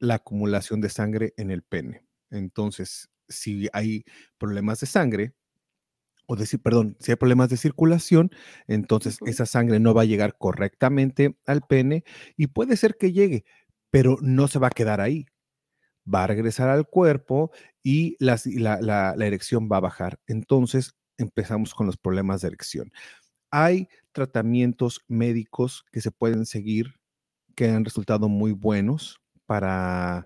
la 0.00 0.16
acumulación 0.16 0.80
de 0.80 0.90
sangre 0.90 1.34
en 1.36 1.50
el 1.50 1.62
pene. 1.62 2.04
Entonces, 2.30 3.10
si 3.28 3.68
hay 3.72 4.04
problemas 4.38 4.80
de 4.80 4.86
sangre, 4.86 5.34
o 6.26 6.36
decir, 6.36 6.60
perdón, 6.60 6.96
si 7.00 7.12
hay 7.12 7.16
problemas 7.16 7.48
de 7.50 7.56
circulación, 7.56 8.30
entonces 8.66 9.18
esa 9.26 9.46
sangre 9.46 9.80
no 9.80 9.94
va 9.94 10.02
a 10.02 10.04
llegar 10.06 10.36
correctamente 10.38 11.38
al 11.46 11.62
pene 11.62 12.04
y 12.36 12.48
puede 12.48 12.76
ser 12.76 12.96
que 12.98 13.12
llegue, 13.12 13.44
pero 13.90 14.18
no 14.20 14.46
se 14.48 14.58
va 14.58 14.68
a 14.68 14.70
quedar 14.70 15.00
ahí. 15.00 15.26
Va 16.12 16.24
a 16.24 16.26
regresar 16.26 16.68
al 16.70 16.86
cuerpo 16.88 17.50
y 17.82 18.16
la, 18.20 18.38
la- 18.80 19.14
la 19.16 19.26
erección 19.26 19.68
va 19.70 19.78
a 19.78 19.80
bajar. 19.80 20.20
Entonces 20.26 20.94
empezamos 21.18 21.74
con 21.74 21.86
los 21.86 21.96
problemas 21.98 22.40
de 22.42 22.48
erección. 22.48 22.92
Hay 23.50 23.88
tratamientos 24.12 25.00
médicos 25.08 25.84
que 25.92 26.00
se 26.02 26.10
pueden 26.12 26.46
seguir 26.46 26.94
que 27.56 27.68
han 27.70 27.84
resultado 27.84 28.28
muy 28.28 28.52
buenos 28.52 29.20
para, 29.46 30.24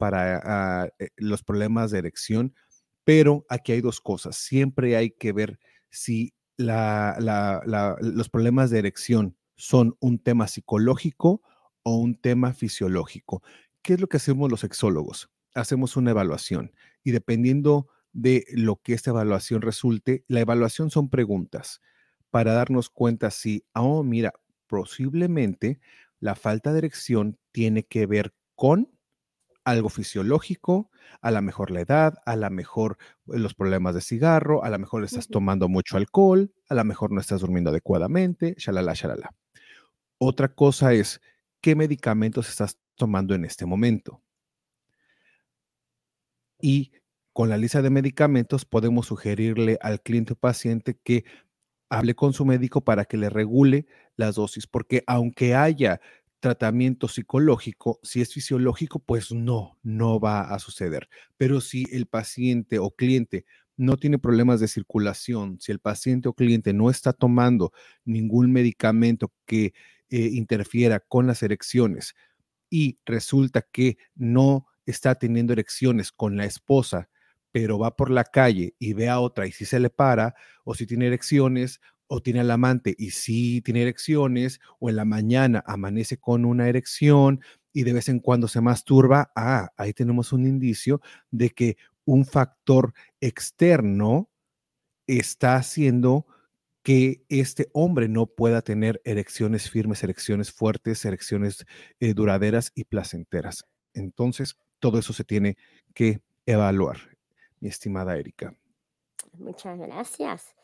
para 0.00 0.40
ah, 0.42 0.88
eh, 0.98 1.10
los 1.16 1.42
problemas 1.42 1.90
de 1.90 1.98
erección, 1.98 2.54
pero 3.04 3.44
aquí 3.50 3.72
hay 3.72 3.82
dos 3.82 4.00
cosas. 4.00 4.36
Siempre 4.36 4.96
hay 4.96 5.10
que 5.10 5.32
ver 5.32 5.58
si 5.90 6.32
los 6.56 8.28
problemas 8.30 8.70
de 8.70 8.78
erección 8.78 9.36
son 9.56 9.94
un 10.00 10.18
tema 10.18 10.48
psicológico 10.48 11.42
o 11.82 11.96
un 11.96 12.14
tema 12.14 12.54
fisiológico. 12.54 13.42
¿Qué 13.82 13.94
es 13.94 14.00
lo 14.00 14.06
que 14.06 14.16
hacemos 14.16 14.50
los 14.50 14.60
sexólogos? 14.60 15.30
Hacemos 15.54 15.98
una 15.98 16.12
evaluación 16.12 16.72
y 17.04 17.10
dependiendo 17.10 17.88
de 18.14 18.46
lo 18.52 18.76
que 18.76 18.94
esta 18.94 19.10
evaluación 19.10 19.60
resulte, 19.60 20.24
la 20.28 20.40
evaluación 20.40 20.90
son 20.90 21.10
preguntas 21.10 21.82
para 22.30 22.54
darnos 22.54 22.88
cuenta 22.88 23.30
si, 23.30 23.64
oh, 23.74 24.02
mira, 24.02 24.32
posiblemente 24.66 25.78
la 26.20 26.36
falta 26.36 26.72
de 26.72 26.78
erección 26.78 27.38
tiene 27.52 27.84
que 27.84 28.06
ver 28.06 28.32
con 28.54 28.88
algo 29.70 29.88
fisiológico, 29.88 30.90
a 31.20 31.30
lo 31.30 31.42
mejor 31.42 31.70
la 31.70 31.80
edad, 31.80 32.14
a 32.26 32.36
lo 32.36 32.50
mejor 32.50 32.98
eh, 33.28 33.38
los 33.38 33.54
problemas 33.54 33.94
de 33.94 34.00
cigarro, 34.00 34.64
a 34.64 34.70
lo 34.70 34.78
mejor 34.78 35.04
estás 35.04 35.28
tomando 35.28 35.68
mucho 35.68 35.96
alcohol, 35.96 36.52
a 36.68 36.74
lo 36.74 36.84
mejor 36.84 37.12
no 37.12 37.20
estás 37.20 37.40
durmiendo 37.40 37.70
adecuadamente, 37.70 38.54
shalala, 38.58 38.94
shalala. 38.94 39.30
Otra 40.18 40.54
cosa 40.54 40.92
es, 40.92 41.20
¿qué 41.60 41.74
medicamentos 41.74 42.48
estás 42.48 42.78
tomando 42.96 43.34
en 43.34 43.44
este 43.44 43.66
momento? 43.66 44.22
Y 46.60 46.92
con 47.32 47.48
la 47.48 47.56
lista 47.56 47.80
de 47.80 47.90
medicamentos 47.90 48.64
podemos 48.64 49.06
sugerirle 49.06 49.78
al 49.80 50.02
cliente 50.02 50.34
o 50.34 50.36
paciente 50.36 50.98
que 51.02 51.24
hable 51.88 52.14
con 52.14 52.32
su 52.32 52.44
médico 52.44 52.82
para 52.82 53.04
que 53.04 53.16
le 53.16 53.30
regule 53.30 53.86
las 54.16 54.36
dosis, 54.36 54.66
porque 54.66 55.02
aunque 55.06 55.54
haya 55.54 56.00
tratamiento 56.40 57.06
psicológico, 57.06 58.00
si 58.02 58.20
es 58.20 58.32
fisiológico, 58.32 58.98
pues 58.98 59.32
no, 59.32 59.78
no 59.82 60.18
va 60.18 60.42
a 60.42 60.58
suceder. 60.58 61.08
Pero 61.36 61.60
si 61.60 61.86
el 61.92 62.06
paciente 62.06 62.78
o 62.78 62.90
cliente 62.90 63.44
no 63.76 63.96
tiene 63.96 64.18
problemas 64.18 64.60
de 64.60 64.68
circulación, 64.68 65.58
si 65.60 65.72
el 65.72 65.78
paciente 65.78 66.28
o 66.28 66.34
cliente 66.34 66.72
no 66.72 66.90
está 66.90 67.12
tomando 67.12 67.72
ningún 68.04 68.52
medicamento 68.52 69.32
que 69.46 69.72
eh, 70.10 70.30
interfiera 70.32 71.00
con 71.00 71.26
las 71.26 71.42
erecciones 71.42 72.14
y 72.68 72.98
resulta 73.06 73.62
que 73.62 73.96
no 74.14 74.66
está 74.86 75.14
teniendo 75.14 75.52
erecciones 75.52 76.12
con 76.12 76.36
la 76.36 76.44
esposa, 76.44 77.08
pero 77.52 77.78
va 77.78 77.96
por 77.96 78.10
la 78.10 78.24
calle 78.24 78.74
y 78.78 78.92
ve 78.92 79.08
a 79.08 79.20
otra 79.20 79.46
y 79.46 79.52
si 79.52 79.64
se 79.64 79.80
le 79.80 79.90
para, 79.90 80.34
o 80.64 80.74
si 80.74 80.86
tiene 80.86 81.06
erecciones, 81.06 81.80
o 82.12 82.20
tiene 82.20 82.40
al 82.40 82.50
amante 82.50 82.94
y 82.98 83.10
sí 83.10 83.62
tiene 83.62 83.82
erecciones, 83.82 84.60
o 84.80 84.90
en 84.90 84.96
la 84.96 85.04
mañana 85.04 85.62
amanece 85.64 86.18
con 86.18 86.44
una 86.44 86.68
erección 86.68 87.40
y 87.72 87.84
de 87.84 87.92
vez 87.92 88.08
en 88.08 88.18
cuando 88.18 88.48
se 88.48 88.60
masturba, 88.60 89.30
ah, 89.36 89.70
ahí 89.76 89.92
tenemos 89.92 90.32
un 90.32 90.44
indicio 90.44 91.00
de 91.30 91.50
que 91.50 91.76
un 92.04 92.26
factor 92.26 92.94
externo 93.20 94.28
está 95.06 95.54
haciendo 95.54 96.26
que 96.82 97.24
este 97.28 97.68
hombre 97.72 98.08
no 98.08 98.26
pueda 98.26 98.62
tener 98.62 99.00
erecciones 99.04 99.70
firmes, 99.70 100.02
erecciones 100.02 100.50
fuertes, 100.50 101.04
erecciones 101.04 101.64
eh, 102.00 102.12
duraderas 102.12 102.72
y 102.74 102.84
placenteras. 102.84 103.66
Entonces, 103.94 104.56
todo 104.80 104.98
eso 104.98 105.12
se 105.12 105.22
tiene 105.22 105.56
que 105.94 106.22
evaluar, 106.44 106.96
mi 107.60 107.68
estimada 107.68 108.16
Erika. 108.16 108.52
Muchas 109.38 109.78
gracias. 109.78 110.56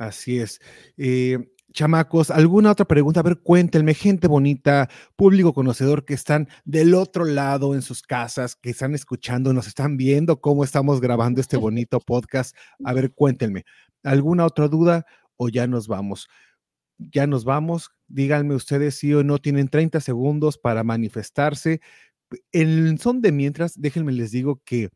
Así 0.00 0.38
es. 0.38 0.62
Eh, 0.96 1.36
chamacos, 1.74 2.30
¿alguna 2.30 2.70
otra 2.70 2.86
pregunta? 2.86 3.20
A 3.20 3.22
ver, 3.22 3.40
cuéntenme, 3.42 3.92
gente 3.92 4.28
bonita, 4.28 4.88
público 5.14 5.52
conocedor 5.52 6.06
que 6.06 6.14
están 6.14 6.48
del 6.64 6.94
otro 6.94 7.26
lado 7.26 7.74
en 7.74 7.82
sus 7.82 8.00
casas, 8.00 8.56
que 8.56 8.70
están 8.70 8.94
escuchando, 8.94 9.52
nos 9.52 9.66
están 9.66 9.98
viendo 9.98 10.40
cómo 10.40 10.64
estamos 10.64 11.02
grabando 11.02 11.42
este 11.42 11.56
bonito 11.58 12.00
podcast. 12.00 12.56
A 12.82 12.94
ver, 12.94 13.12
cuéntenme, 13.12 13.66
¿alguna 14.02 14.46
otra 14.46 14.68
duda 14.68 15.04
o 15.36 15.50
ya 15.50 15.66
nos 15.66 15.86
vamos? 15.86 16.28
Ya 16.96 17.26
nos 17.26 17.44
vamos. 17.44 17.90
Díganme 18.08 18.54
ustedes 18.54 18.94
si 18.94 19.12
o 19.12 19.22
no 19.22 19.36
tienen 19.36 19.68
30 19.68 20.00
segundos 20.00 20.56
para 20.56 20.82
manifestarse. 20.82 21.82
En 22.52 22.96
son 22.96 23.20
de 23.20 23.32
mientras, 23.32 23.78
déjenme 23.78 24.12
les 24.12 24.30
digo 24.30 24.62
que 24.64 24.88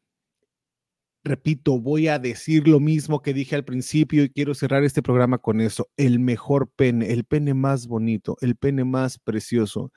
repito, 1.25 1.81
voy 1.81 2.09
a 2.09 2.19
decir 2.19 2.69
lo 2.69 2.81
mismo 2.81 3.23
que 3.23 3.33
dije 3.35 3.57
al 3.57 3.65
principio 3.65 4.25
y 4.25 4.31
quiero 4.31 4.55
cerrar 4.55 4.85
este 4.85 5.03
programa 5.03 5.39
con 5.39 5.61
eso. 5.61 5.91
El 5.97 6.21
mejor 6.21 6.71
pene, 6.71 7.13
el 7.13 7.25
pene 7.25 7.55
más 7.55 7.87
bonito, 7.87 8.37
el 8.43 8.57
pene 8.57 8.85
más 8.85 9.19
precioso, 9.19 9.91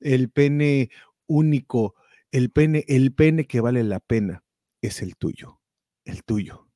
el 0.00 0.30
pene 0.30 0.90
único, 1.26 1.94
el 2.32 2.50
pene, 2.50 2.84
el 2.88 3.12
pene 3.12 3.46
que 3.46 3.60
vale 3.60 3.84
la 3.84 4.00
pena 4.00 4.42
es 4.80 5.02
el 5.02 5.16
tuyo, 5.16 5.60
el 6.04 6.24
tuyo. 6.24 6.68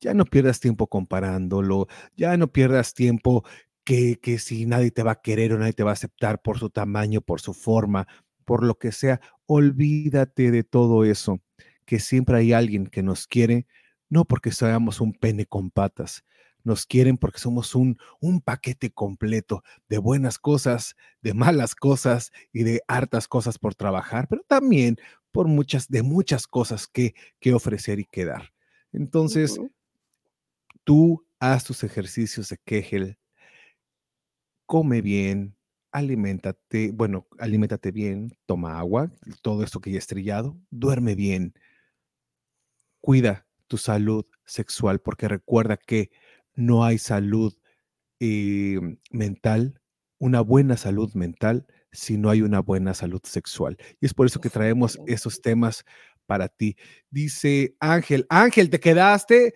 Ya 0.00 0.14
no 0.14 0.24
pierdas 0.24 0.60
tiempo 0.60 0.86
comparándolo, 0.86 1.88
ya 2.16 2.36
no 2.36 2.52
pierdas 2.52 2.94
tiempo 2.94 3.44
que, 3.84 4.20
que 4.20 4.38
si 4.38 4.66
nadie 4.66 4.92
te 4.92 5.02
va 5.02 5.12
a 5.12 5.20
querer 5.20 5.52
o 5.52 5.58
nadie 5.58 5.72
te 5.72 5.82
va 5.82 5.90
a 5.90 5.94
aceptar 5.94 6.40
por 6.40 6.58
su 6.58 6.70
tamaño, 6.70 7.20
por 7.22 7.40
su 7.40 7.54
forma, 7.54 8.06
por 8.44 8.64
lo 8.64 8.78
que 8.78 8.92
sea, 8.92 9.20
olvídate 9.46 10.52
de 10.52 10.62
todo 10.62 11.04
eso 11.04 11.40
que 11.88 12.00
siempre 12.00 12.36
hay 12.36 12.52
alguien 12.52 12.86
que 12.86 13.02
nos 13.02 13.26
quiere, 13.26 13.66
no 14.10 14.26
porque 14.26 14.52
seamos 14.52 15.00
un 15.00 15.14
pene 15.14 15.46
con 15.46 15.70
patas, 15.70 16.22
nos 16.62 16.84
quieren 16.84 17.16
porque 17.16 17.38
somos 17.38 17.74
un, 17.74 17.96
un 18.20 18.42
paquete 18.42 18.90
completo 18.90 19.64
de 19.88 19.96
buenas 19.96 20.38
cosas, 20.38 20.96
de 21.22 21.32
malas 21.32 21.74
cosas 21.74 22.30
y 22.52 22.62
de 22.64 22.82
hartas 22.88 23.26
cosas 23.26 23.58
por 23.58 23.74
trabajar, 23.74 24.28
pero 24.28 24.42
también 24.46 24.98
por 25.32 25.48
muchas, 25.48 25.88
de 25.88 26.02
muchas 26.02 26.46
cosas 26.46 26.86
que, 26.86 27.14
que 27.40 27.54
ofrecer 27.54 28.00
y 28.00 28.04
que 28.04 28.26
dar. 28.26 28.52
Entonces, 28.92 29.58
tú 30.84 31.26
haz 31.40 31.64
tus 31.64 31.84
ejercicios 31.84 32.50
de 32.50 32.58
Kegel, 32.66 33.16
come 34.66 35.00
bien, 35.00 35.56
aliméntate, 35.90 36.92
bueno, 36.92 37.26
aliméntate 37.38 37.92
bien, 37.92 38.36
toma 38.44 38.78
agua, 38.78 39.10
todo 39.40 39.64
esto 39.64 39.80
que 39.80 39.90
ya 39.90 39.98
estrellado, 39.98 40.54
duerme 40.70 41.14
bien, 41.14 41.54
cuida 43.08 43.46
tu 43.68 43.78
salud 43.78 44.26
sexual, 44.44 45.00
porque 45.00 45.28
recuerda 45.28 45.78
que 45.78 46.10
no 46.54 46.84
hay 46.84 46.98
salud 46.98 47.54
eh, 48.20 48.78
mental, 49.10 49.80
una 50.18 50.42
buena 50.42 50.76
salud 50.76 51.14
mental, 51.14 51.66
si 51.90 52.18
no 52.18 52.28
hay 52.28 52.42
una 52.42 52.60
buena 52.60 52.92
salud 52.92 53.22
sexual. 53.24 53.78
Y 53.98 54.04
es 54.04 54.12
por 54.12 54.26
eso 54.26 54.42
que 54.42 54.50
traemos 54.50 54.98
esos 55.06 55.40
temas 55.40 55.86
para 56.26 56.48
ti. 56.48 56.76
Dice 57.08 57.76
Ángel, 57.80 58.26
Ángel, 58.28 58.68
te 58.68 58.78
quedaste 58.78 59.54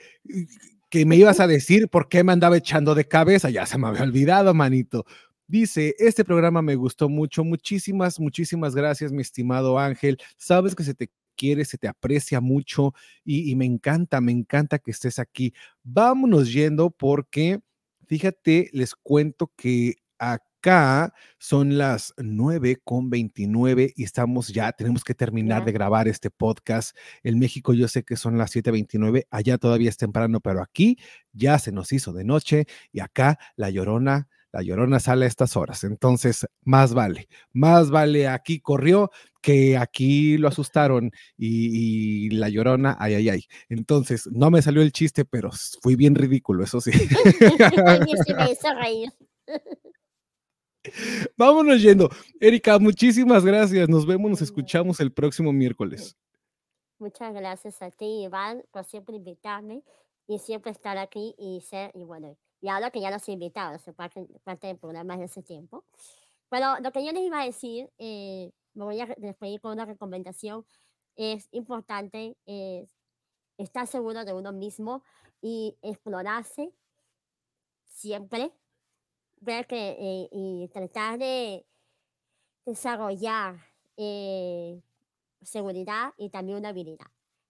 que 0.89 1.05
me 1.05 1.17
ibas 1.17 1.39
a 1.39 1.47
decir 1.47 1.91
por 1.91 2.09
qué 2.09 2.25
me 2.25 2.33
andaba 2.33 2.57
echando 2.57 2.95
de 2.95 3.07
cabeza. 3.07 3.51
Ya 3.51 3.67
se 3.67 3.77
me 3.77 3.87
había 3.87 4.05
olvidado, 4.05 4.55
manito. 4.55 5.05
Dice, 5.47 5.95
este 5.99 6.25
programa 6.25 6.63
me 6.63 6.75
gustó 6.75 7.11
mucho. 7.11 7.45
Muchísimas, 7.45 8.19
muchísimas 8.19 8.75
gracias, 8.75 9.13
mi 9.13 9.21
estimado 9.21 9.79
Ángel. 9.79 10.17
Sabes 10.39 10.75
que 10.75 10.85
se 10.85 10.95
te 10.95 11.11
quiere, 11.37 11.65
se 11.65 11.79
te 11.79 11.89
aprecia 11.89 12.41
mucho 12.41 12.95
y, 13.25 13.51
y 13.51 13.57
me 13.57 13.65
encanta, 13.67 14.21
me 14.21 14.33
encanta 14.33 14.79
que 14.79 14.91
estés 14.91 15.19
aquí. 15.19 15.53
Vámonos 15.83 16.53
yendo 16.53 16.91
porque, 16.91 17.61
fíjate, 18.07 18.71
les 18.73 18.95
cuento 18.95 19.53
que 19.57 19.97
acá 20.19 21.13
son 21.39 21.77
las 21.77 22.15
9 22.17 22.79
con 22.85 23.11
29 23.11 23.93
y 23.97 24.05
estamos 24.05 24.49
ya, 24.49 24.71
tenemos 24.73 25.03
que 25.03 25.15
terminar 25.15 25.65
de 25.65 25.73
grabar 25.73 26.07
este 26.07 26.31
podcast. 26.31 26.97
En 27.25 27.39
México 27.39 27.75
yo 27.75 27.89
sé 27.89 28.05
que 28.05 28.17
son 28.17 28.39
las 28.39 28.55
7.29, 28.55 29.27
allá 29.31 29.59
todavía 29.59 29.89
es 29.89 29.97
temprano, 29.97 30.41
pero 30.41 30.63
aquí 30.63 30.99
ya 31.33 31.59
se 31.59 31.73
nos 31.73 31.93
hizo 31.93 32.13
de 32.13 32.25
noche 32.25 32.67
y 32.93 33.01
acá 33.01 33.39
la 33.57 33.71
llorona, 33.71 34.29
la 34.53 34.63
llorona 34.63 35.01
sale 35.01 35.25
a 35.25 35.29
estas 35.29 35.57
horas. 35.57 35.85
Entonces, 35.85 36.47
más 36.63 36.95
vale, 36.95 37.29
más 37.53 37.91
vale 37.91 38.29
aquí 38.29 38.61
corrió 38.61 39.11
que 39.41 39.77
aquí 39.77 40.39
lo 40.39 40.49
asustaron 40.49 41.11
y, 41.37 42.27
y 42.27 42.31
la 42.31 42.49
llorona, 42.49 42.97
ay, 43.01 43.15
ay, 43.15 43.29
ay. 43.31 43.45
Entonces, 43.69 44.29
no 44.31 44.51
me 44.51 44.63
salió 44.63 44.83
el 44.83 44.93
chiste, 44.93 45.25
pero 45.25 45.51
fui 45.81 45.97
bien 45.97 46.15
ridículo, 46.15 46.63
eso 46.63 46.81
sí. 46.81 46.93
A 47.87 47.99
mí 47.99 48.13
sí 48.25 48.35
me 48.35 48.53
hizo 48.53 48.73
reír. 48.75 49.13
Vámonos 51.37 51.81
yendo. 51.83 52.11
Erika, 52.41 52.79
muchísimas 52.79 53.45
gracias. 53.45 53.89
Nos 53.89 54.07
vemos, 54.07 54.31
nos 54.31 54.43
escuchamos 54.43 55.01
el 55.01 55.13
próximo 55.13 55.53
miércoles. 55.53 56.17
Muchas 56.99 57.35
gracias 57.35 57.83
a 57.83 57.91
ti, 57.91 58.25
Iván, 58.25 58.63
por 58.71 58.85
siempre 58.85 59.17
invitarme 59.17 59.83
y 60.29 60.39
siempre 60.39 60.71
estar 60.71 60.99
aquí 60.99 61.35
y 61.37 61.61
ser, 61.63 61.91
y 61.95 62.05
bueno, 62.05 62.37
y 62.63 62.69
ahora 62.69 62.91
que 62.91 63.01
ya 63.01 63.11
los 63.11 63.29
he 63.29 63.33
invitado, 63.33 63.79
soy 63.79 63.93
parte, 63.93 64.27
parte 64.45 64.69
del 64.69 64.79
programa 64.79 65.15
desde 65.17 65.27
ese 65.27 65.43
tiempo. 65.43 65.85
Pero 66.49 66.79
lo 66.81 66.93
que 66.93 67.05
yo 67.05 67.13
les 67.13 67.23
iba 67.23 67.43
a 67.43 67.45
decir, 67.45 67.91
eh, 67.99 68.53
me 68.75 68.85
voy 68.85 69.01
a 69.01 69.07
despedir 69.19 69.61
con 69.61 69.73
una 69.73 69.85
recomendación, 69.85 70.65
es 71.17 71.49
importante 71.51 72.37
eh, 72.47 72.87
estar 73.59 73.87
seguro 73.87 74.25
de 74.25 74.33
uno 74.33 74.53
mismo 74.53 75.03
y 75.43 75.77
explorarse 75.83 76.73
siempre, 77.85 78.53
ver 79.41 79.67
que, 79.67 79.97
eh, 79.99 80.29
y 80.31 80.69
tratar 80.69 81.19
de 81.19 81.67
desarrollar 82.65 83.57
eh, 83.97 84.81
seguridad 85.43 86.15
y 86.17 86.31
también 86.31 86.59
una 86.59 86.69
habilidad. 86.69 87.07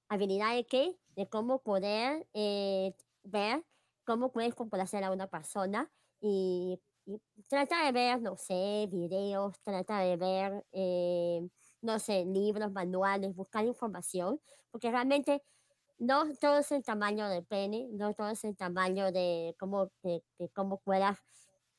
¿Habilidad 0.09 0.55
de 0.55 0.65
qué? 0.65 0.97
De 1.17 1.29
cómo 1.29 1.59
poder 1.59 2.27
eh, 2.33 2.95
ver 3.25 3.65
cómo 4.13 4.31
puedes 4.31 4.55
complacer 4.55 5.03
a 5.05 5.11
una 5.11 5.27
persona 5.27 5.91
y, 6.21 6.79
trata 7.49 7.87
de 7.87 7.93
ver, 7.93 8.21
no 8.21 8.37
sé, 8.37 8.87
videos, 8.93 9.59
trata 9.63 10.01
de 10.01 10.19
ver, 10.19 10.67
eh, 10.73 11.49
no 11.81 11.99
sé, 11.99 12.27
libros, 12.27 12.71
manuales, 12.73 13.35
buscar 13.35 13.65
información, 13.65 14.39
porque 14.71 14.91
realmente 14.91 15.43
no 15.99 16.25
todo 16.37 16.59
es 16.59 16.71
el 16.73 16.85
tamaño 16.85 17.27
del 17.31 17.47
pene, 17.47 17.89
no 17.93 18.13
todo 18.13 18.29
es 18.29 18.45
el 18.45 18.55
tamaño 18.55 19.13
de 19.13 19.57
cómo, 19.59 19.91
cómo 20.53 20.79
puedas 20.81 21.19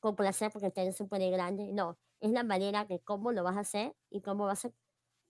complacer 0.00 0.50
porque 0.50 0.72
tienes 0.72 1.00
un 1.00 1.08
pene 1.08 1.30
grande, 1.30 1.72
no, 1.72 1.98
es 2.20 2.32
la 2.32 2.42
manera 2.42 2.84
de 2.84 2.98
cómo 2.98 3.30
lo 3.30 3.44
vas 3.44 3.56
a 3.56 3.60
hacer 3.60 3.94
y 4.10 4.22
cómo 4.22 4.46
vas 4.46 4.66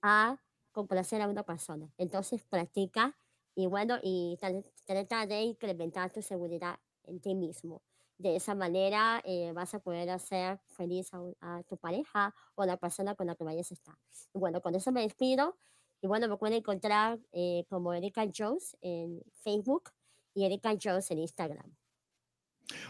a 0.01 0.39
complacer 0.73 1.21
a 1.21 1.29
una 1.29 1.43
persona. 1.43 1.93
Entonces 1.99 2.43
practica 2.45 3.15
y 3.55 3.67
bueno, 3.67 3.99
y 4.03 4.39
trata 4.87 5.27
de 5.27 5.43
incrementar 5.43 6.11
tu 6.11 6.23
seguridad 6.23 6.79
en 7.07 7.21
ti 7.21 7.35
mismo. 7.35 7.83
De 8.19 8.37
esa 8.37 8.55
manera 8.55 9.21
eh, 9.25 9.53
vas 9.53 9.75
a 9.75 9.81
poder 9.81 10.09
hacer 10.11 10.61
feliz 10.69 11.11
a, 11.41 11.63
tu 11.69 11.77
pareja 11.77 12.35
o 12.55 12.63
a 12.63 12.67
la 12.67 12.77
persona 12.77 13.15
con 13.15 13.27
la 13.27 13.35
que 13.35 13.45
vayas 13.45 13.71
a 13.71 13.75
estar. 13.75 13.97
bueno, 14.33 14.61
con 14.61 14.75
eso 14.75 14.93
me 14.93 15.03
despido. 15.03 15.57
Y 16.01 16.07
bueno, 16.07 16.29
me 16.29 16.37
pueden 16.37 16.59
encontrar 16.59 17.19
eh, 17.33 17.65
como 17.69 17.95
Erika 17.95 18.27
Jones 18.35 18.77
en 18.83 19.23
Facebook 19.43 19.91
y 20.35 20.45
Erika 20.45 20.75
Jones 20.81 21.11
en 21.11 21.19
Instagram. 21.21 21.75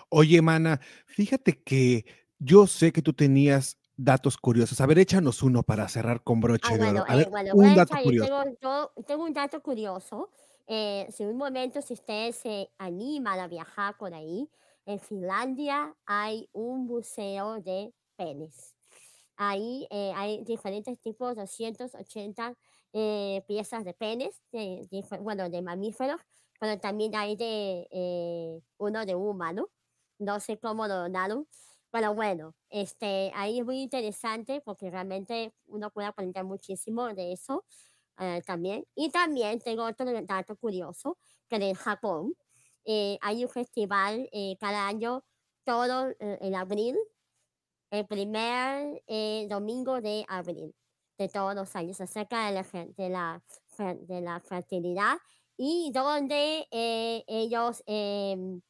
Oye, 0.09 0.43
Mana, 0.43 0.81
fíjate 1.07 1.63
que 1.63 2.05
yo 2.39 2.67
sé 2.67 2.93
que 2.93 3.03
tú 3.03 3.13
tenías 3.13 3.79
datos 3.97 4.37
curiosos. 4.37 4.81
A 4.81 4.87
ver, 4.87 4.99
échanos 4.99 5.43
uno 5.43 5.63
para 5.63 5.89
cerrar 5.89 6.23
con 6.23 6.41
broche 6.41 6.75
ah, 6.75 6.79
de 6.79 6.91
oro. 6.91 7.05
A 7.07 7.17
ver, 7.17 7.31
un 7.55 7.75
dato 7.75 7.97
curioso. 8.03 8.93
Tengo, 9.07 9.25
un 9.25 9.33
dato 9.33 9.63
curioso. 9.63 10.31
Eh, 10.67 11.07
si 11.11 11.25
un 11.25 11.37
momento, 11.37 11.83
si 11.83 11.93
usted 11.95 12.33
se 12.33 12.71
anima 12.79 13.35
a 13.35 13.49
viajar 13.49 13.97
por 13.99 14.15
ahí, 14.15 14.49
en 14.87 14.99
Finlandia 14.99 15.95
hay 16.07 16.49
un 16.53 16.87
museo 16.87 17.61
de 17.61 17.93
penes. 18.17 18.75
Ahí 19.37 19.87
eh, 19.91 20.13
hay 20.17 20.45
diferentes 20.45 20.99
tipos, 21.01 21.37
280 21.37 22.55
eh, 22.93 23.43
piezas 23.47 23.85
de 23.85 23.95
penes, 23.95 24.41
de, 24.53 24.87
bueno, 25.21 25.51
de 25.51 25.61
mamíferos, 25.63 26.21
pero 26.61 26.79
también 26.81 27.15
hay 27.17 27.37
de 27.37 28.63
uno 28.79 29.05
de 29.05 29.15
humano. 29.15 29.69
No 30.19 30.41
sé 30.41 30.59
cómo 30.59 30.87
lo 30.87 30.95
donaron, 30.95 31.47
pero 31.91 32.15
bueno, 32.15 32.55
este, 32.71 33.33
ahí 33.35 33.59
es 33.59 33.65
muy 33.65 33.83
interesante 33.83 34.61
porque 34.65 34.91
realmente 34.91 35.53
uno 35.67 35.91
puede 35.91 36.09
aprender 36.09 36.45
muchísimo 36.45 37.13
de 37.15 37.33
eso 37.33 37.65
eh, 38.19 38.43
también. 38.47 38.87
Y 38.95 39.11
también 39.11 39.61
tengo 39.61 39.85
otro 39.85 40.07
dato 40.23 40.57
curioso, 40.57 41.19
que 41.49 41.57
en 41.57 41.75
Japón 41.75 42.35
eh, 42.85 43.19
hay 43.23 43.45
un 43.45 43.51
festival 43.51 44.29
eh, 44.33 44.57
cada 44.61 44.87
año, 44.87 45.25
todo 45.65 46.15
en 46.21 46.55
abril, 46.55 46.97
el 47.91 48.07
primer 48.07 49.03
domingo 49.49 50.01
de 50.01 50.25
abril 50.29 50.75
de 51.17 51.29
todos 51.29 51.55
los 51.55 51.75
años, 51.77 52.01
acerca 52.01 52.47
de 52.47 52.53
la, 52.53 52.63
de 52.97 53.09
la, 53.09 53.43
de 53.79 54.21
la 54.21 54.41
fertilidad 54.41 55.17
y 55.57 55.91
donde 55.95 56.67
ellos 56.71 57.83
em, 57.87 58.61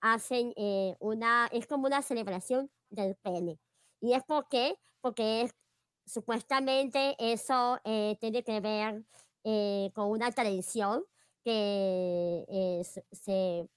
hacen 0.00 0.52
eh, 0.56 0.96
una, 1.00 1.48
es 1.52 1.66
como 1.66 1.86
una 1.86 2.02
celebración 2.02 2.70
del 2.90 3.16
pene. 3.16 3.58
¿Y 4.00 4.14
es 4.14 4.24
por 4.24 4.48
qué? 4.48 4.76
Porque 5.00 5.42
es, 5.42 5.54
supuestamente 6.10 7.16
eso 7.18 7.78
eh, 7.84 8.16
tiene 8.20 8.42
que 8.42 8.60
ver 8.60 9.04
eh, 9.44 9.90
con 9.94 10.10
una 10.10 10.30
tradición 10.32 11.04
que, 11.44 12.82
se, 13.12 13.68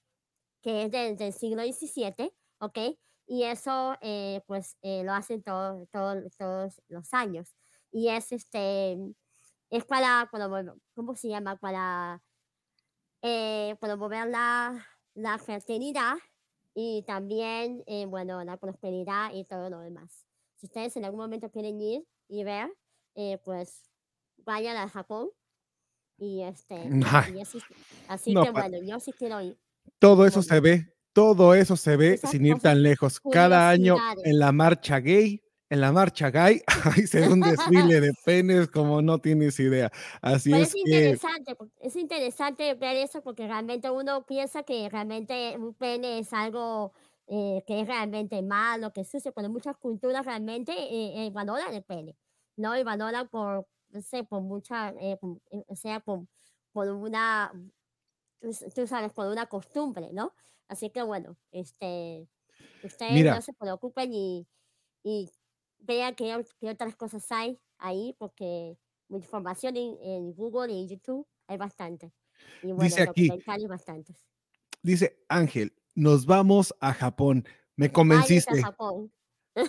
que 0.62 0.82
es 0.84 0.90
del, 0.90 1.32
siglo 1.32 1.62
XVII, 1.62 2.32
¿ok? 2.58 2.78
Y 3.26 3.44
eso 3.44 3.96
pues 4.46 4.76
lo 4.82 5.12
hacen 5.12 5.42
todos 5.42 5.88
todos 5.90 6.82
los 6.88 7.14
años. 7.14 7.54
Y 7.90 8.08
es 8.08 8.32
este, 8.32 8.98
es 9.70 9.84
para, 9.86 10.30
¿cómo 10.94 11.16
se 11.16 11.28
llama? 11.28 11.56
Para 11.56 12.22
promover 13.80 14.28
la 14.28 14.86
la 15.14 15.38
fertilidad 15.38 16.16
y 16.74 17.02
también, 17.06 17.84
eh, 17.86 18.06
bueno, 18.06 18.42
la 18.44 18.56
prosperidad 18.56 19.32
y 19.32 19.44
todo 19.44 19.70
lo 19.70 19.80
demás. 19.80 20.26
Si 20.56 20.66
ustedes 20.66 20.96
en 20.96 21.04
algún 21.04 21.20
momento 21.20 21.50
quieren 21.50 21.80
ir 21.80 22.04
y 22.28 22.44
ver, 22.44 22.72
eh, 23.14 23.38
pues 23.44 23.90
vayan 24.38 24.76
a 24.76 24.88
Japón 24.88 25.30
y 26.18 26.42
este, 26.42 26.76
así, 28.08 28.34
que 28.34 28.50
bueno, 28.50 28.78
yo 28.82 29.00
sí 29.00 29.12
quiero 29.12 29.40
ir. 29.40 29.58
Todo 29.98 30.26
eso 30.26 30.42
se 30.42 30.60
ve, 30.60 30.94
todo 31.12 31.54
eso 31.54 31.76
se 31.76 31.96
ve 31.96 32.16
sin 32.18 32.46
ir 32.46 32.58
tan 32.58 32.82
lejos. 32.82 33.20
Cada 33.20 33.68
año 33.68 33.96
en 34.24 34.38
la 34.38 34.52
marcha 34.52 35.00
gay 35.00 35.44
en 35.70 35.80
la 35.80 35.92
marcha 35.92 36.30
gay, 36.30 36.62
ahí 36.96 37.06
se 37.06 37.20
ve 37.20 37.28
un 37.28 37.40
desfile 37.40 38.00
de 38.00 38.12
penes 38.24 38.68
como 38.68 39.02
no 39.02 39.18
tienes 39.18 39.58
idea. 39.60 39.90
Así 40.20 40.52
es, 40.52 40.68
es 40.68 40.76
interesante, 40.76 41.56
es 41.80 41.96
interesante 41.96 42.74
ver 42.74 42.96
eso 42.96 43.22
porque 43.22 43.46
realmente 43.46 43.90
uno 43.90 44.24
piensa 44.26 44.62
que 44.62 44.88
realmente 44.88 45.56
un 45.58 45.74
pene 45.74 46.20
es 46.20 46.32
algo 46.32 46.92
eh, 47.26 47.64
que 47.66 47.80
es 47.80 47.86
realmente 47.86 48.42
malo, 48.42 48.92
que 48.92 49.04
sucio, 49.04 49.32
pero 49.32 49.48
muchas 49.48 49.76
culturas 49.78 50.26
realmente 50.26 50.72
eh, 50.72 51.26
eh, 51.26 51.30
valoran 51.30 51.72
el 51.72 51.82
pene, 51.82 52.16
¿no? 52.56 52.76
Y 52.76 52.82
valoran 52.82 53.28
por, 53.28 53.66
no 53.88 54.02
sé, 54.02 54.24
por 54.24 54.42
mucha, 54.42 54.94
o 55.66 55.76
sea, 55.76 56.00
por, 56.00 56.26
por 56.72 56.88
una, 56.88 57.50
tú 58.74 58.86
sabes, 58.86 59.12
por 59.12 59.26
una 59.26 59.46
costumbre, 59.46 60.10
¿no? 60.12 60.34
Así 60.68 60.90
que 60.90 61.02
bueno, 61.02 61.36
este, 61.50 62.28
ustedes 62.82 63.24
no 63.24 63.40
se 63.40 63.52
preocupen 63.54 64.12
y, 64.12 64.46
y 65.02 65.30
vean 65.78 66.14
qué, 66.14 66.34
otras 66.68 66.96
cosas 66.96 67.24
hay 67.30 67.58
ahí, 67.78 68.14
porque 68.18 68.76
mucha 69.08 69.24
información 69.24 69.76
en, 69.76 70.32
Google 70.34 70.72
y 70.72 70.82
en 70.82 70.88
YouTube 70.88 71.26
hay 71.46 71.56
bastante. 71.56 72.12
Y 72.62 72.68
bueno, 72.68 72.82
dice 72.82 73.02
aquí, 73.02 73.30
bastantes. 73.68 74.16
Dice 74.82 75.24
Ángel, 75.28 75.72
nos 75.94 76.26
vamos 76.26 76.74
a 76.80 76.92
Japón. 76.92 77.46
Me 77.76 77.90
convenciste. 77.90 78.62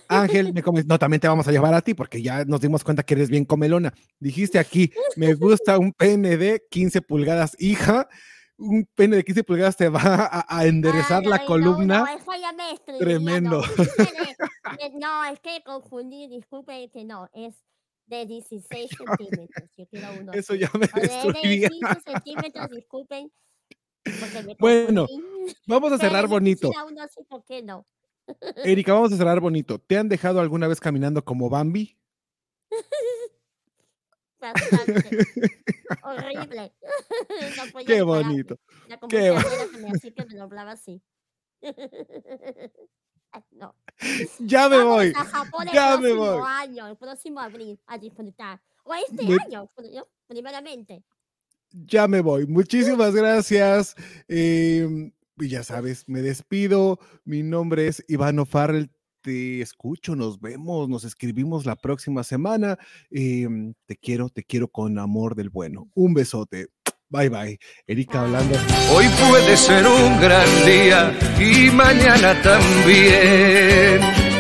Ángel, 0.07 0.53
me 0.53 0.63
convenciste. 0.63 0.93
No, 0.93 0.99
también 0.99 1.19
te 1.19 1.27
vamos 1.27 1.47
a 1.47 1.51
llevar 1.51 1.73
a 1.73 1.81
ti 1.81 1.93
porque 1.93 2.21
ya 2.21 2.45
nos 2.45 2.61
dimos 2.61 2.83
cuenta 2.83 3.03
que 3.03 3.13
eres 3.13 3.29
bien 3.29 3.45
comelona. 3.45 3.93
Dijiste 4.19 4.59
aquí, 4.59 4.91
me 5.15 5.33
gusta 5.33 5.77
un 5.77 5.93
pene 5.93 6.37
de 6.37 6.63
15 6.69 7.01
pulgadas, 7.01 7.55
hija 7.59 8.07
un 8.57 8.87
pene 8.95 9.17
de 9.17 9.23
15 9.23 9.43
pulgadas 9.43 9.75
te 9.75 9.89
va 9.89 10.45
a, 10.47 10.65
enderezar 10.65 11.25
la 11.25 11.45
columna. 11.45 11.99
No, 11.99 12.07
eso 12.07 12.31
ya 12.39 12.53
me 12.53 12.97
Tremendo. 12.99 13.61
No, 14.95 15.23
es 15.25 15.39
que 15.39 15.61
confundí, 15.63 16.27
disculpe 16.27 16.89
que 16.91 17.05
no, 17.05 17.29
es 17.33 17.55
de 18.07 18.25
16 18.25 18.89
centímetros. 18.97 19.69
Yo 19.77 19.87
quiero 19.87 20.07
uno. 20.19 20.33
Eso 20.33 20.55
ya 20.55 20.69
me 20.73 20.87
destruiría. 20.87 21.69
De 21.69 21.75
15 21.75 22.01
centímetros, 22.01 22.69
disculpen. 22.71 23.31
Bueno, 24.59 25.07
vamos 25.67 25.91
a 25.91 25.97
cerrar 25.97 26.27
bonito. 26.27 26.71
Uno 26.87 27.01
así, 27.01 27.23
¿por 27.23 27.43
qué 27.43 27.61
no? 27.61 27.85
Erika, 28.65 28.93
vamos 28.93 29.13
a 29.13 29.17
cerrar 29.17 29.39
bonito. 29.39 29.79
¿Te 29.79 29.97
han 29.97 30.09
dejado 30.09 30.39
alguna 30.39 30.67
vez 30.67 30.79
caminando 30.79 31.23
como 31.23 31.49
Bambi? 31.49 31.97
Horrible. 36.03 36.73
Qué 37.85 38.01
bonito. 38.01 38.59
Qué 39.09 39.29
así 39.93 40.11
que 40.11 40.25
me 40.25 40.35
lo 40.35 40.43
hablaba 40.43 40.71
así. 40.71 41.01
no. 43.51 43.75
Ya 44.39 44.69
me 44.69 44.83
voy. 44.83 45.13
A 45.15 45.25
Japón 45.25 45.67
ya 45.73 45.95
el 45.95 46.01
me 46.01 46.13
voy. 46.13 46.43
año, 46.45 46.87
el 46.87 46.97
próximo 46.97 47.39
abril, 47.39 47.79
a 47.87 47.97
disfrutar. 47.97 48.61
O 48.83 48.93
este 48.93 49.25
año, 49.45 49.69
primeramente. 50.27 51.03
Ya 51.85 52.07
me 52.07 52.21
voy. 52.21 52.47
Muchísimas 52.47 53.13
gracias. 53.13 53.95
Eh, 54.27 55.11
y 55.37 55.47
ya 55.49 55.63
sabes, 55.63 56.07
me 56.07 56.21
despido. 56.21 56.99
Mi 57.25 57.43
nombre 57.43 57.87
es 57.87 58.03
Ivano 58.07 58.45
Farrell 58.45 58.89
te 59.25 59.59
escucho, 59.59 60.15
nos 60.15 60.39
vemos, 60.39 60.87
nos 60.87 61.03
escribimos 61.03 61.65
la 61.65 61.75
próxima 61.75 62.23
semana. 62.23 62.77
Em, 63.09 63.73
te 63.87 63.97
quiero, 63.97 64.29
te 64.29 64.43
quiero 64.43 64.67
con 64.67 64.99
amor 64.99 65.33
del 65.33 65.49
bueno. 65.49 65.89
Un 65.95 66.13
besote. 66.13 66.67
Bye 67.09 67.29
bye. 67.29 67.59
Erika 67.87 68.21
hablando. 68.21 68.55
Hoy 68.93 69.05
puede 69.27 69.57
ser 69.57 69.87
un 69.87 70.21
gran 70.21 70.47
día 70.63 71.11
y 71.39 71.71
mañana 71.71 72.39
también. 72.43 74.34